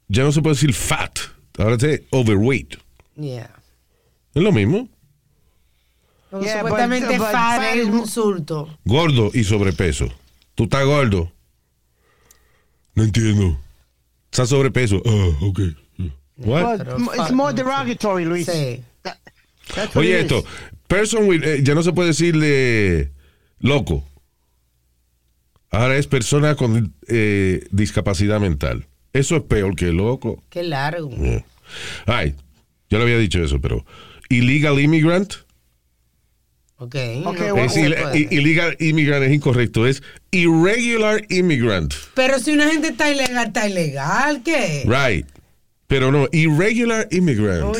Ya 0.07 0.23
no 0.23 0.31
se 0.31 0.41
puede 0.41 0.55
decir 0.55 0.73
fat. 0.73 1.19
Ahora 1.57 1.75
es 1.75 2.01
overweight. 2.11 2.77
Yeah. 3.17 3.51
Es 4.33 4.41
lo 4.41 4.51
mismo. 4.51 4.89
Yeah, 6.31 6.61
supuestamente 6.61 7.17
but 7.19 7.27
fat 7.31 7.75
es 7.75 7.85
un 7.85 7.99
insulto. 7.99 8.77
Gordo 8.85 9.29
y 9.33 9.43
sobrepeso. 9.43 10.07
Tú 10.55 10.63
estás 10.63 10.83
gordo. 10.85 11.31
No 12.95 13.03
entiendo. 13.03 13.59
Estás 14.31 14.49
sobrepeso. 14.49 15.01
Ah, 15.05 15.37
ok. 15.45 15.59
What? 16.37 16.77
But 16.79 17.15
it's 17.19 17.31
more 17.31 17.53
derogatory, 17.53 18.25
Luis. 18.25 18.47
Sí. 18.47 18.81
That- 19.03 19.17
Oye, 19.95 20.19
esto. 20.19 20.39
is. 20.39 20.45
Person 20.87 21.27
with, 21.27 21.43
eh, 21.43 21.61
ya 21.63 21.75
no 21.75 21.83
se 21.83 21.91
puede 21.93 22.09
decirle 22.09 23.11
loco. 23.59 24.03
Ahora 25.71 25.97
es 25.97 26.07
persona 26.07 26.55
con 26.55 26.93
eh, 27.07 27.65
discapacidad 27.71 28.39
mental. 28.39 28.87
Eso 29.11 29.35
es 29.35 29.43
peor 29.43 29.75
que 29.75 29.91
loco. 29.91 30.43
Qué 30.49 30.63
largo. 30.63 31.09
Yeah. 31.15 31.45
Ay, 32.05 32.35
yo 32.89 32.97
le 32.97 33.03
había 33.05 33.17
dicho 33.17 33.43
eso, 33.43 33.59
pero 33.61 33.85
illegal 34.33 34.79
immigrant. 34.79 35.33
Ok. 36.77 36.95
Ok, 37.25 37.39
no 37.39 37.49
bueno, 37.51 37.65
es 37.65 37.73
se 37.73 37.81
il- 37.81 37.95
puede. 37.95 38.19
i- 38.19 38.27
illegal 38.31 38.75
immigrant 38.79 39.23
es 39.23 39.31
incorrecto. 39.33 39.87
Es 39.87 40.03
irregular 40.31 41.23
immigrant. 41.29 41.93
Pero 42.13 42.39
si 42.39 42.51
una 42.51 42.69
gente 42.69 42.89
está 42.89 43.09
ilegal, 43.09 43.47
está 43.47 43.67
ilegal, 43.69 44.41
¿qué? 44.43 44.83
Right. 44.85 45.25
Pero 45.87 46.11
no, 46.11 46.27
irregular 46.31 47.07
immigrant. 47.11 47.77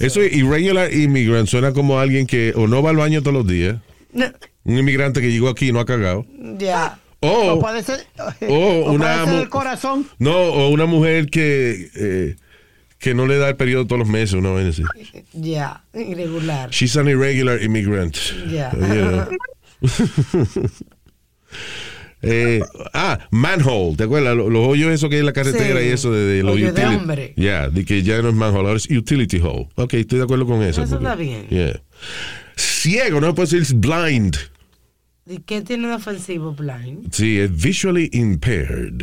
Eso 0.00 0.20
es 0.20 0.34
irregular 0.34 0.92
immigrant. 0.92 1.48
Suena 1.48 1.72
como 1.72 2.00
alguien 2.00 2.26
que 2.26 2.52
o 2.56 2.66
no 2.66 2.82
va 2.82 2.90
al 2.90 2.96
baño 2.96 3.22
todos 3.22 3.34
los 3.34 3.46
días. 3.46 3.76
No, 4.12 4.26
Un 4.64 4.78
inmigrante 4.78 5.20
que 5.20 5.30
llegó 5.30 5.48
aquí 5.48 5.68
y 5.68 5.72
no 5.72 5.80
ha 5.80 5.86
cagado. 5.86 6.26
ya. 6.58 6.98
O 7.20 7.54
O, 7.54 7.60
puede 7.60 7.82
ser, 7.82 8.06
o 8.48 8.54
o 8.56 8.92
una 8.92 9.24
puede 9.24 9.30
ser 9.32 9.42
el 9.42 9.48
corazón. 9.48 10.06
no, 10.20 10.36
o 10.36 10.68
una 10.68 10.86
mujer 10.86 11.26
que, 11.26 11.90
eh, 11.96 12.36
que 12.98 13.14
no 13.14 13.26
le 13.26 13.36
da 13.38 13.48
el 13.48 13.56
periodo 13.56 13.86
todos 13.86 14.00
los 14.00 14.08
meses, 14.08 14.34
una 14.34 14.52
vez 14.52 14.68
así. 14.68 14.82
Ya. 15.32 15.84
Irregular. 15.94 16.70
She's 16.70 16.96
an 16.96 17.08
irregular 17.08 17.62
immigrant. 17.62 18.16
Ya. 18.50 18.70
You 18.76 19.08
know. 19.08 19.28
Eh, 22.20 22.60
ah, 22.94 23.20
manhole, 23.30 23.94
¿te 23.96 24.02
acuerdas? 24.04 24.36
Los, 24.36 24.50
los 24.52 24.66
hoyos 24.66 24.90
esos 24.90 25.08
que 25.08 25.14
hay 25.16 25.20
en 25.20 25.26
la 25.26 25.32
carretera 25.32 25.78
Sí. 25.80 25.86
y 25.86 25.90
eso 25.90 26.10
de, 26.10 26.24
de 26.26 26.42
los 26.42 26.56
Hoyo 26.56 26.72
de 26.72 26.82
utili- 26.82 26.96
hombre. 26.96 27.32
Ya, 27.36 27.68
de 27.68 27.84
que 27.84 28.02
ya 28.02 28.20
no 28.22 28.30
es 28.30 28.34
manhole, 28.34 28.66
ahora 28.66 28.76
es 28.76 28.90
utility 28.90 29.38
hole. 29.40 29.68
Ok, 29.76 29.94
estoy 29.94 30.18
de 30.18 30.24
acuerdo 30.24 30.44
con 30.44 30.60
eso. 30.64 30.82
Eso 30.82 30.98
porque- 30.98 31.04
está 31.04 31.14
bien. 31.14 31.46
yeah. 31.48 31.80
Ciego, 32.56 33.20
no 33.20 33.32
puede 33.36 33.56
decir 33.60 33.76
blind. 33.76 34.36
¿Y 35.26 35.38
qué 35.42 35.60
tiene 35.62 35.86
de 35.88 35.94
ofensivo 35.94 36.52
blind? 36.54 37.12
Sí, 37.12 37.38
es 37.38 37.54
visually 37.54 38.10
impaired. 38.12 39.02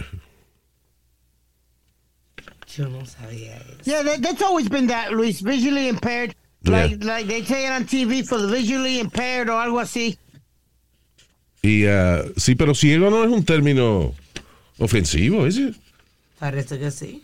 Yo 2.77 2.89
no 2.89 3.05
sabía 3.05 3.55
eso. 3.57 3.83
Yeah, 3.85 4.03
that, 4.03 4.21
that's 4.21 4.41
always 4.41 4.69
been 4.69 4.87
that, 4.87 5.11
Luis. 5.11 5.41
Visually 5.41 5.87
impaired. 5.87 6.35
Yeah. 6.63 6.71
Like, 6.71 7.03
like 7.03 7.27
they 7.27 7.43
say 7.43 7.67
it 7.67 7.71
on 7.71 7.85
TV 7.85 8.27
for 8.27 8.37
the 8.37 8.47
visually 8.47 8.99
impaired 8.99 9.49
o 9.49 9.59
algo 9.59 9.79
así. 9.79 10.17
Y 11.61 11.85
ah, 11.85 12.21
sí, 12.37 12.55
pero 12.55 12.75
ciego 12.75 13.09
no 13.09 13.23
es 13.23 13.31
un 13.31 13.43
término 13.43 14.13
ofensivo, 14.77 15.47
¿es? 15.47 15.59
Parece 16.37 16.77
que 16.77 16.91
sí. 16.91 17.23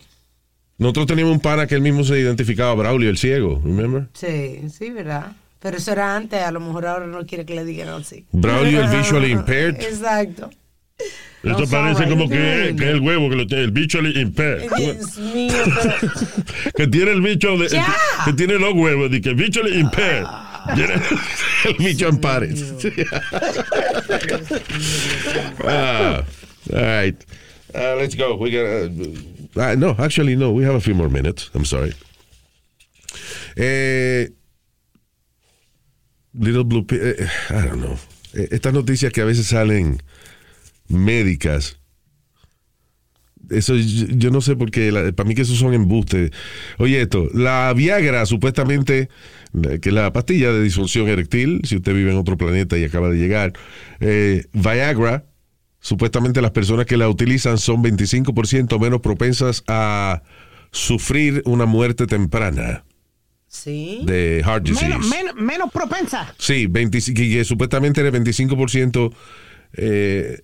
Nosotros 0.78 1.06
teníamos 1.06 1.34
un 1.34 1.40
pana 1.40 1.66
que 1.66 1.74
él 1.74 1.82
mismo 1.82 2.02
se 2.02 2.18
identificaba 2.18 2.74
Braulio, 2.74 3.10
el 3.10 3.18
ciego, 3.18 3.60
remember? 3.62 4.08
Sí, 4.14 4.68
sí, 4.70 4.90
¿verdad? 4.90 5.32
Pero 5.60 5.76
eso 5.76 5.92
era 5.92 6.16
antes, 6.16 6.42
a 6.42 6.50
lo 6.50 6.58
mejor 6.58 6.86
ahora 6.86 7.06
no 7.06 7.24
quiere 7.24 7.44
que 7.44 7.54
le 7.54 7.64
digan 7.64 7.88
así. 7.88 8.26
Braulio, 8.32 8.82
el 8.82 8.88
visually 8.96 9.30
impaired. 9.30 9.80
Exacto. 9.80 10.50
Esto 11.42 11.60
No, 11.62 11.66
parece 11.66 12.08
como 12.08 12.28
que, 12.28 12.74
que 12.78 12.84
es 12.84 12.90
el 12.90 13.00
huevo 13.00 13.28
que 13.28 13.36
lo 13.36 13.46
tiene, 13.46 13.64
el 13.64 13.72
bicho 13.72 13.98
impaired. 14.00 14.70
Dios 14.76 15.18
mío, 15.18 15.52
pero... 15.82 16.12
que 16.76 16.86
tiene 16.86 17.10
el 17.10 17.20
bicho 17.20 17.56
de, 17.58 17.68
que 18.24 18.32
tiene 18.34 18.58
los 18.60 18.74
huevos, 18.74 19.10
de 19.10 19.20
que 19.20 19.34
bicho 19.34 19.66
impaired. 19.66 20.24
Tiene- 20.76 20.94
el 21.64 21.74
bicho 21.78 22.08
en 22.08 22.18
pares. 22.18 22.62
ah, 25.64 26.22
all 26.72 26.80
right. 26.80 27.24
Uh, 27.74 27.96
let's 27.96 28.14
go. 28.14 28.36
We 28.36 28.50
got. 28.50 28.90
Uh, 29.56 29.60
uh, 29.60 29.74
no, 29.74 29.96
actually, 29.98 30.36
no. 30.36 30.52
We 30.52 30.64
have 30.64 30.74
a 30.76 30.80
few 30.80 30.94
more 30.94 31.08
minutes. 31.08 31.50
I'm 31.54 31.64
sorry. 31.64 31.92
Eh, 33.56 34.28
Little 36.34 36.64
Blue. 36.64 36.84
Eh, 36.90 37.26
I 37.50 37.62
don't 37.66 37.80
know. 37.80 37.98
Eh, 38.34 38.48
Estas 38.52 38.72
noticias 38.72 39.12
que 39.12 39.22
a 39.22 39.24
veces 39.24 39.46
salen 39.48 40.02
médicas. 40.88 41.78
Eso 43.50 43.74
yo, 43.76 44.30
no 44.30 44.40
sé 44.40 44.56
por 44.56 44.70
qué, 44.70 44.92
la- 44.92 45.12
para 45.12 45.28
mí 45.28 45.34
que 45.34 45.42
esos 45.42 45.58
son 45.58 45.74
embustes. 45.74 46.30
Oye, 46.78 47.02
esto, 47.02 47.28
la 47.34 47.72
Viagra 47.74 48.24
supuestamente, 48.24 49.08
la- 49.52 49.78
que 49.78 49.88
es 49.90 49.94
la 49.94 50.12
pastilla 50.12 50.52
de 50.52 50.62
disfunción 50.62 51.08
eréctil, 51.08 51.60
si 51.64 51.76
usted 51.76 51.92
vive 51.92 52.12
en 52.12 52.16
otro 52.18 52.36
planeta 52.38 52.78
y 52.78 52.84
acaba 52.84 53.10
de 53.10 53.18
llegar, 53.18 53.52
eh, 54.00 54.44
Viagra, 54.52 55.26
supuestamente 55.80 56.40
las 56.40 56.52
personas 56.52 56.86
que 56.86 56.96
la 56.96 57.08
utilizan 57.08 57.58
son 57.58 57.82
25% 57.82 58.78
menos 58.78 59.00
propensas 59.00 59.64
a 59.66 60.22
sufrir 60.70 61.42
una 61.44 61.66
muerte 61.66 62.06
temprana 62.06 62.84
Sí. 63.48 64.02
de 64.06 64.40
heart 64.46 64.64
disease. 64.64 64.88
Menos, 64.88 65.08
menos, 65.08 65.34
menos 65.34 65.72
propensa. 65.72 66.32
Sí, 66.38 66.66
25, 66.68 67.16
que 67.20 67.28
que 67.28 67.44
supuestamente 67.44 68.00
eres 68.00 68.12
25% 68.12 69.12
eh, 69.74 70.40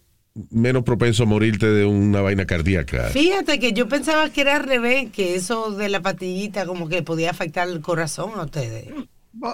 menos 0.50 0.84
propenso 0.84 1.24
a 1.24 1.26
morirte 1.26 1.66
de 1.66 1.84
una 1.84 2.20
vaina 2.20 2.46
cardíaca. 2.46 3.04
Fíjate 3.04 3.58
que 3.58 3.72
yo 3.72 3.88
pensaba 3.88 4.30
que 4.30 4.40
era 4.42 4.56
al 4.56 4.64
revés, 4.64 5.10
que 5.10 5.34
eso 5.34 5.70
de 5.72 5.88
la 5.88 6.00
pastillita 6.00 6.66
como 6.66 6.88
que 6.88 7.02
podía 7.02 7.30
afectar 7.30 7.68
el 7.68 7.80
corazón 7.80 8.32
a 8.36 8.44
ustedes. 8.44 8.88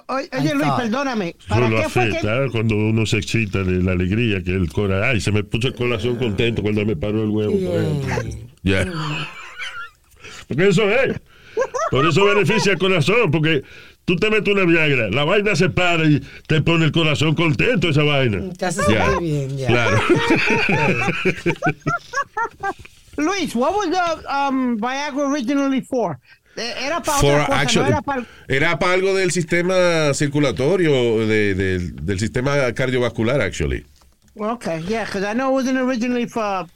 Oye, 0.09 0.55
Luis, 0.55 0.71
perdóname. 0.77 1.37
Eso 1.39 1.49
¿Para 1.49 1.69
lo 1.69 1.77
qué 1.77 1.89
fue 1.89 2.09
que 2.11 2.17
afecta 2.19 2.49
cuando 2.53 2.77
uno 2.77 3.05
se 3.05 3.19
excita 3.19 3.63
de 3.63 3.83
la 3.83 3.93
alegría 3.93 4.43
que 4.43 4.53
el 4.53 4.73
corazón. 4.73 5.05
Ay, 5.05 5.21
se 5.21 5.31
me 5.33 5.45
puso 5.45 5.69
el 5.69 5.75
corazón 5.75 6.17
contento 6.17 6.63
cuando 6.63 6.85
me 6.87 6.97
paró 6.97 7.23
el 7.23 7.31
huevo. 7.31 7.55
ejemplo. 7.55 8.49
Ya. 8.63 8.87
Porque 10.49 10.69
eso 10.69 10.89
es. 10.91 11.21
Por 11.91 12.07
eso 12.07 12.25
beneficia 12.25 12.73
el 12.73 12.79
corazón, 12.79 13.31
porque 13.31 13.63
tú 14.05 14.17
te 14.17 14.31
metes 14.31 14.53
una 14.55 14.65
Viagra, 14.65 15.09
la 15.11 15.25
vaina 15.25 15.55
se 15.57 15.69
para 15.71 16.05
y 16.05 16.21
te 16.47 16.61
pone 16.63 16.85
el 16.87 16.93
corazón 16.93 17.35
contento 17.35 17.89
esa 17.89 18.03
vaina. 18.03 18.41
Ya. 18.89 19.19
bien, 19.19 19.57
ya. 19.57 19.67
Claro. 19.69 20.01
Luis, 23.17 23.55
what 23.55 23.73
was 23.75 23.91
the 23.91 24.35
um, 24.35 24.77
Viagra 24.79 25.31
originally 25.31 25.81
for? 25.83 26.19
Eh, 26.57 26.73
Era 26.87 27.01
para 27.03 27.19
For 27.19 27.41
otra 27.41 27.65
cosa, 27.65 27.81
no 27.81 27.87
era 27.87 28.03
para... 28.03 28.27
era 28.49 28.79
para 28.79 28.93
algo 28.93 29.15
del 29.15 29.31
sistema 29.33 30.13
circulatorio, 30.15 31.27
de- 31.27 31.55
de- 31.55 31.79
del 32.03 32.19
sistema 32.21 32.73
cardiovascular, 32.75 33.41
actually. 33.41 33.85
Okay, 34.37 34.83
yeah, 34.89 35.05
because 35.05 35.25
I 35.25 35.33
know 35.35 35.51
it 35.51 35.55
wasn't 35.65 35.79
originally 35.79 36.27
for... 36.29 36.67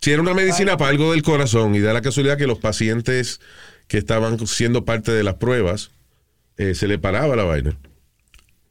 Si 0.00 0.10
era 0.12 0.22
una 0.22 0.32
medicina 0.34 0.76
para 0.76 0.90
algo 0.90 1.12
del 1.12 1.22
corazón 1.22 1.74
y 1.74 1.80
da 1.80 1.92
la 1.92 2.00
casualidad 2.02 2.38
que 2.38 2.46
los 2.46 2.58
pacientes 2.58 3.40
que 3.86 3.98
estaban 3.98 4.38
siendo 4.46 4.84
parte 4.84 5.12
de 5.12 5.22
las 5.22 5.34
pruebas 5.34 5.90
eh, 6.60 6.74
se 6.74 6.86
le 6.86 6.98
paraba 6.98 7.34
la 7.36 7.44
vaina. 7.44 7.74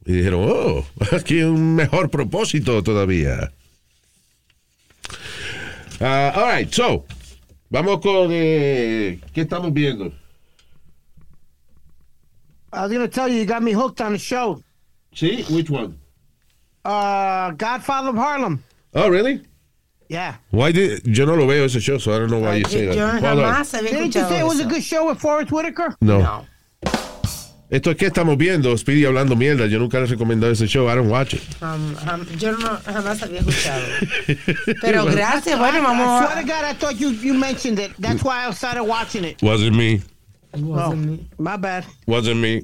Y 0.06 0.14
dijeron, 0.14 0.46
oh, 0.48 0.86
aquí 1.16 1.40
hay 1.40 1.44
un 1.44 1.76
mejor 1.76 2.10
propósito 2.10 2.84
todavía. 2.84 3.52
Ah, 6.00 6.32
all 6.36 6.48
right, 6.48 6.72
so, 6.72 7.06
vamos 7.70 8.00
con, 8.00 8.30
eh, 8.32 9.20
¿qué 9.34 9.42
estamos 9.42 9.74
viendo? 9.74 10.14
I 12.72 12.82
was 12.84 12.92
going 12.92 13.02
to 13.02 13.08
tell 13.08 13.28
you, 13.28 13.40
you 13.40 13.46
got 13.46 13.64
me 13.64 13.72
hooked 13.72 14.00
on 14.00 14.14
the 14.14 14.20
show. 14.20 14.62
Sí, 15.14 15.44
which 15.50 15.72
one? 15.72 15.98
Uh, 16.86 17.52
Godfather 17.52 18.10
of 18.10 18.16
Harlem. 18.16 18.64
Oh, 18.94 19.10
really? 19.10 19.42
Yeah. 20.08 20.36
Why 20.52 20.72
did, 20.72 21.06
yo 21.06 21.26
no 21.26 21.36
lo 21.36 21.48
veo 21.48 21.66
ese 21.66 21.82
show, 21.82 21.98
so 21.98 22.14
I 22.14 22.20
don't 22.20 22.30
know 22.30 22.40
why 22.40 22.56
you 22.58 22.66
say 22.66 22.86
that. 22.86 23.22
Hold 23.22 23.40
on. 23.40 23.66
Didn't 23.84 24.16
you 24.16 24.22
say 24.22 24.40
it 24.40 24.46
was 24.46 24.60
a 24.60 24.66
good 24.66 24.84
show 24.84 25.08
with 25.08 25.20
Forrest 25.20 25.52
Whitaker? 25.52 25.96
No. 26.02 26.46
Esto 27.70 27.92
es 27.92 27.98
que 27.98 28.08
estamos 28.08 28.36
viendo, 28.36 28.76
Speedy 28.76 29.06
hablando 29.06 29.36
mierda. 29.36 29.68
Yo 29.68 29.78
nunca 29.78 30.00
le 30.00 30.06
he 30.06 30.08
recomendado 30.08 30.52
ese 30.52 30.66
show. 30.68 30.90
I 30.90 30.96
don't 30.96 31.10
watch 31.12 31.36
it. 31.36 31.42
Um, 31.62 31.94
jam- 31.98 32.26
yo 32.40 32.52
no, 32.54 32.80
jamás 32.84 33.22
había 33.22 33.42
escuchado. 33.42 33.84
Pero 34.82 35.06
gracias, 35.06 35.60
bueno, 35.60 35.84
vamos 35.84 36.08
I 36.08 36.26
a... 36.26 36.28
swear 36.28 36.42
to 36.46 36.48
God, 36.52 36.66
I 36.66 36.74
thought 36.74 36.96
you, 37.00 37.12
you 37.12 37.34
mentioned 37.36 37.78
it. 37.80 37.92
That's 38.00 38.24
why 38.24 38.48
I 38.48 38.52
started 38.54 38.84
watching 38.84 39.24
it. 39.24 39.42
Wasn't 39.44 39.76
me. 39.76 40.02
Oh, 40.56 40.96
my 41.38 41.58
bad. 41.58 41.86
Wasn't 42.08 42.38
me. 42.42 42.64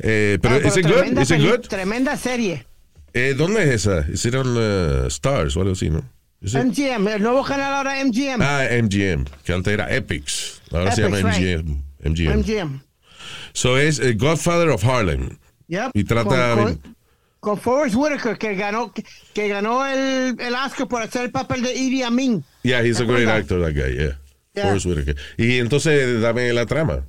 Eh, 0.00 0.36
pero, 0.42 0.56
Ah, 0.56 0.68
is 0.68 0.76
it 0.76 0.82
good? 0.86 0.92
tremenda 1.04 1.22
Is 1.22 1.30
it 1.30 1.40
good? 1.40 1.60
Tremenda 1.68 2.16
serie. 2.18 2.66
Eh, 3.14 3.32
¿Dónde 3.34 3.62
es 3.62 3.86
esa? 3.86 4.04
Is 4.12 4.26
it 4.26 4.34
on 4.34 4.54
uh, 4.54 5.06
Stars 5.08 5.56
o 5.56 5.60
algo 5.62 5.72
así, 5.72 5.88
no? 5.88 6.02
MGM, 6.42 7.08
el 7.08 7.22
nuevo 7.22 7.42
canal 7.42 7.72
ahora 7.72 8.04
MGM. 8.04 8.42
Ah, 8.42 8.66
MGM, 8.70 9.24
que 9.42 9.52
antes 9.54 9.72
era 9.72 9.88
Epics. 9.94 10.60
Ahora 10.70 10.92
se 10.92 11.00
llama 11.00 11.20
Epics, 11.20 11.38
right. 11.38 11.64
MGM. 12.04 12.38
MGM. 12.40 12.80
So 13.56 13.78
es 13.78 13.98
eh, 14.00 14.12
Godfather 14.12 14.68
of 14.68 14.84
Harlem. 14.84 15.38
Yep. 15.68 15.92
Y 15.94 16.04
trata... 16.04 16.54
Con, 16.54 16.64
con, 16.74 16.96
con 17.40 17.58
Forrest 17.58 17.96
Whitaker, 17.96 18.36
que 18.36 18.54
ganó, 18.54 18.92
que, 18.92 19.02
que 19.32 19.48
ganó 19.48 19.86
el, 19.86 20.36
el 20.38 20.54
Oscar 20.54 20.86
por 20.88 21.00
hacer 21.00 21.22
el 21.22 21.30
papel 21.30 21.62
de 21.62 21.74
Idi 21.74 22.02
Amin. 22.02 22.44
Yeah, 22.62 22.82
he's 22.82 22.98
¿Te 22.98 23.04
a 23.04 23.06
great 23.06 23.28
actor, 23.28 23.60
that 23.62 23.72
guy, 23.72 23.94
yeah. 23.94 24.18
Yeah. 24.54 24.64
Forrest 24.66 24.84
Whitaker. 24.86 25.16
Y 25.38 25.58
entonces, 25.58 26.20
dame 26.20 26.52
la 26.52 26.66
trama. 26.66 27.04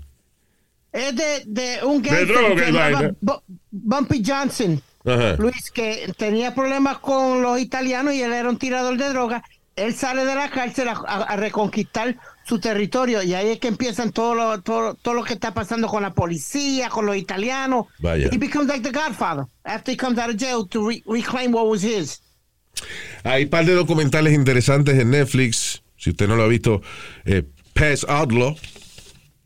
Es 0.93 1.13
de, 1.17 1.43
de 1.45 1.79
un 1.83 2.01
De 2.01 2.09
gangster 2.09 2.27
droga 2.27 2.47
que 2.49 2.53
y 2.55 2.59
se 2.59 2.71
llamaba 2.71 2.91
vaina. 2.91 3.15
Bu- 3.21 3.41
Bumpy 3.71 4.23
Johnson. 4.25 4.81
Ajá. 5.05 5.35
Luis, 5.37 5.69
que 5.71 6.13
tenía 6.17 6.55
problemas 6.55 6.99
con 6.99 7.41
los 7.41 7.59
italianos 7.59 8.13
y 8.13 8.21
él 8.21 8.31
era 8.31 8.49
un 8.49 8.57
tirador 8.57 8.97
de 8.97 9.09
droga. 9.09 9.43
Él 9.75 9.93
sale 9.93 10.23
de 10.23 10.33
la 10.33 10.49
cárcel 10.49 10.87
a, 10.87 10.93
a- 10.93 11.23
a 11.23 11.35
reconquistar 11.35 12.15
su 12.47 12.59
territorio 12.59 13.21
y 13.23 13.33
ahí 13.33 13.49
es 13.49 13.59
que 13.59 13.67
empiezan 13.67 14.11
todo 14.11 14.33
lo, 14.33 14.61
todo, 14.61 14.93
todo 14.95 15.13
lo 15.13 15.23
que 15.23 15.33
está 15.33 15.53
pasando 15.53 15.87
con 15.87 16.01
la 16.01 16.13
policía, 16.13 16.89
con 16.89 17.05
los 17.05 17.17
italianos. 17.17 17.87
Vaya. 17.99 18.29
He 18.31 18.37
becomes 18.37 18.67
like 18.69 18.81
the 18.83 18.91
Godfather 18.97 19.45
after 19.63 19.91
he 19.93 19.97
comes 19.97 20.17
out 20.17 20.29
of 20.29 20.37
jail 20.37 20.65
to 20.69 20.87
re- 20.87 21.03
reclaim 21.05 21.53
what 21.53 21.67
was 21.67 21.83
his. 21.83 22.21
Hay 23.23 23.43
un 23.45 23.49
par 23.49 23.65
de 23.65 23.73
documentales 23.73 24.33
interesantes 24.33 24.97
en 24.99 25.09
Netflix. 25.11 25.81
Si 25.97 26.11
usted 26.11 26.27
no 26.27 26.35
lo 26.35 26.43
ha 26.43 26.47
visto, 26.47 26.81
eh, 27.25 27.43
Pez 27.73 28.05
Outlaw. 28.07 28.55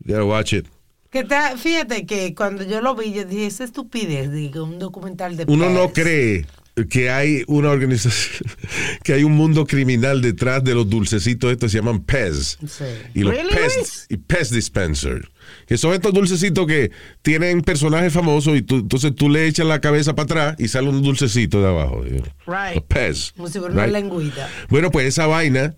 You 0.04 0.14
gotta 0.14 0.24
watch 0.24 0.52
it. 0.52 0.66
Que 1.10 1.24
ta- 1.24 1.56
fíjate 1.56 2.06
que 2.06 2.34
cuando 2.34 2.62
yo 2.64 2.80
lo 2.80 2.94
vi, 2.94 3.12
yo 3.12 3.24
dije, 3.24 3.46
esa 3.46 3.64
estupidez, 3.64 4.30
digo, 4.30 4.64
un 4.64 4.78
documental 4.78 5.36
de 5.36 5.44
Uno 5.48 5.68
no 5.70 5.88
pez". 5.90 6.04
cree 6.04 6.46
que 6.88 7.10
hay 7.10 7.42
una 7.48 7.68
organización, 7.70 8.50
que 9.04 9.12
hay 9.12 9.24
un 9.24 9.32
mundo 9.32 9.66
criminal 9.66 10.22
detrás 10.22 10.64
de 10.64 10.74
los 10.74 10.88
dulcecitos 10.88 11.52
estos 11.52 11.70
se 11.72 11.78
llaman 11.78 12.00
Pez. 12.02 12.58
Sí. 12.66 12.84
Y 13.14 13.20
los 13.24 13.34
Really, 13.34 13.50
Pez, 13.54 14.06
y 14.08 14.16
Pez 14.16 14.50
Dispenser. 14.50 15.30
Que 15.66 15.76
son 15.76 15.92
estos 15.92 16.14
dulcecitos 16.14 16.66
que 16.66 16.90
tienen 17.20 17.60
personajes 17.60 18.12
famosos 18.12 18.56
y 18.56 18.62
tú, 18.62 18.76
entonces 18.76 19.14
tú 19.14 19.28
le 19.28 19.46
echas 19.46 19.66
la 19.66 19.80
cabeza 19.80 20.14
para 20.14 20.24
atrás 20.24 20.56
y 20.58 20.68
sale 20.68 20.88
un 20.88 21.02
dulcecito 21.02 21.60
de 21.60 21.68
abajo. 21.68 22.02
Right. 22.46 22.82
Pez. 22.88 23.32
Como 23.36 23.48
si 23.48 23.58
fuera 23.58 23.74
una 23.74 23.84
right? 23.84 23.92
lengüita. 23.92 24.48
Bueno, 24.70 24.90
pues 24.90 25.06
esa 25.06 25.26
vaina, 25.26 25.74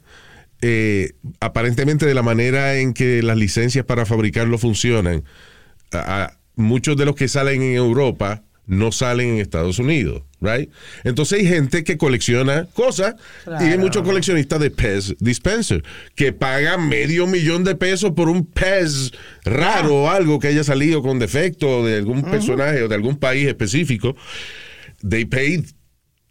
eh, 0.62 1.12
aparentemente 1.40 2.06
de 2.06 2.14
la 2.14 2.22
manera 2.22 2.76
en 2.76 2.94
que 2.94 3.22
las 3.22 3.36
licencias 3.36 3.84
para 3.84 4.06
fabricarlo 4.06 4.58
funcionan, 4.58 5.24
a- 5.92 6.24
a- 6.24 6.38
muchos 6.56 6.96
de 6.96 7.04
los 7.04 7.16
que 7.16 7.26
salen 7.28 7.62
en 7.62 7.74
Europa 7.74 8.44
no 8.66 8.92
salen 8.92 9.28
en 9.30 9.36
Estados 9.40 9.78
Unidos, 9.78 10.22
right? 10.44 10.70
Entonces 11.02 11.40
hay 11.40 11.46
gente 11.46 11.82
que 11.82 11.96
colecciona 11.98 12.66
cosas 12.74 13.14
y 13.46 13.64
hay 13.64 13.78
muchos 13.78 14.02
coleccionistas 14.02 14.60
de 14.60 14.70
Pez 14.70 15.16
Dispenser 15.18 15.82
que 16.14 16.32
pagan 16.32 16.88
medio 16.88 17.26
millón 17.26 17.64
de 17.64 17.74
pesos 17.74 18.12
por 18.12 18.28
un 18.28 18.44
Pez 18.44 19.10
raro 19.44 20.02
o 20.04 20.10
algo 20.10 20.38
que 20.38 20.48
haya 20.48 20.62
salido 20.64 21.02
con 21.02 21.18
defecto 21.18 21.84
de 21.84 21.96
algún 21.96 22.22
personaje 22.22 22.82
o 22.82 22.88
de 22.88 22.94
algún 22.94 23.16
país 23.16 23.46
específico. 23.48 24.14
They 25.08 25.24
paid 25.24 25.64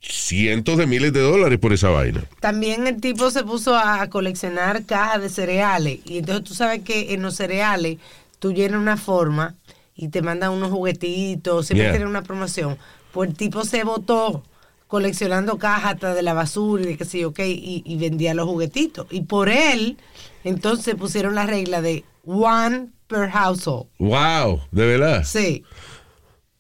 cientos 0.02 0.78
de 0.78 0.86
miles 0.86 1.14
de 1.14 1.22
dólares 1.22 1.60
por 1.60 1.74
esa 1.74 1.90
vaina. 1.90 2.24
También 2.40 2.88
el 2.88 3.00
tipo 3.00 3.32
se 3.32 3.44
puso 3.44 3.76
a 3.78 4.10
coleccionar 4.10 4.84
cajas 4.86 5.22
de 5.22 5.30
cereales. 5.30 6.00
Y 6.06 6.18
entonces 6.20 6.44
tú 6.44 6.54
sabes 6.54 6.82
que 6.82 7.14
en 7.14 7.22
los 7.22 7.36
cereales 7.36 7.98
tú 8.40 8.52
llenas 8.54 8.82
una 8.82 8.98
forma 8.98 9.56
y 9.96 10.10
te 10.10 10.22
mandan 10.22 10.52
unos 10.52 10.72
juguetitos, 10.72 11.68
siempre 11.68 11.84
Yeah. 11.86 11.92
tienen 11.94 12.08
una 12.10 12.24
promoción. 12.24 12.78
Pues 13.14 13.30
el 13.30 13.38
tipo 13.38 13.64
se 13.64 13.84
votó 13.84 14.44
coleccionando 14.88 15.58
cajas 15.58 15.94
hasta 15.94 16.14
de 16.14 16.22
la 16.22 16.34
basura 16.34 16.84
y 16.84 16.88
de 16.88 16.98
qué 16.98 17.06
sé 17.06 17.20
yo 17.20 17.34
qué, 17.34 17.50
y, 17.50 17.82
y 17.86 17.98
vendía 17.98 18.34
los 18.34 18.46
juguetitos. 18.48 19.08
Y 19.10 19.22
por 19.22 19.50
él, 19.50 19.98
entonces 20.44 20.96
pusieron 20.96 21.36
la 21.36 21.46
regla 21.46 21.82
de 21.82 22.04
one 22.26 22.90
per 23.08 23.30
household. 23.30 23.88
Wow, 24.00 24.62
de 24.72 24.86
verdad. 24.86 25.24
Sí. 25.24 25.64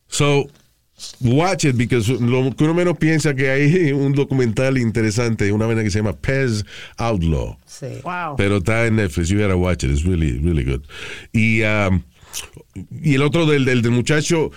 So, 0.07 0.47
watch 1.21 1.65
it 1.65 1.75
because 1.75 2.07
lo 2.09 2.55
que 2.55 2.63
uno 2.63 2.73
menos 2.73 2.97
piensa 2.97 3.33
que 3.33 3.49
hay 3.49 3.91
un 3.93 4.13
documental 4.13 4.77
interesante, 4.77 5.51
una 5.51 5.65
vaina 5.65 5.83
que 5.83 5.91
se 5.91 5.99
llama 5.99 6.13
Pez 6.13 6.63
Outlaw. 6.97 7.57
Sí. 7.65 7.99
Wow. 8.03 8.35
Pero 8.37 8.57
está 8.57 8.85
en 8.85 8.97
Netflix, 8.97 9.29
you 9.29 9.39
gotta 9.39 9.55
watch 9.55 9.83
it, 9.83 9.91
it's 9.91 10.03
really, 10.03 10.37
really 10.39 10.63
good. 10.63 10.81
Y, 11.33 11.63
um, 11.63 12.03
y 13.01 13.15
el 13.15 13.21
otro 13.21 13.45
del, 13.45 13.65
del, 13.65 13.81
del 13.81 13.91
muchacho 13.91 14.51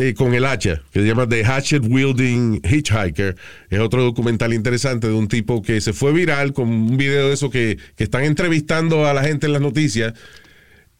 eh, 0.00 0.14
con 0.14 0.32
el 0.32 0.44
hacha, 0.44 0.80
que 0.92 1.00
se 1.00 1.06
llama 1.06 1.28
The 1.28 1.44
Hatchet 1.44 1.82
Wielding 1.84 2.60
Hitchhiker, 2.62 3.34
es 3.68 3.80
otro 3.80 4.04
documental 4.04 4.54
interesante 4.54 5.08
de 5.08 5.14
un 5.14 5.26
tipo 5.26 5.60
que 5.60 5.80
se 5.80 5.92
fue 5.92 6.12
viral 6.12 6.52
con 6.52 6.68
un 6.68 6.96
video 6.96 7.26
de 7.26 7.34
eso 7.34 7.50
que, 7.50 7.78
que 7.96 8.04
están 8.04 8.22
entrevistando 8.22 9.08
a 9.08 9.12
la 9.12 9.24
gente 9.24 9.46
en 9.46 9.54
las 9.54 9.60
noticias 9.60 10.14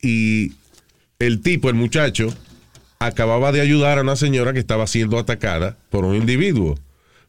y 0.02 0.54
el 1.20 1.42
tipo, 1.42 1.68
el 1.68 1.76
muchacho, 1.76 2.34
acababa 2.98 3.52
de 3.52 3.60
ayudar 3.60 3.98
a 3.98 4.02
una 4.02 4.16
señora 4.16 4.52
que 4.52 4.58
estaba 4.58 4.84
siendo 4.88 5.16
atacada 5.16 5.76
por 5.90 6.04
un 6.04 6.16
individuo. 6.16 6.76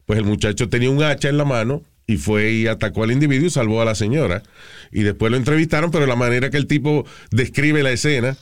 Pues 0.06 0.18
el 0.18 0.24
muchacho 0.24 0.68
tenía 0.68 0.90
un 0.90 1.04
hacha 1.04 1.28
en 1.28 1.36
la 1.36 1.44
mano 1.44 1.84
y 2.08 2.16
fue 2.16 2.50
y 2.50 2.66
atacó 2.66 3.04
al 3.04 3.12
individuo 3.12 3.46
y 3.46 3.50
salvó 3.50 3.80
a 3.80 3.84
la 3.84 3.94
señora. 3.94 4.42
Y 4.90 5.04
después 5.04 5.30
lo 5.30 5.36
entrevistaron, 5.36 5.92
pero 5.92 6.06
la 6.06 6.16
manera 6.16 6.50
que 6.50 6.56
el 6.56 6.66
tipo 6.66 7.06
describe 7.30 7.84
la 7.84 7.92
escena 7.92 8.36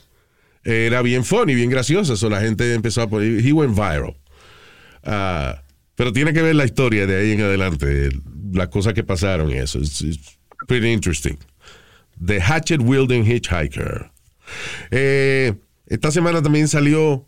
era 0.63 1.01
bien 1.01 1.23
funny, 1.23 1.55
bien 1.55 1.69
graciosa. 1.69 2.15
So 2.15 2.29
la 2.29 2.41
gente 2.41 2.73
empezó 2.73 3.01
a 3.01 3.09
poner, 3.09 3.45
he 3.45 3.51
went 3.51 3.75
viral. 3.75 4.15
Ah, 5.03 5.63
pero 5.95 6.13
tiene 6.13 6.33
que 6.33 6.41
ver 6.41 6.55
la 6.55 6.65
historia 6.65 7.05
de 7.05 7.17
ahí 7.17 7.31
en 7.31 7.41
adelante, 7.41 8.09
las 8.53 8.69
cosas 8.69 8.93
que 8.93 9.03
pasaron 9.03 9.49
y 9.51 9.55
eso. 9.55 9.79
It's, 9.79 10.01
it's 10.01 10.37
pretty 10.67 10.91
interesting. 10.91 11.37
The 12.25 12.41
Hatchet 12.41 12.81
Wielding 12.81 13.25
Hitchhiker. 13.25 14.11
Eh, 14.91 15.53
esta 15.87 16.11
semana 16.11 16.41
también 16.41 16.67
salió 16.67 17.25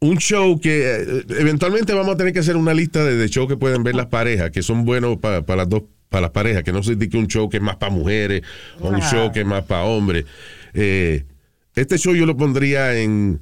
un 0.00 0.18
show 0.18 0.60
que 0.60 0.84
eh, 0.84 1.24
eventualmente 1.38 1.94
vamos 1.94 2.14
a 2.14 2.16
tener 2.16 2.32
que 2.32 2.40
hacer 2.40 2.56
una 2.56 2.74
lista 2.74 3.04
de, 3.04 3.16
de 3.16 3.28
shows 3.28 3.48
que 3.48 3.56
pueden 3.56 3.82
ver 3.82 3.94
las 3.94 4.06
parejas, 4.06 4.50
que 4.50 4.62
son 4.62 4.84
buenos 4.84 5.18
para 5.18 5.42
las 5.56 5.68
dos, 5.68 5.84
para 6.08 6.22
las 6.22 6.30
parejas, 6.30 6.62
que 6.62 6.72
no 6.72 6.82
se 6.82 6.96
diga 6.96 7.18
un 7.18 7.26
show 7.26 7.48
que 7.48 7.58
es 7.58 7.62
más 7.62 7.76
para 7.76 7.92
mujeres 7.92 8.42
o 8.80 8.88
un 8.88 9.00
show 9.00 9.32
que 9.32 9.40
es 9.40 9.46
más 9.46 9.64
para 9.64 9.84
hombres. 9.84 10.24
Eh, 10.74 11.24
este 11.76 11.98
show 11.98 12.14
yo 12.14 12.26
lo 12.26 12.36
pondría 12.36 12.98
en 12.98 13.40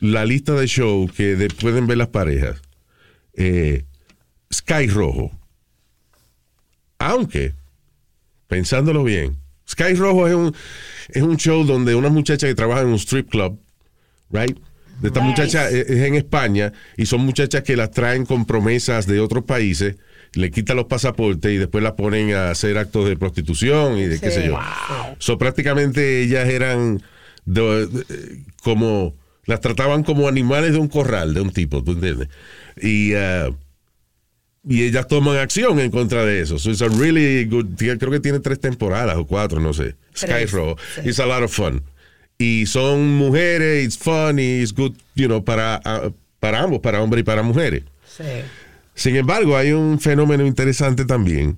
la 0.00 0.24
lista 0.24 0.54
de 0.54 0.66
shows 0.66 1.12
que 1.12 1.36
de- 1.36 1.48
pueden 1.48 1.86
ver 1.86 1.98
las 1.98 2.08
parejas. 2.08 2.60
Eh, 3.34 3.84
Sky 4.52 4.86
Rojo. 4.86 5.32
Aunque, 6.98 7.54
pensándolo 8.48 9.04
bien, 9.04 9.36
Sky 9.68 9.94
Rojo 9.94 10.26
es 10.26 10.34
un, 10.34 10.54
es 11.08 11.22
un 11.22 11.36
show 11.36 11.64
donde 11.64 11.94
una 11.94 12.08
muchacha 12.08 12.46
que 12.46 12.54
trabaja 12.54 12.80
en 12.82 12.88
un 12.88 12.94
strip 12.98 13.28
club, 13.30 13.60
right? 14.30 14.58
De 15.00 15.08
esta 15.08 15.20
muchacha 15.20 15.68
es 15.68 15.88
es 15.88 16.02
en 16.08 16.16
España 16.16 16.72
y 16.96 17.06
son 17.06 17.20
muchachas 17.20 17.62
que 17.62 17.76
las 17.76 17.92
traen 17.92 18.26
con 18.26 18.46
promesas 18.46 19.06
de 19.06 19.20
otros 19.20 19.44
países, 19.44 19.94
le 20.32 20.50
quitan 20.50 20.76
los 20.76 20.86
pasaportes 20.86 21.52
y 21.52 21.56
después 21.56 21.84
las 21.84 21.92
ponen 21.92 22.34
a 22.34 22.50
hacer 22.50 22.76
actos 22.78 23.08
de 23.08 23.16
prostitución 23.16 23.96
y 23.98 24.06
de 24.06 24.18
qué 24.18 24.30
sé 24.32 24.44
yo. 24.46 24.58
So, 25.20 25.38
prácticamente 25.38 26.20
ellas 26.22 26.48
eran 26.48 27.00
de- 27.54 27.86
de- 27.86 28.04
como 28.62 29.14
las 29.44 29.60
trataban 29.60 30.02
como 30.02 30.28
animales 30.28 30.72
de 30.72 30.78
un 30.78 30.88
corral, 30.88 31.34
de 31.34 31.40
un 31.40 31.50
tipo, 31.50 31.82
¿tú 31.82 31.92
entiendes? 31.92 32.28
Y, 32.80 33.14
ah, 33.14 33.50
y 34.68 34.82
ellas 34.82 35.08
toman 35.08 35.38
acción 35.38 35.80
en 35.80 35.90
contra 35.90 36.24
de 36.26 36.40
eso. 36.42 36.58
So 36.58 36.70
it's 36.70 36.82
a 36.82 36.88
really 36.88 37.44
good, 37.46 37.66
creo 37.76 38.10
que 38.10 38.20
tiene 38.20 38.40
tres 38.40 38.60
temporadas 38.60 39.16
o 39.16 39.26
cuatro, 39.26 39.60
no 39.60 39.72
sé. 39.72 39.94
Sky 40.14 40.26
Tres, 40.26 40.52
Row. 40.52 40.76
sí. 40.94 41.08
It's 41.08 41.20
a 41.20 41.26
lot 41.26 41.42
of 41.42 41.50
fun. 41.52 41.82
Y 42.38 42.66
son 42.66 43.08
mujeres, 43.16 43.84
it's 43.84 43.96
fun, 43.98 44.38
y 44.38 44.60
it's 44.60 44.72
good, 44.74 44.92
you 45.14 45.26
know, 45.26 45.42
para, 45.44 45.80
para 46.40 46.60
ambos, 46.62 46.80
para 46.80 47.00
hombres 47.02 47.22
y 47.22 47.24
para 47.24 47.42
mujeres. 47.42 47.82
Sí. 48.06 48.24
Sin 48.94 49.16
embargo, 49.16 49.56
hay 49.56 49.72
un 49.72 49.98
fenómeno 49.98 50.44
interesante 50.46 51.04
también, 51.04 51.56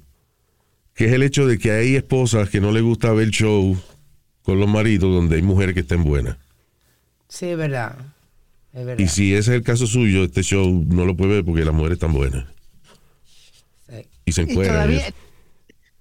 que 0.95 1.07
es 1.07 1.13
el 1.13 1.23
hecho 1.23 1.47
de 1.47 1.59
que 1.59 1.73
hay 1.73 1.97
esposas 1.97 2.49
que 2.51 2.61
no 2.61 2.71
les 2.71 2.83
gusta 2.83 3.13
ver 3.13 3.31
show 3.31 3.77
con 4.45 4.59
los 4.61 4.69
maridos 4.69 5.13
donde 5.15 5.37
hay 5.37 5.43
mujeres 5.43 5.75
que 5.75 5.81
estén 5.81 6.05
buenas. 6.05 6.37
Sí, 7.29 7.47
es 7.47 7.57
verdad. 7.57 7.97
Es 8.73 8.85
verdad. 8.87 9.05
Y 9.05 9.09
si 9.09 9.33
ese 9.35 9.53
es 9.53 9.57
el 9.59 9.63
caso 9.63 9.87
suyo, 9.87 10.25
este 10.25 10.43
show 10.43 10.85
no 10.89 11.05
lo 11.05 11.17
puede 11.17 11.35
ver 11.35 11.45
porque 11.45 11.65
las 11.65 11.75
mujeres 11.75 11.97
están 11.97 12.13
buenas. 12.13 12.47
Y 14.25 14.33
se 14.33 14.43
Y 14.43 14.45
encuentran. 14.51 14.77
todavía, 14.77 15.15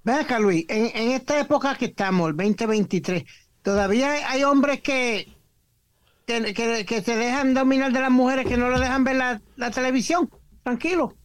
ven 0.03 0.15
acá 0.15 0.39
Luis, 0.39 0.65
en, 0.69 0.91
en 0.95 1.11
esta 1.11 1.39
época 1.39 1.75
que 1.75 1.85
estamos, 1.85 2.29
el 2.29 2.37
2023, 2.37 3.23
todavía 3.63 4.11
hay, 4.11 4.21
hay 4.27 4.43
hombres 4.43 4.81
que, 4.81 5.27
que, 6.27 6.53
que- 6.53 6.85
que 6.85 7.01
se 7.01 7.15
dejan 7.15 7.53
dominar 7.53 7.91
de 7.91 8.01
las 8.01 8.11
mujeres 8.11 8.45
que 8.45 8.57
no 8.57 8.69
le 8.69 8.79
dejan 8.79 9.03
ver 9.03 9.15
la, 9.15 9.41
la 9.55 9.71
televisión. 9.71 10.29
Tranquilo. 10.63 11.15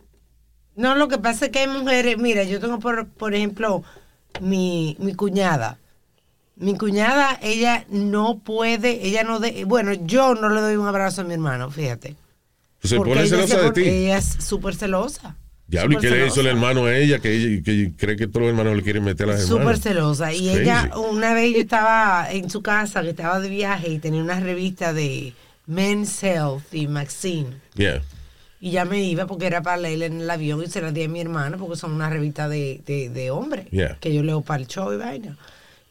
No, 0.77 0.95
lo 0.95 1.09
que 1.09 1.19
pasa 1.19 1.47
es 1.47 1.51
que 1.53 1.61
hay 1.61 1.69
mujeres, 1.69 2.17
mira, 2.19 2.43
yo 2.45 2.59
tengo 2.61 2.79
por, 2.81 3.07
por 3.09 3.35
ejemplo 3.35 3.83
mi, 4.41 4.97
mi 4.99 5.15
cuñada. 5.15 5.79
Mi 6.57 6.77
cuñada, 6.77 7.39
ella 7.43 7.85
no 7.89 8.39
puede, 8.39 9.07
ella 9.07 9.25
no 9.25 9.41
de, 9.41 9.65
bueno, 9.65 9.93
yo 9.93 10.35
no 10.35 10.49
le 10.49 10.61
doy 10.61 10.77
un 10.77 10.87
abrazo 10.87 11.23
a 11.23 11.25
mi 11.25 11.35
hermano, 11.35 11.71
fíjate. 11.71 12.15
Se 12.83 12.97
Porque 12.97 13.15
pone 13.15 13.27
celosa 13.27 13.57
se 13.59 13.63
de 13.63 13.71
ti. 13.73 13.81
Ella 13.89 14.19
es 14.19 14.37
súper 14.39 14.75
celosa. 14.77 15.37
Diablo, 15.67 15.95
¿y 15.99 16.01
qué 16.01 16.09
súper 16.09 16.21
le 16.21 16.27
hizo 16.29 16.41
el 16.43 16.47
hermano 16.49 16.85
a 16.85 16.95
ella? 16.97 17.19
Que, 17.19 17.35
ella- 17.35 17.63
que 17.65 17.93
cree 17.97 18.17
que 18.17 18.27
todos 18.29 18.43
los 18.43 18.51
hermanos 18.51 18.77
le 18.77 18.83
quieren 18.83 19.03
meter 19.03 19.27
a 19.29 19.33
las 19.33 19.43
Súper 19.43 19.61
hermanas. 19.63 19.81
celosa. 19.81 20.33
Y 20.33 20.51
ella, 20.51 20.91
una 20.97 21.33
vez 21.35 21.55
yo 21.55 21.61
estaba 21.61 22.29
en 22.31 22.51
su 22.51 22.63
casa, 22.63 23.03
que 23.03 23.11
estaba 23.11 23.41
de 23.41 23.49
viaje 23.49 23.89
y 23.89 23.99
tenía 23.99 24.23
una 24.23 24.39
revista 24.39 24.93
de 24.93 25.33
Men's 25.67 26.23
Health 26.23 26.73
y 26.73 26.87
Maxine. 26.87 27.49
Yeah. 27.75 28.03
Y 28.61 28.71
ya 28.73 28.85
me 28.85 29.03
iba 29.03 29.27
porque 29.27 29.47
era 29.47 29.63
para 29.63 29.79
leer 29.79 30.03
en 30.05 30.21
el 30.21 30.31
avión 30.31 30.63
y 30.63 30.67
se 30.69 30.81
la 30.83 30.93
di 30.93 31.03
a 31.05 31.09
mi 31.09 31.21
hermano 31.21 31.57
porque 31.59 31.77
son 31.77 31.93
una 31.93 32.09
revista 32.11 32.49
de, 32.49 32.83
de, 32.87 33.09
de 33.09 33.31
hombres. 33.31 33.67
Yeah. 33.71 33.97
Que 34.01 34.15
yo 34.15 34.23
leo 34.23 34.43
para 34.43 34.61
el 34.63 34.69
show 34.69 34.93
y 34.93 34.99
vaina. 34.99 35.37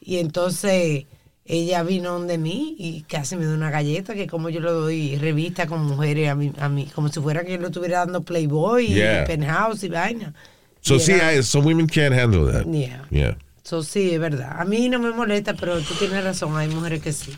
Y 0.04 0.18
entonces 0.18 1.06
ella 1.46 1.82
vino 1.82 2.12
donde 2.12 2.38
mí 2.38 2.74
y 2.78 3.02
casi 3.02 3.36
me 3.36 3.44
dio 3.46 3.54
una 3.54 3.70
galleta 3.70 4.14
que 4.14 4.26
como 4.26 4.48
yo 4.50 4.60
le 4.60 4.70
doy 4.70 5.16
revista 5.16 5.66
con 5.66 5.84
mujeres 5.84 6.28
a 6.28 6.34
mí, 6.34 6.52
a 6.58 6.68
mí 6.68 6.86
como 6.94 7.08
si 7.08 7.20
fuera 7.20 7.44
que 7.44 7.52
yo 7.52 7.58
le 7.58 7.66
estuviera 7.66 8.00
dando 8.00 8.22
Playboy 8.22 8.86
Yeah. 8.88 9.22
y 9.22 9.26
Penthouse 9.26 9.84
y 9.84 9.88
vaina. 9.88 10.34
So, 10.80 10.96
Y 10.96 11.00
sí, 11.00 11.12
era- 11.12 11.28
hay- 11.28 11.42
some 11.42 11.66
women 11.66 11.86
can't 11.86 12.14
handle 12.14 12.50
that. 12.52 12.66
Yeah. 12.70 13.06
Yeah. 13.10 13.36
So, 13.62 13.82
sí, 13.82 14.10
es 14.12 14.20
verdad. 14.20 14.60
A 14.60 14.64
mí 14.66 14.88
no 14.90 14.98
me 14.98 15.10
molesta, 15.12 15.54
pero 15.54 15.80
tú 15.80 15.94
tienes 15.98 16.22
razón, 16.22 16.54
hay 16.56 16.68
mujeres 16.68 17.00
que 17.02 17.12
sí. 17.12 17.32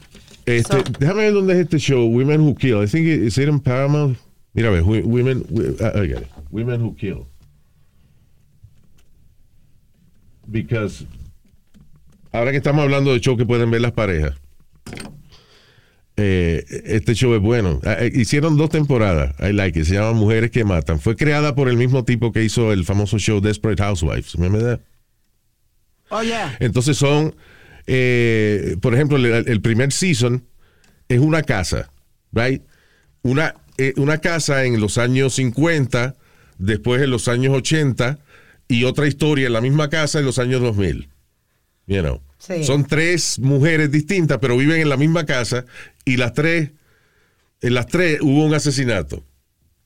Este, 0.44 0.76
So- 0.78 0.82
déjame 0.98 1.22
ver 1.22 1.32
dónde 1.34 1.52
es 1.54 1.60
este 1.60 1.78
show, 1.78 2.04
Women 2.08 2.40
Who 2.40 2.54
Kill. 2.56 2.82
I 2.82 2.86
think 2.88 3.06
it- 3.06 3.22
is 3.22 3.38
it 3.38 3.48
in 3.48 3.60
Paramount. 3.60 4.18
Mira, 4.54 4.68
a 4.68 4.72
ver, 4.72 4.82
Women, 4.82 5.44
ah, 5.80 5.92
I 6.02 6.08
got 6.08 6.22
it. 6.22 6.28
Women 6.50 6.80
Who 6.82 6.94
Kill. 6.96 7.26
Because 10.50 11.04
ahora 12.36 12.50
que 12.50 12.58
estamos 12.58 12.82
hablando 12.82 13.12
de 13.12 13.20
show 13.20 13.36
que 13.36 13.46
pueden 13.46 13.70
ver 13.70 13.80
las 13.80 13.92
parejas, 13.92 14.34
eh, 16.16 16.64
este 16.84 17.14
show 17.14 17.34
es 17.34 17.40
bueno. 17.40 17.80
Ah, 17.84 17.96
eh, 18.00 18.10
hicieron 18.14 18.56
dos 18.56 18.70
temporadas, 18.70 19.34
I 19.40 19.52
like 19.52 19.78
it, 19.78 19.86
se 19.86 19.94
llama 19.94 20.12
Mujeres 20.12 20.50
que 20.50 20.64
Matan. 20.64 21.00
Fue 21.00 21.16
creada 21.16 21.54
por 21.54 21.68
el 21.68 21.76
mismo 21.76 22.04
tipo 22.04 22.32
que 22.32 22.42
hizo 22.42 22.72
el 22.72 22.84
famoso 22.84 23.18
show 23.18 23.40
Desperate 23.40 23.82
Housewives. 23.82 24.34
¿Remember 24.34 24.62
that? 24.62 24.80
Oh, 26.10 26.22
yeah. 26.22 26.56
Entonces 26.60 26.96
son, 26.96 27.34
eh, 27.86 28.76
por 28.80 28.94
ejemplo, 28.94 29.16
el, 29.16 29.26
el 29.48 29.60
primer 29.60 29.92
season 29.92 30.46
es 31.08 31.20
una 31.20 31.42
casa, 31.42 31.90
right? 32.32 32.62
Una, 33.22 33.56
una 33.96 34.18
casa 34.18 34.64
en 34.64 34.80
los 34.80 34.98
años 34.98 35.34
50, 35.34 36.16
después 36.58 37.02
en 37.02 37.10
los 37.10 37.28
años 37.28 37.54
80 37.54 38.18
y 38.68 38.84
otra 38.84 39.06
historia 39.06 39.48
en 39.48 39.52
la 39.52 39.60
misma 39.60 39.90
casa 39.90 40.18
en 40.18 40.24
los 40.24 40.38
años 40.38 40.60
2000. 40.60 41.08
You 41.86 42.02
know. 42.02 42.25
Sí. 42.38 42.64
Son 42.64 42.84
tres 42.84 43.38
mujeres 43.38 43.90
distintas, 43.90 44.38
pero 44.40 44.56
viven 44.56 44.80
en 44.80 44.88
la 44.88 44.96
misma 44.96 45.24
casa 45.26 45.64
y 46.04 46.16
las 46.16 46.32
tres, 46.34 46.70
en 47.62 47.74
las 47.74 47.86
tres 47.86 48.20
hubo 48.20 48.44
un 48.44 48.54
asesinato. 48.54 49.24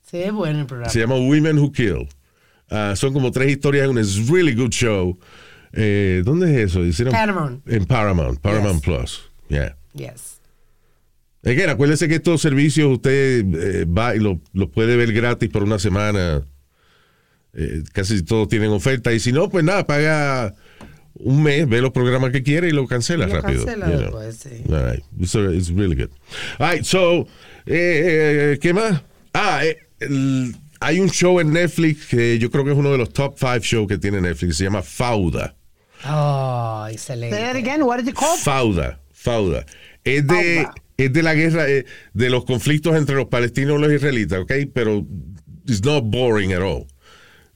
Sí, 0.03 0.17
es 0.17 0.31
bueno 0.33 0.59
el 0.59 0.65
programa. 0.65 0.91
Se 0.91 0.99
llama 0.99 1.15
Women 1.15 1.57
Who 1.59 1.71
Kill. 1.71 2.07
Ah, 2.69 2.93
son 2.95 3.13
como 3.13 3.31
tres 3.31 3.49
historias 3.51 3.85
en 3.89 3.97
un 3.97 4.27
really 4.29 4.53
good 4.53 4.71
show. 4.71 5.17
Eh, 5.73 6.21
¿Dónde 6.25 6.51
es 6.63 6.71
eso? 6.71 6.83
Hicieron- 6.85 7.11
Paramount. 7.13 7.67
En 7.67 7.85
Paramount, 7.85 8.39
Paramount 8.41 8.83
Plus. 8.83 9.21
Yeah. 9.47 9.77
Yes. 9.93 10.39
Again, 11.43 11.69
acuérdese 11.69 12.07
que 12.07 12.15
estos 12.15 12.41
servicios 12.41 12.91
usted 12.91 13.43
eh, 13.55 13.85
va 13.85 14.15
y 14.15 14.19
los 14.19 14.37
lo 14.53 14.69
puede 14.69 14.95
ver 14.95 15.11
gratis 15.13 15.49
por 15.49 15.63
una 15.63 15.79
semana. 15.79 16.45
Eh, 17.53 17.83
casi 17.93 18.21
todos 18.23 18.47
tienen 18.47 18.69
oferta. 18.71 19.11
Y 19.13 19.19
si 19.19 19.31
no, 19.31 19.49
pues 19.49 19.63
nada, 19.65 19.85
paga 19.87 20.53
un 21.15 21.43
mes, 21.43 21.67
ve 21.67 21.81
los 21.81 21.91
programas 21.91 22.31
que 22.31 22.41
quiere 22.43 22.67
y 22.69 22.71
lo 22.71 22.87
cancela 22.87 23.27
Lo 23.27 23.35
rápido. 23.41 23.65
cancela 23.65 23.85
you 23.91 23.97
know. 24.09 24.19
después, 24.19 24.35
sí. 24.37 24.63
All 24.73 24.91
right. 24.91 25.03
It's, 25.19 25.35
it's 25.35 25.69
really 25.69 25.95
good. 25.95 26.09
All 26.59 26.71
right, 26.71 26.83
so, 26.83 27.27
eh, 27.65 28.53
eh, 28.53 28.59
¿qué 28.61 28.73
más? 28.73 29.01
Ah, 29.33 29.61
eh, 29.65 29.77
el- 29.99 30.55
hay 30.79 30.99
un 30.99 31.09
show 31.09 31.39
en 31.39 31.53
Netflix 31.53 32.07
que 32.07 32.39
yo 32.39 32.49
creo 32.49 32.63
que 32.65 32.71
es 32.71 32.77
uno 32.77 32.91
de 32.91 32.97
los 32.97 33.13
top 33.13 33.37
five 33.37 33.59
shows 33.61 33.87
que 33.87 33.97
tiene 33.99 34.19
Netflix. 34.19 34.57
Se 34.57 34.63
llama 34.63 34.81
Fauda. 34.81 35.55
Oh, 36.09 36.87
excelente. 36.89 37.35
Say 37.35 37.43
that 37.45 37.55
again, 37.55 37.83
what 37.83 37.99
is 37.99 38.07
it 38.07 38.15
called? 38.15 38.39
Fauda, 38.39 38.99
Fauda. 39.13 39.63
Es 40.03 40.25
de, 40.25 40.65
es 40.97 41.13
de 41.13 41.21
la 41.23 41.35
guerra, 41.35 41.69
eh, 41.69 41.85
de 42.13 42.29
los 42.31 42.45
conflictos 42.45 42.95
entre 42.95 43.15
los 43.15 43.27
palestinos 43.27 43.77
y 43.77 43.81
los 43.83 43.91
israelitas, 43.93 44.39
¿ok? 44.39 44.51
Pero 44.73 45.05
it's 45.67 45.83
not 45.83 46.03
boring 46.05 46.53
at 46.53 46.61
all. 46.63 46.87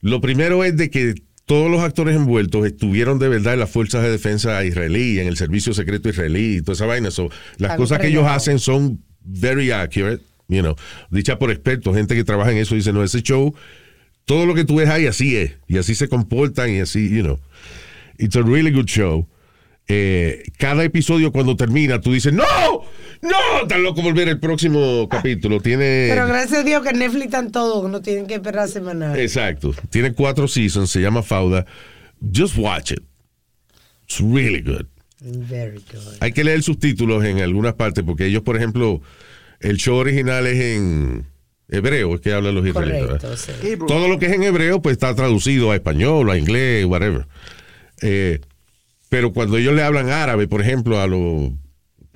Lo 0.02 0.20
primero 0.20 0.62
es 0.62 0.76
de 0.76 0.88
que 0.90 1.14
todos 1.46 1.70
los 1.70 1.80
actores 1.80 2.16
envueltos 2.16 2.66
estuvieron 2.66 3.20
de 3.20 3.28
verdad 3.28 3.54
en 3.54 3.60
las 3.60 3.70
fuerzas 3.70 4.02
de 4.02 4.10
defensa 4.10 4.64
israelí, 4.64 5.20
en 5.20 5.28
el 5.28 5.36
servicio 5.36 5.72
secreto 5.72 6.08
israelí 6.08 6.56
y 6.56 6.60
toda 6.60 6.74
esa 6.74 6.86
vaina. 6.86 7.10
So, 7.12 7.30
las 7.56 7.76
cosas 7.76 8.00
que 8.00 8.08
ellos 8.08 8.26
hacen 8.26 8.58
son 8.58 9.02
very 9.22 9.70
accurate, 9.70 10.22
you 10.48 10.60
know, 10.60 10.74
dicha 11.10 11.38
por 11.38 11.52
expertos, 11.52 11.94
gente 11.94 12.16
que 12.16 12.24
trabaja 12.24 12.50
en 12.50 12.58
eso, 12.58 12.74
dice, 12.74 12.92
no, 12.92 13.02
ese 13.02 13.22
show, 13.22 13.54
todo 14.24 14.44
lo 14.44 14.54
que 14.54 14.64
tú 14.64 14.76
ves 14.76 14.88
ahí 14.88 15.06
así 15.06 15.36
es, 15.36 15.52
y 15.68 15.78
así 15.78 15.94
se 15.94 16.08
comportan 16.08 16.74
y 16.74 16.80
así, 16.80 17.08
you 17.08 17.22
know. 17.22 17.38
It's 18.18 18.34
a 18.34 18.42
really 18.42 18.72
good 18.72 18.86
show. 18.86 19.28
Eh, 19.86 20.42
cada 20.58 20.82
episodio 20.82 21.30
cuando 21.30 21.54
termina, 21.54 22.00
tú 22.00 22.12
dices, 22.12 22.32
¡No! 22.32 22.44
¡No! 23.22 23.66
Tan 23.66 23.82
loco 23.82 24.02
volver 24.02 24.28
el 24.28 24.38
próximo 24.38 25.08
capítulo. 25.08 25.60
Tiene. 25.60 26.08
Pero 26.10 26.26
gracias 26.26 26.60
a 26.60 26.62
Dios 26.62 26.82
que 26.82 26.92
Netflix 26.92 27.26
están 27.26 27.52
todos, 27.52 27.90
no 27.90 28.02
tienen 28.02 28.26
que 28.26 28.34
esperar 28.34 28.68
semanal. 28.68 29.18
Exacto. 29.18 29.74
Tiene 29.90 30.12
cuatro 30.12 30.48
seasons, 30.48 30.90
se 30.90 31.00
llama 31.00 31.22
Fauda. 31.22 31.66
Just 32.34 32.56
watch 32.56 32.92
it. 32.92 33.02
It's 34.04 34.20
really 34.20 34.60
good. 34.60 34.86
Very 35.20 35.78
good. 35.92 36.16
Hay 36.20 36.32
que 36.32 36.44
leer 36.44 36.62
subtítulos 36.62 37.24
en 37.24 37.40
algunas 37.40 37.74
partes 37.74 38.04
porque 38.04 38.26
ellos, 38.26 38.42
por 38.42 38.56
ejemplo, 38.56 39.00
el 39.60 39.76
show 39.78 39.96
original 39.96 40.46
es 40.46 40.60
en 40.60 41.26
hebreo, 41.68 42.14
es 42.14 42.20
que 42.20 42.32
hablan 42.32 42.54
los 42.54 42.66
israelitas. 42.66 43.48
Sí. 43.60 43.76
Todo 43.86 44.08
lo 44.08 44.18
que 44.18 44.26
es 44.26 44.32
en 44.32 44.42
hebreo, 44.42 44.80
pues 44.82 44.92
está 44.92 45.14
traducido 45.14 45.70
a 45.70 45.74
español, 45.74 46.30
a 46.30 46.38
inglés, 46.38 46.84
whatever. 46.84 47.26
Eh, 48.02 48.40
pero 49.08 49.32
cuando 49.32 49.56
ellos 49.56 49.74
le 49.74 49.82
hablan 49.82 50.10
árabe, 50.10 50.46
por 50.48 50.60
ejemplo, 50.60 51.00
a 51.00 51.06
los 51.06 51.52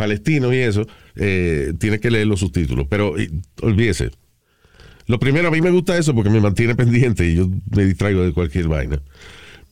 palestinos 0.01 0.53
y 0.55 0.57
eso, 0.59 0.87
eh, 1.17 1.73
tiene 1.79 2.01
que 2.01 2.11
leer 2.11 2.27
los 2.27 2.41
subtítulos. 2.41 2.87
Pero 2.89 3.19
eh, 3.19 3.31
olvídese. 3.61 4.11
Lo 5.07 5.19
primero, 5.19 5.49
a 5.49 5.51
mí 5.51 5.61
me 5.61 5.71
gusta 5.71 5.99
eso 5.99 6.15
porque 6.15 6.31
me 6.31 6.41
mantiene 6.41 6.75
pendiente 6.83 7.27
y 7.29 7.35
yo 7.37 7.49
me 7.75 7.85
distraigo 7.85 8.23
de 8.25 8.33
cualquier 8.33 8.69
vaina. 8.69 9.03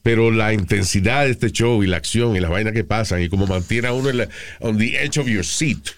Pero 0.02 0.30
la 0.30 0.52
intensidad 0.52 1.24
de 1.24 1.30
este 1.32 1.50
show 1.50 1.82
y 1.82 1.86
la 1.86 1.96
acción 1.96 2.36
y 2.36 2.40
las 2.40 2.50
vainas 2.50 2.72
que 2.72 2.84
pasan 2.84 3.22
y 3.22 3.28
como 3.28 3.46
mantiene 3.46 3.88
a 3.88 3.92
uno 3.92 4.10
en 4.10 4.18
la- 4.18 4.28
on 4.60 4.76
the 4.78 5.02
edge 5.02 5.18
of 5.18 5.26
your 5.26 5.44
seat. 5.44 5.88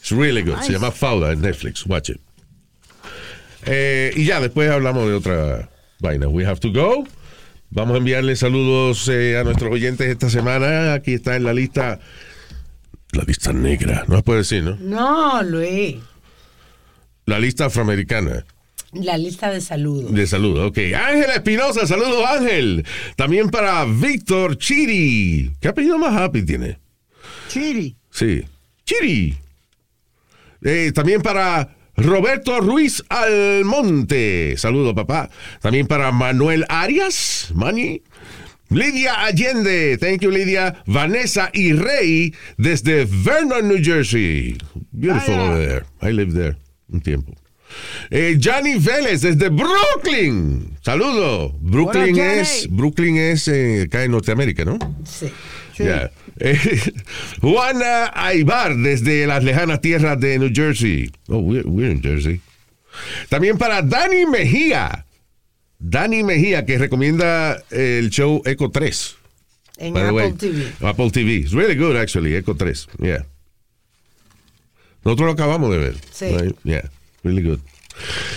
It's 0.00 0.10
really 0.12 0.42
good. 0.42 0.60
Se 0.62 0.72
llama 0.72 0.90
Fauda 0.90 1.32
en 1.32 1.40
Netflix. 1.40 1.84
Watch 1.86 2.10
it. 2.10 2.20
Eh, 3.66 4.12
y 4.16 4.24
ya, 4.24 4.40
después 4.40 4.70
hablamos 4.70 5.06
de 5.08 5.14
otra 5.14 5.70
vaina. 6.00 6.28
We 6.28 6.44
have 6.46 6.60
to 6.60 6.72
go. 6.72 7.06
Vamos 7.70 7.94
a 7.94 7.98
enviarle 7.98 8.34
saludos 8.34 9.06
eh, 9.08 9.36
a 9.38 9.44
nuestros 9.44 9.70
oyentes 9.72 10.08
esta 10.08 10.28
semana. 10.30 10.94
Aquí 10.94 11.14
está 11.14 11.36
en 11.36 11.44
la 11.44 11.52
lista. 11.52 12.00
La 13.12 13.24
lista 13.24 13.52
negra. 13.52 14.04
No 14.08 14.16
se 14.16 14.22
puede 14.22 14.38
decir, 14.40 14.62
¿no? 14.62 14.76
No, 14.76 15.42
Luis. 15.42 15.96
La 17.26 17.38
lista 17.38 17.66
afroamericana 17.66 18.44
La 18.92 19.16
lista 19.18 19.50
de 19.50 19.60
saludos. 19.60 20.12
de 20.12 20.26
saludos. 20.26 20.68
Ok. 20.70 20.78
Ángela 20.94 21.34
Espinosa. 21.34 21.86
Saludos, 21.86 22.24
Ángel. 22.28 22.84
También 23.16 23.50
para 23.50 23.84
Víctor 23.84 24.58
Chiri. 24.58 25.52
¿Qué 25.60 25.68
apellido 25.68 25.98
más 25.98 26.16
happy 26.20 26.44
tiene? 26.44 26.78
Chiri. 27.48 27.96
Sí. 28.10 28.44
Chiri. 28.84 29.36
Eh, 30.62 30.92
también 30.94 31.22
para 31.22 31.76
Roberto 31.96 32.60
Ruiz 32.60 33.02
Almonte. 33.08 34.54
Saludo, 34.56 34.94
papá. 34.94 35.30
También 35.60 35.86
para 35.86 36.10
Manuel 36.12 36.64
Arias. 36.68 37.50
Mani. 37.54 38.02
Lidia 38.70 39.14
Allende. 39.14 39.98
Thank 39.98 40.22
you, 40.22 40.30
Lidia. 40.30 40.82
Vanessa 40.86 41.50
y 41.52 41.72
Rey 41.72 42.34
desde 42.56 43.04
Vernon, 43.04 43.68
New 43.68 43.82
Jersey. 43.82 44.56
Beautiful 44.92 45.34
over 45.34 45.58
there. 45.58 45.84
I 46.02 46.12
lived 46.12 46.34
there 46.34 46.56
un 46.92 47.00
tiempo. 47.00 47.34
Eh, 48.10 48.38
Johnny 48.40 48.78
Vélez 48.78 49.22
desde 49.22 49.48
Brooklyn. 49.48 50.76
Saludo. 50.82 51.54
Brooklyn 51.60 52.14
Hola, 52.14 52.34
es, 52.40 52.66
Brooklyn 52.68 53.16
es 53.16 53.46
eh, 53.48 53.82
acá 53.86 54.02
en 54.02 54.12
Norteamérica, 54.12 54.64
¿no? 54.64 54.78
Sí. 55.04 55.30
Ya. 55.78 56.10
Eh, 56.38 56.58
Juana 57.40 58.10
Aybar 58.14 58.76
desde 58.76 59.26
las 59.26 59.44
lejanas 59.44 59.80
tierras 59.80 60.18
de 60.20 60.38
New 60.38 60.50
Jersey. 60.52 61.10
Oh, 61.28 61.38
we're, 61.38 61.66
we're 61.66 61.90
in 61.90 62.02
Jersey. 62.02 62.40
También 63.28 63.56
para 63.56 63.82
Dani 63.82 64.26
Mejía. 64.26 65.06
Dani 65.80 66.22
Mejía, 66.22 66.64
que 66.66 66.78
recomienda 66.78 67.62
el 67.70 68.10
show 68.10 68.42
Echo 68.44 68.70
3. 68.70 69.16
En 69.78 69.96
Apple 69.96 70.12
way. 70.12 70.32
TV. 70.32 70.72
Apple 70.82 71.10
TV. 71.10 71.36
It's 71.40 71.52
really 71.52 71.74
good, 71.74 71.96
actually, 71.96 72.34
Echo 72.36 72.54
3. 72.54 72.86
Yeah. 72.98 73.24
Nosotros 75.04 75.26
lo 75.26 75.32
acabamos 75.32 75.70
de 75.70 75.78
ver. 75.78 75.94
Sí. 76.12 76.26
Right? 76.26 76.54
Yeah. 76.64 76.90
Really 77.24 77.42
good. 77.42 77.60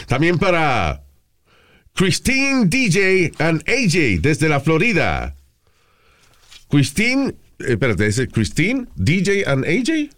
También 0.07 0.37
para 0.39 1.03
Christine 1.93 2.65
DJ 2.69 3.31
and 3.39 3.61
AJ 3.67 4.21
desde 4.21 4.47
la 4.47 4.59
Florida. 4.61 5.35
Christine, 6.69 7.35
eh, 7.59 7.73
espérate, 7.73 8.07
¿es 8.07 8.19
Christine, 8.31 8.87
DJ 8.95 9.43
and 9.45 9.65
AJ? 9.65 10.09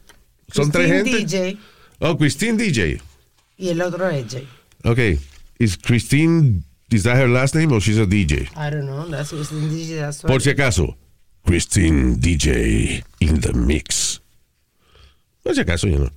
¿Son 0.51 0.71
tres 0.71 0.89
Christine 1.01 1.19
gente? 1.19 1.37
DJ 1.37 1.57
Oh, 1.99 2.17
Christine 2.17 2.57
DJ. 2.57 3.01
y 3.57 3.69
el 3.69 3.81
otro 3.81 4.05
AJ. 4.05 4.43
Okay. 4.83 5.19
Is 5.57 5.77
Christine, 5.77 6.63
is 6.91 7.03
that 7.03 7.17
her 7.17 7.27
last 7.27 7.55
name 7.55 7.71
or 7.71 7.79
she's 7.81 7.97
a 7.97 8.05
DJ? 8.05 8.49
I 8.55 8.69
don't 8.69 8.85
know. 8.85 9.05
That's 9.07 9.29
Christine 9.29 9.69
DJ. 9.69 9.99
That's 9.99 10.21
Por 10.21 10.39
si 10.39 10.51
acaso. 10.51 10.95
Christine 11.45 12.15
DJ 12.15 13.03
in 13.21 13.39
the 13.41 13.53
mix. 13.53 14.19
Por 15.43 15.53
si 15.53 15.61
acaso, 15.61 15.87
yo 15.87 15.99
no. 15.99 16.09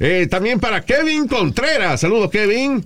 Eh, 0.00 0.26
también 0.26 0.60
para 0.60 0.82
Kevin 0.82 1.26
Contreras. 1.28 2.00
Saludos, 2.00 2.30
Kevin. 2.30 2.84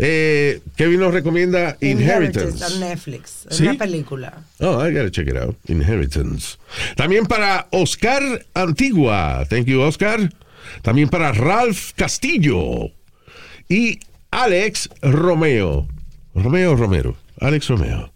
Eh, 0.00 0.60
Kevin 0.76 1.00
nos 1.00 1.12
recomienda 1.12 1.76
Inheritance. 1.80 2.50
Inheritance 2.50 2.78
Netflix. 2.78 3.46
Es 3.50 3.56
¿Sí? 3.56 3.62
una 3.64 3.74
película. 3.74 4.44
Oh, 4.60 4.80
I 4.80 4.92
gotta 4.92 5.10
check 5.10 5.26
it 5.26 5.36
out. 5.36 5.56
Inheritance. 5.66 6.56
También 6.96 7.26
para 7.26 7.66
Oscar 7.72 8.46
Antigua. 8.54 9.44
Thank 9.50 9.66
you, 9.66 9.80
Oscar. 9.80 10.32
También 10.82 11.08
para 11.08 11.32
Ralph 11.32 11.94
Castillo. 11.96 12.92
Y 13.68 13.98
Alex 14.30 14.88
Romeo. 15.02 15.88
Romeo 16.42 16.74
Romero. 16.76 17.16
Alex 17.40 17.68
Romeo. 17.68 18.12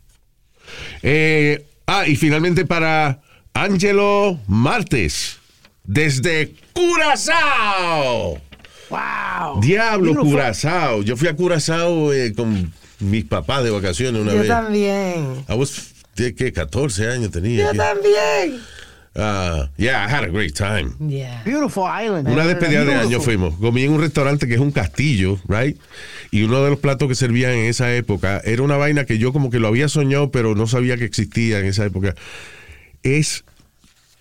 Eh, 1.02 1.64
ah, 1.86 2.06
y 2.06 2.16
finalmente 2.16 2.64
para 2.64 3.20
Angelo 3.54 4.38
Martes. 4.46 5.38
Desde 5.84 6.54
Curazao. 6.72 8.40
Wow. 8.90 9.60
Diablo. 9.60 10.14
Curazao. 10.16 11.02
Yo 11.02 11.16
fui 11.16 11.28
a 11.28 11.34
Curazao 11.36 12.12
eh, 12.12 12.32
con 12.34 12.72
mis 13.00 13.24
papás 13.24 13.64
de 13.64 13.70
vacaciones 13.70 14.20
una 14.22 14.32
Yo 14.32 14.38
vez. 14.38 14.48
también. 14.48 15.44
I 15.48 15.54
was, 15.54 15.92
¿qué, 16.14 16.34
qué? 16.34 16.52
14 16.52 17.08
años 17.08 17.30
tenía. 17.30 17.66
Yo 17.66 17.72
¿Qué? 17.72 17.78
también. 17.78 18.60
Ah, 19.14 19.68
yeah, 19.76 20.06
I 20.06 20.08
had 20.08 20.24
a 20.24 20.28
great 20.28 20.54
time. 20.54 20.94
Yeah. 20.98 21.42
Beautiful 21.44 21.84
island. 21.84 22.28
Una 22.28 22.46
despedida 22.46 22.84
de 22.84 22.94
año 22.94 23.20
fuimos. 23.20 23.54
Comí 23.56 23.84
en 23.84 23.92
un 23.92 24.00
restaurante 24.00 24.48
que 24.48 24.54
es 24.54 24.60
un 24.60 24.72
castillo, 24.72 25.38
right? 25.48 25.78
Y 26.30 26.44
uno 26.44 26.64
de 26.64 26.70
los 26.70 26.78
platos 26.78 27.08
que 27.08 27.14
servían 27.14 27.52
en 27.52 27.66
esa 27.66 27.94
época 27.94 28.40
era 28.44 28.62
una 28.62 28.78
vaina 28.78 29.04
que 29.04 29.18
yo 29.18 29.32
como 29.34 29.50
que 29.50 29.58
lo 29.58 29.68
había 29.68 29.88
soñado, 29.88 30.30
pero 30.30 30.54
no 30.54 30.66
sabía 30.66 30.96
que 30.96 31.04
existía 31.04 31.58
en 31.58 31.66
esa 31.66 31.84
época. 31.84 32.14
Es 33.02 33.44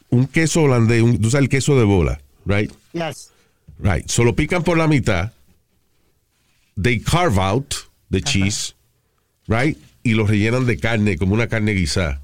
un 0.10 0.28
queso 0.28 0.64
holandés, 0.64 1.02
un, 1.02 1.22
tú 1.22 1.30
sabes 1.30 1.44
el 1.44 1.50
queso 1.50 1.78
de 1.78 1.86
bola, 1.86 2.20
right? 2.46 2.72
Yes. 2.92 3.32
Right. 3.80 4.10
Solo 4.10 4.36
pican 4.36 4.64
por 4.64 4.78
la 4.78 4.88
mitad. 4.88 5.32
They 6.82 7.00
carve 7.00 7.40
out 7.40 7.76
the 8.10 8.22
cheese, 8.22 8.76
right? 9.48 9.78
Y 10.04 10.16
lo 10.16 10.28
rellenan 10.28 10.66
de 10.66 10.78
carne, 10.78 11.18
como 11.18 11.34
una 11.34 11.48
carne 11.48 11.72
guisada. 11.72 12.20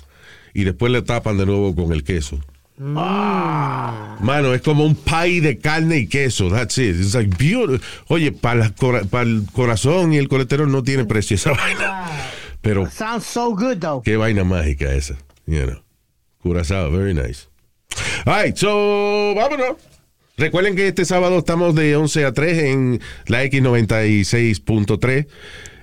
Y 0.54 0.66
después 0.66 0.92
le 0.92 1.02
tapan 1.02 1.38
de 1.38 1.46
nuevo 1.46 1.74
con 1.74 1.94
el 1.94 2.04
queso. 2.04 2.42
Mano, 2.80 4.54
es 4.54 4.62
como 4.62 4.86
un 4.86 4.96
pie 4.96 5.42
de 5.42 5.58
carne 5.58 5.98
y 5.98 6.08
queso. 6.08 6.50
That's 6.50 6.78
it. 6.78 6.96
It's 6.96 7.16
like 7.16 7.36
beautiful. 7.38 7.80
Oye, 8.08 8.32
para 8.32 8.72
el 9.24 9.46
corazón 9.52 10.14
y 10.14 10.18
el 10.18 10.28
colesterol 10.28 10.72
no 10.72 10.84
tiene 10.84 11.06
precio 11.06 11.36
esa 11.36 11.52
vaina. 11.54 12.06
Pero 12.62 12.90
Sounds 12.90 13.26
so 13.26 13.56
good 13.56 13.78
though. 13.78 14.02
qué 14.04 14.16
vaina 14.18 14.44
mágica 14.44 14.94
esa. 14.94 15.16
You 15.46 15.66
know. 15.66 15.82
Curazao, 16.44 16.92
very 16.92 17.14
nice. 17.14 17.48
All 18.26 18.44
right, 18.44 18.56
so 18.56 19.34
vámonos. 19.36 19.78
Recuerden 20.38 20.76
que 20.76 20.88
este 20.88 21.04
sábado 21.06 21.40
estamos 21.40 21.74
de 21.74 21.96
11 21.96 22.26
a 22.26 22.32
3 22.32 22.58
en 22.66 23.02
la 23.26 23.44
X96.3, 23.46 25.26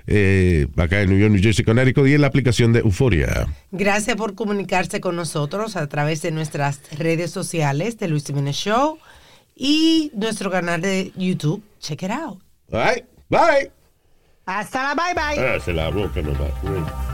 eh, 0.07 0.67
acá 0.77 1.01
en 1.01 1.11
New 1.11 1.19
York, 1.19 1.33
New 1.33 1.43
Jersey, 1.43 1.65
Connecticut, 1.65 2.07
y 2.07 2.15
en 2.15 2.21
la 2.21 2.27
aplicación 2.27 2.73
de 2.73 2.81
Euforia. 2.81 3.47
Gracias 3.71 4.17
por 4.17 4.35
comunicarse 4.35 5.01
con 5.01 5.17
nosotros 5.17 5.77
a 5.77 5.87
través 5.89 6.23
de 6.23 6.31
nuestras 6.31 6.81
redes 6.99 7.31
sociales 7.31 7.99
de 7.99 8.09
Luis 8.09 8.25
Jiménez 8.25 8.57
Show 8.57 8.99
y 9.57 10.11
nuestro 10.15 10.51
canal 10.51 10.81
de 10.81 11.13
YouTube. 11.17 11.63
Check 11.81 12.03
it 12.03 12.11
out. 12.11 12.43
All 12.73 12.83
right, 12.83 13.05
bye. 13.29 13.71
Hasta 14.47 14.83
la 14.83 14.95
bye 14.95 15.15
bye. 15.15 15.43
Ah, 15.43 15.59
se 15.59 15.73
la 15.73 15.89
boca 15.91 16.21
no 16.21 16.33
va. 16.33 17.14